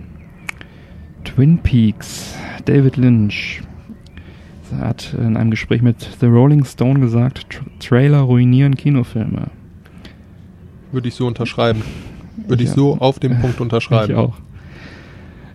[1.24, 3.62] Twin Peaks, David Lynch.
[4.78, 9.46] Er hat in einem Gespräch mit The Rolling Stone gesagt, Tra Trailer ruinieren Kinofilme.
[10.92, 11.82] Würde ich so unterschreiben.
[12.36, 12.74] Würde ich Ja.
[12.74, 14.12] so auf den Punkt unterschreiben.
[14.12, 14.36] Ich auch.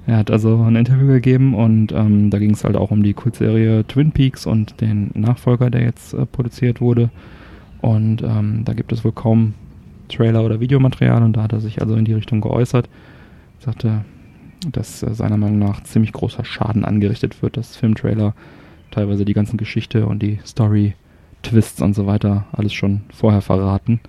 [0.08, 3.14] Er hat also ein Interview gegeben und ähm, da ging es halt auch um die
[3.14, 7.10] Kultserie Twin Peaks und den Nachfolger, der jetzt äh, produziert wurde.
[7.82, 9.54] Und ähm, da gibt es wohl kaum
[10.10, 12.90] Trailer oder Videomaterial und da hat er sich also in die Richtung geäußert.
[13.60, 14.04] Sagte,
[14.72, 18.34] dass äh, seiner Meinung nach ziemlich großer Schaden angerichtet wird, dass Filmtrailer
[18.90, 20.96] teilweise die ganzen Geschichte und die Story,
[21.44, 24.00] Twists und so weiter alles schon vorher verraten.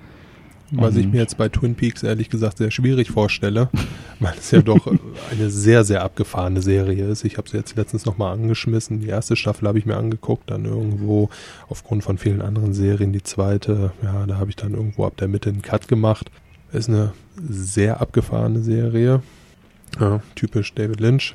[0.72, 3.68] Was ich Und- mir jetzt bei Twin Peaks ehrlich gesagt sehr schwierig vorstelle,
[4.20, 4.86] weil es ja doch
[5.30, 7.24] eine sehr, sehr abgefahrene Serie ist.
[7.24, 9.00] Ich habe sie jetzt letztens nochmal angeschmissen.
[9.00, 11.28] Die erste Staffel habe ich mir angeguckt, dann irgendwo
[11.68, 13.92] aufgrund von vielen anderen Serien die zweite.
[14.02, 16.30] Ja, da habe ich dann irgendwo ab der Mitte einen Cut gemacht.
[16.72, 19.22] Ist eine sehr abgefahrene Serie.
[19.98, 21.34] Ja, typisch David Lynch.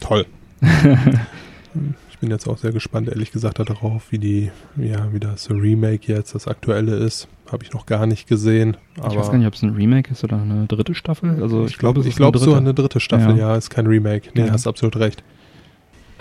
[0.00, 0.24] Toll.
[2.22, 6.06] Ich bin jetzt auch sehr gespannt, ehrlich gesagt, darauf, wie die, ja, wie das Remake
[6.06, 7.26] jetzt, das aktuelle ist.
[7.50, 8.76] Habe ich noch gar nicht gesehen.
[8.96, 11.42] ich weiß gar nicht, ob es ein Remake ist oder eine dritte Staffel.
[11.42, 12.58] Also ich, glaube, ich glaube eine so dritte.
[12.64, 13.48] eine dritte Staffel, Ja.
[13.50, 14.28] ja, ist kein Remake.
[14.34, 14.52] Nee, Ja.
[14.52, 15.24] hast absolut recht.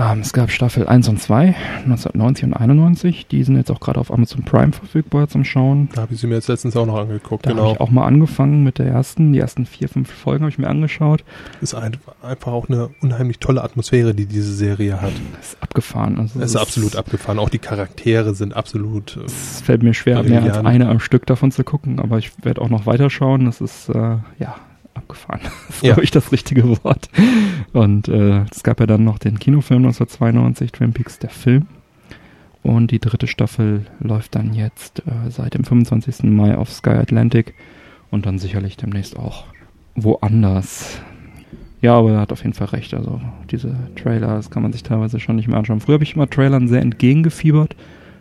[0.02, 3.28] Ähm, es gab Staffel 1 und 2, 1990 und 91.
[3.28, 5.90] Die sind jetzt auch gerade auf Amazon Prime verfügbar zum Schauen.
[5.94, 7.64] Da habe ich sie mir jetzt letztens auch noch angeguckt, Da genau.
[7.64, 9.34] habe ich auch mal angefangen mit der ersten.
[9.34, 11.24] Die ersten vier, fünf Folgen habe ich mir angeschaut.
[11.62, 15.14] Ist ein, einfach auch eine unheimlich tolle Atmosphäre, die diese Serie hat.
[15.40, 16.20] Ist abgefahren.
[16.20, 17.38] Also Es ist absolut abgefahren.
[17.38, 19.18] Auch die Charaktere sind absolut.
[19.18, 22.32] äh, Es fällt mir schwer, mehr als eine am Stück davon zu gucken, aber ich
[22.44, 23.46] werde auch noch weiterschauen.
[23.46, 24.56] Das ist, äh, ja,
[25.12, 25.42] abgefahren.
[25.68, 25.90] Das ist, Ja.
[25.94, 27.10] glaube ich, das richtige Wort.
[27.74, 31.68] Und äh, es gab ja dann noch den Kinofilm 1992, Twin Peaks, der Film.
[32.64, 36.24] Und die dritte Staffel läuft dann jetzt äh, seit dem 25.
[36.24, 37.54] Mai auf Sky Atlantic
[38.12, 39.46] und dann sicherlich demnächst auch
[39.96, 41.02] woanders.
[41.82, 42.94] Ja, aber er hat auf jeden Fall recht.
[42.94, 45.80] Also diese Trailer, das kann man sich teilweise schon nicht mehr anschauen.
[45.80, 47.76] Früher habe ich immer Trailern sehr entgegengefiebert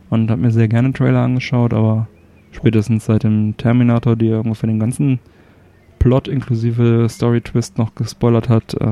[0.09, 2.09] und habe mir sehr gerne Trailer angeschaut, aber
[2.53, 5.19] spätestens seit dem Terminator, die ungefähr den ganzen
[6.01, 8.85] Plot inklusive Story-Twist noch gespoilert hat, äh,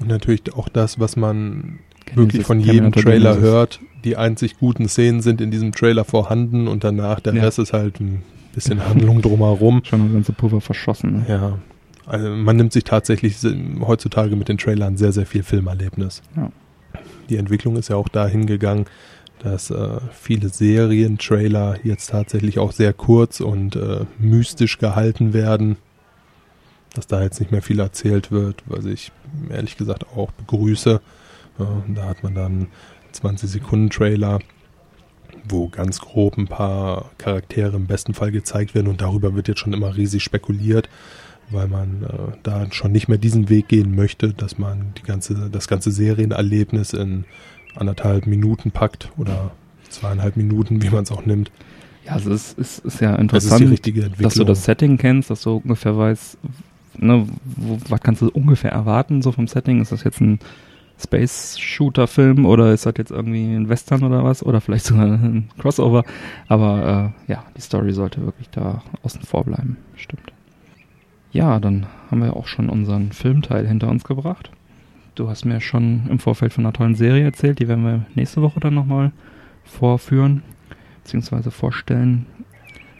[0.00, 1.78] Und natürlich auch das, was man
[2.14, 3.80] wirklich von jedem Trailer hört.
[4.04, 7.44] Die einzig guten Szenen sind in diesem Trailer vorhanden und danach der Ja.
[7.44, 8.22] Rest ist halt ein
[8.54, 9.80] bisschen Handlung drumherum.
[9.84, 11.12] Schon das ganze Pulver verschossen.
[11.18, 11.24] Ne?
[11.28, 11.58] Ja.
[12.06, 13.36] Also man nimmt sich tatsächlich
[13.80, 16.22] heutzutage mit den Trailern sehr, sehr viel Filmerlebnis.
[16.36, 16.50] Ja.
[17.28, 18.86] Die Entwicklung ist ja auch dahin gegangen,
[19.38, 25.76] dass äh, viele Serien-Trailer jetzt tatsächlich auch sehr kurz und äh, mystisch gehalten werden.
[26.94, 29.12] Dass da jetzt nicht mehr viel erzählt wird, was ich
[29.48, 31.00] ehrlich gesagt auch begrüße.
[31.58, 32.66] Ja, da hat man dann
[33.12, 34.40] 20 Sekunden Trailer,
[35.48, 39.60] wo ganz grob ein paar Charaktere im besten Fall gezeigt werden und darüber wird jetzt
[39.60, 40.88] schon immer riesig spekuliert,
[41.50, 45.48] weil man äh, da schon nicht mehr diesen Weg gehen möchte, dass man die ganze,
[45.50, 47.24] das ganze Serienerlebnis in
[47.76, 49.52] anderthalb Minuten packt oder
[49.88, 51.50] zweieinhalb Minuten, wie man es auch nimmt.
[52.04, 53.70] Ja, also es ist, ist ja interessant,
[54.18, 56.38] dass du das Setting kennst, dass du ungefähr weißt,
[57.00, 59.80] ne, wo, was kannst du ungefähr erwarten, so vom Setting.
[59.80, 60.38] Ist das jetzt ein
[61.02, 64.42] Space-Shooter-Film oder ist das jetzt irgendwie ein Western oder was?
[64.42, 66.04] Oder vielleicht sogar ein Crossover.
[66.48, 69.78] Aber äh, ja, die Story sollte wirklich da außen vor bleiben.
[69.96, 70.32] Stimmt.
[71.32, 74.50] Ja, dann haben wir auch schon unseren Filmteil hinter uns gebracht.
[75.14, 78.42] du hast mir schon im Vorfeld von einer tollen Serie erzählt, die werden wir nächste
[78.42, 79.12] Woche dann nochmal
[79.64, 80.42] vorführen,
[81.02, 82.26] beziehungsweise vorstellen.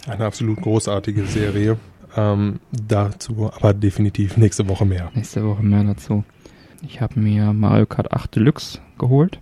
[0.07, 1.77] Eine absolut großartige Serie.
[2.17, 5.11] Ähm, dazu aber definitiv nächste Woche mehr.
[5.15, 6.25] Nächste Woche mehr dazu.
[6.83, 9.39] Ich habe mir Mario Kart 8 Deluxe geholt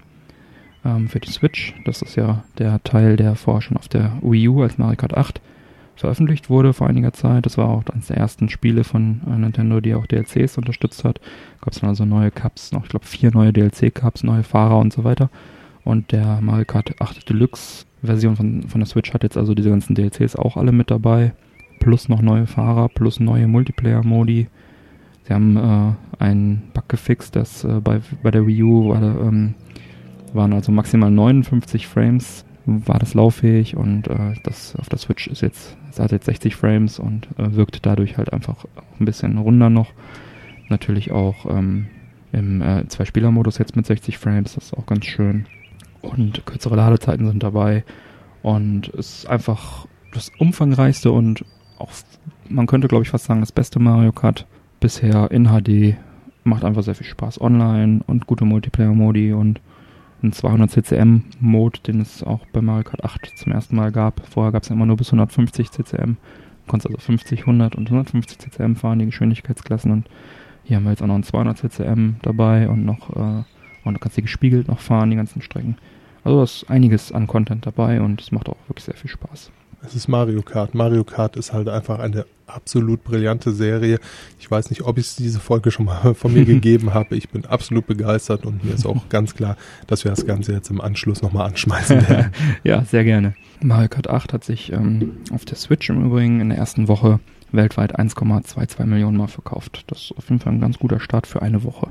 [0.84, 1.74] ähm, für die Switch.
[1.84, 5.16] Das ist ja der Teil, der vorher schon auf der Wii U als Mario Kart
[5.16, 5.40] 8
[5.96, 7.46] veröffentlicht wurde vor einiger Zeit.
[7.46, 11.20] Das war auch eines der ersten Spiele von äh, Nintendo, die auch DLCs unterstützt hat.
[11.60, 14.92] Gab es dann also neue Cups, noch ich glaube vier neue DLC-Cups, neue Fahrer und
[14.92, 15.30] so weiter.
[15.84, 19.70] Und der Mario Kart 8 Deluxe Version von, von der Switch hat jetzt also diese
[19.70, 21.32] ganzen DLCs auch alle mit dabei.
[21.78, 24.48] Plus noch neue Fahrer, plus neue Multiplayer-Modi.
[25.24, 29.54] Sie haben äh, einen Bug gefixt, dass äh, bei, bei der Wii U war, ähm,
[30.32, 35.40] waren also maximal 59 Frames war das lauffähig und äh, das auf der Switch ist
[35.40, 38.66] jetzt, es hat jetzt 60 Frames und äh, wirkt dadurch halt einfach
[39.00, 39.92] ein bisschen runder noch.
[40.68, 41.86] Natürlich auch ähm,
[42.32, 45.46] im äh, Zwei-Spieler-Modus jetzt mit 60 Frames, das ist auch ganz schön.
[46.02, 47.84] Und kürzere Ladezeiten sind dabei
[48.42, 51.46] und es ist einfach das umfangreichste und
[51.80, 51.90] auch,
[52.48, 54.46] man könnte glaube ich fast sagen, das beste Mario Kart
[54.80, 55.96] bisher in HD.
[56.44, 59.60] Macht einfach sehr viel Spaß online und gute Multiplayer-Modi und
[60.22, 64.26] ein 200 CCM Mode, den es auch bei Mario Kart 8 zum ersten Mal gab.
[64.26, 66.16] Vorher gab es ja immer nur bis 150 CCM.
[66.16, 69.90] Du konntest also 50, 100 und 150 CCM fahren, die Geschwindigkeitsklassen.
[69.90, 70.08] Und
[70.64, 73.44] hier haben wir jetzt auch noch ein 200 CCM dabei und noch, äh,
[73.84, 75.76] und du kannst die gespiegelt noch fahren, die ganzen Strecken.
[76.24, 79.50] Also da ist einiges an Content dabei und es macht auch wirklich sehr viel Spaß.
[79.82, 80.74] Es ist Mario Kart.
[80.74, 84.00] Mario Kart ist halt einfach eine absolut brillante Serie.
[84.40, 87.16] Ich weiß nicht, ob ich diese Folge schon mal von mir gegeben habe.
[87.16, 89.56] Ich bin absolut begeistert und mir ist auch ganz klar,
[89.86, 92.32] dass wir das Ganze jetzt im Anschluss nochmal anschmeißen werden.
[92.64, 93.34] ja, sehr gerne.
[93.60, 97.20] Mario Kart 8 hat sich ähm, auf der Switch im Übrigen in der ersten Woche
[97.52, 99.84] weltweit 1,22 Millionen Mal verkauft.
[99.86, 101.88] Das ist auf jeden Fall ein ganz guter Start für eine Woche.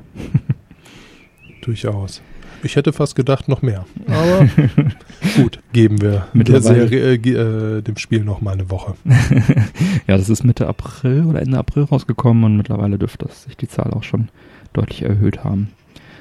[1.68, 2.22] Durchaus.
[2.62, 3.84] Ich hätte fast gedacht, noch mehr.
[4.06, 4.48] Aber
[5.36, 8.94] gut, geben wir der Serie, äh, äh, dem Spiel noch mal eine Woche.
[10.06, 13.90] ja, das ist Mitte April oder Ende April rausgekommen und mittlerweile dürfte sich die Zahl
[13.90, 14.30] auch schon
[14.72, 15.68] deutlich erhöht haben.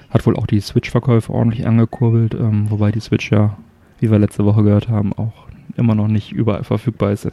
[0.10, 3.58] Hat wohl auch die Switch-Verkäufe ordentlich angekurbelt, ähm, wobei die Switch ja,
[4.02, 5.48] wie wir letzte Woche gehört haben, auch
[5.78, 7.26] immer noch nicht überall verfügbar ist.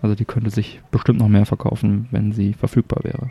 [0.00, 3.30] Also die könnte sich bestimmt noch mehr verkaufen, wenn sie verfügbar wäre.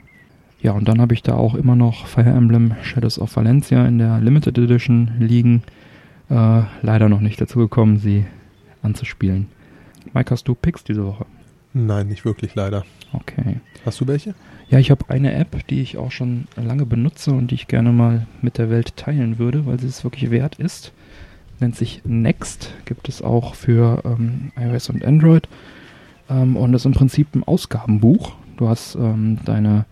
[0.66, 4.00] Ja, und dann habe ich da auch immer noch Fire Emblem Shadows of Valencia in
[4.00, 5.62] der Limited Edition liegen.
[6.32, 8.26] Äh, leider noch nicht dazu gekommen, sie
[8.82, 9.46] anzuspielen.
[10.16, 11.28] Mike, hast du Picks diese Woche?
[11.74, 12.84] Nein, nicht wirklich, leider.
[13.14, 13.60] Okay.
[13.86, 14.34] Hast du welche?
[14.68, 17.92] Ja, ich habe eine App, die ich auch schon lange benutze und die ich gerne
[17.92, 20.94] mal mit der Welt teilen würde, weil sie es wirklich wert ist.
[21.60, 25.48] Nennt sich Next, gibt es auch für ähm, iOS und Android.
[26.28, 28.34] Ähm, und ist im Prinzip ein Ausgabenbuch.
[28.58, 29.86] Du hast ähm, deine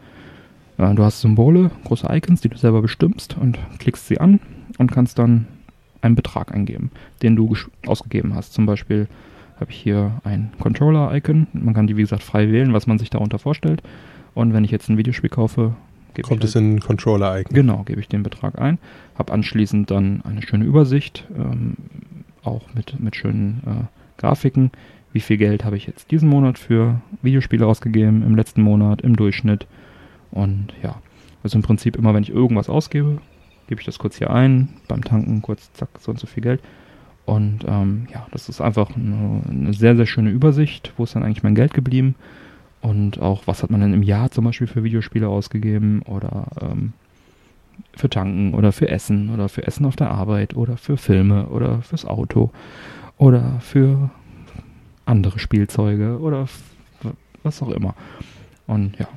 [0.77, 4.39] du hast Symbole, große Icons, die du selber bestimmst und klickst sie an
[4.77, 5.47] und kannst dann
[6.01, 6.91] einen Betrag eingeben,
[7.21, 7.55] den du
[7.85, 8.53] ausgegeben hast.
[8.53, 9.07] Zum Beispiel
[9.59, 11.47] habe ich hier ein Controller-Icon.
[11.53, 13.81] Man kann die, wie gesagt, frei wählen, was man sich darunter vorstellt.
[14.33, 15.75] Und wenn ich jetzt ein Videospiel kaufe,
[16.21, 17.53] kommt es halt, in ein Controller-Icon.
[17.53, 18.77] Genau, gebe ich den Betrag ein,
[19.17, 21.75] habe anschließend dann eine schöne Übersicht, ähm,
[22.43, 24.71] auch mit, mit schönen äh, Grafiken.
[25.11, 29.15] Wie viel Geld habe ich jetzt diesen Monat für Videospiele ausgegeben, im letzten Monat, im
[29.15, 29.67] Durchschnitt
[30.33, 30.95] und ja,
[31.43, 33.19] also im Prinzip immer, wenn ich irgendwas ausgebe,
[33.67, 36.61] gebe ich das kurz hier ein, beim Tanken kurz, zack, so und so viel Geld.
[37.25, 41.23] Und ähm, ja, das ist einfach eine, eine, sehr, sehr schöne Übersicht, wo ist dann
[41.23, 42.15] eigentlich mein Geld geblieben
[42.81, 46.91] und auch, was hat man denn im Jahr zum Beispiel für Videospiele ausgegeben oder ähm,
[47.95, 51.81] für Tanken oder für Essen oder für Essen auf der Arbeit oder für Filme oder
[51.81, 52.51] fürs Auto
[53.17, 54.09] oder für
[55.05, 56.47] andere Spielzeuge oder
[57.43, 57.95] was auch immer.
[58.67, 59.07] Und ja,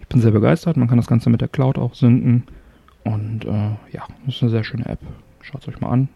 [0.00, 0.76] ich bin sehr begeistert.
[0.76, 2.44] Man kann das Ganze mit der Cloud auch synken.
[3.04, 5.00] Und äh, ja, das ist eine sehr schöne App.
[5.40, 6.08] Schaut es euch mal an.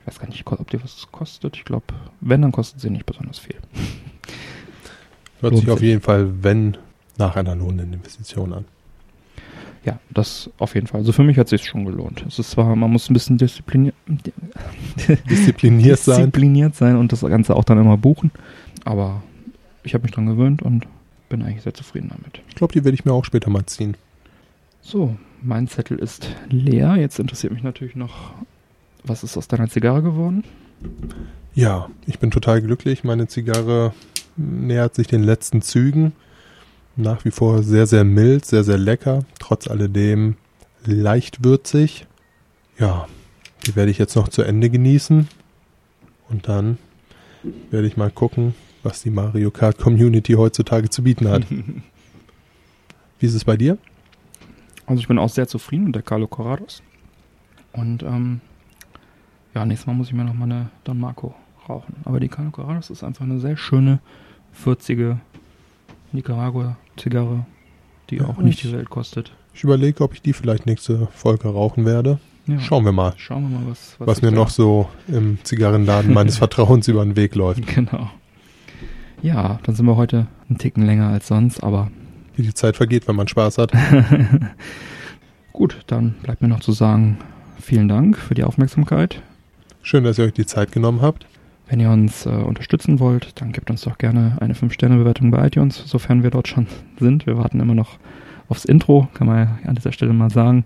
[0.00, 1.56] Ich weiß gar nicht, ob die was kostet.
[1.56, 1.86] Ich glaube,
[2.20, 3.56] wenn, dann kostet sie nicht besonders viel.
[5.40, 6.76] Hört sich auf jeden Fall, wenn,
[7.16, 8.64] nach einer lohnenden Investition an.
[9.84, 11.00] Ja, das auf jeden Fall.
[11.00, 12.24] Also für mich hat es sich schon gelohnt.
[12.26, 13.94] Es ist zwar, man muss ein bisschen diszipliniert,
[15.30, 16.16] diszipliniert sein.
[16.16, 18.30] Diszipliniert sein und das Ganze auch dann immer buchen.
[18.84, 19.22] Aber
[19.84, 20.86] ich habe mich dran gewöhnt und
[21.28, 22.40] bin eigentlich sehr zufrieden damit.
[22.48, 23.96] Ich glaube, die werde ich mir auch später mal ziehen.
[24.80, 26.96] So, mein Zettel ist leer.
[26.96, 28.32] Jetzt interessiert mich natürlich noch,
[29.04, 30.44] was ist aus deiner Zigarre geworden?
[31.54, 33.04] Ja, ich bin total glücklich.
[33.04, 33.92] Meine Zigarre
[34.36, 36.12] nähert sich den letzten Zügen.
[36.96, 39.24] Nach wie vor sehr, sehr mild, sehr, sehr lecker.
[39.38, 40.36] Trotz alledem
[40.84, 42.06] leicht würzig.
[42.78, 43.06] Ja,
[43.66, 45.28] die werde ich jetzt noch zu Ende genießen.
[46.28, 46.78] Und dann
[47.70, 48.54] werde ich mal gucken,
[48.88, 51.44] was die Mario Kart Community heutzutage zu bieten hat.
[53.20, 53.78] Wie ist es bei dir?
[54.86, 56.82] Also ich bin auch sehr zufrieden mit der Carlo Corrados.
[57.72, 58.40] Und ähm,
[59.54, 61.34] ja, nächstes Mal muss ich mir noch mal eine Don Marco
[61.68, 61.94] rauchen.
[62.04, 63.98] Aber die Carlo Corrados ist einfach eine sehr schöne,
[64.64, 65.18] würzige
[66.12, 67.44] Nicaragua-Zigarre,
[68.10, 69.32] die Ja, auch nicht ich- die Welt kostet.
[69.54, 72.18] Ich überlege, ob ich die vielleicht nächste Folge rauchen werde.
[72.46, 72.60] Ja.
[72.60, 76.38] Schauen wir mal, Schauen wir mal, was, was sich mir noch so im Zigarrenladen meines
[76.38, 77.66] Vertrauens über den Weg läuft.
[77.66, 78.08] Genau.
[79.22, 81.90] Ja, dann sind wir heute einen Ticken länger als sonst, aber
[82.36, 83.72] Wie die Zeit vergeht, wenn man Spaß hat.
[85.52, 87.18] gut, dann bleibt mir noch zu sagen,
[87.60, 89.20] vielen Dank für die Aufmerksamkeit.
[89.82, 91.26] Schön, dass ihr euch die Zeit genommen habt.
[91.68, 95.82] Wenn ihr uns äh, unterstützen wollt, dann gebt uns doch gerne eine 5-Sterne-Bewertung bei iTunes,
[95.84, 96.66] sofern wir dort schon
[97.00, 97.26] sind.
[97.26, 97.98] Wir warten immer noch
[98.48, 100.64] aufs Intro, kann man ja an dieser Stelle mal sagen.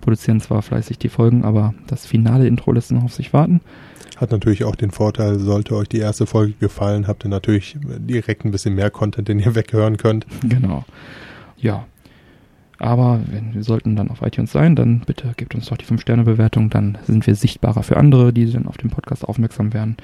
[0.00, 3.60] Produzieren zwar fleißig die Folgen, aber das finale Intro lässt noch auf sich warten.
[4.16, 8.44] Hat natürlich auch den Vorteil, sollte euch die erste Folge gefallen, habt ihr natürlich direkt
[8.44, 10.26] ein bisschen mehr Content, den ihr weghören könnt.
[10.42, 10.84] Genau.
[11.56, 11.86] Ja.
[12.78, 16.70] Aber wenn wir sollten dann auf iTunes sein, dann bitte gebt uns doch die 5-Sterne-Bewertung,
[16.70, 19.96] dann sind wir sichtbarer für andere, die dann auf den Podcast aufmerksam werden.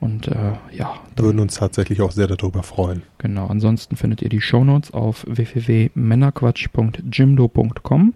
[0.00, 3.02] Und äh, ja, würden uns tatsächlich auch sehr darüber freuen.
[3.18, 8.14] Genau, ansonsten findet ihr die Shownotes auf www.männerquatsch.jimdo.com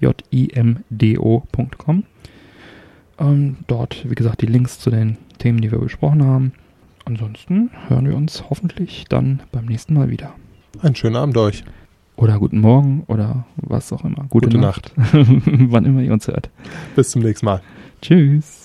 [0.00, 2.04] J-I-M-D-O.com
[3.20, 6.52] ähm, Dort, wie gesagt, die Links zu den Themen, die wir besprochen haben.
[7.04, 10.34] Ansonsten hören wir uns hoffentlich dann beim nächsten Mal wieder.
[10.82, 11.64] Einen schönen Abend euch.
[12.16, 14.26] Oder guten Morgen oder was auch immer.
[14.28, 14.92] Gute, Gute Nacht.
[15.12, 16.50] Wann immer ihr uns hört.
[16.94, 17.62] Bis zum nächsten Mal.
[18.02, 18.59] Tschüss.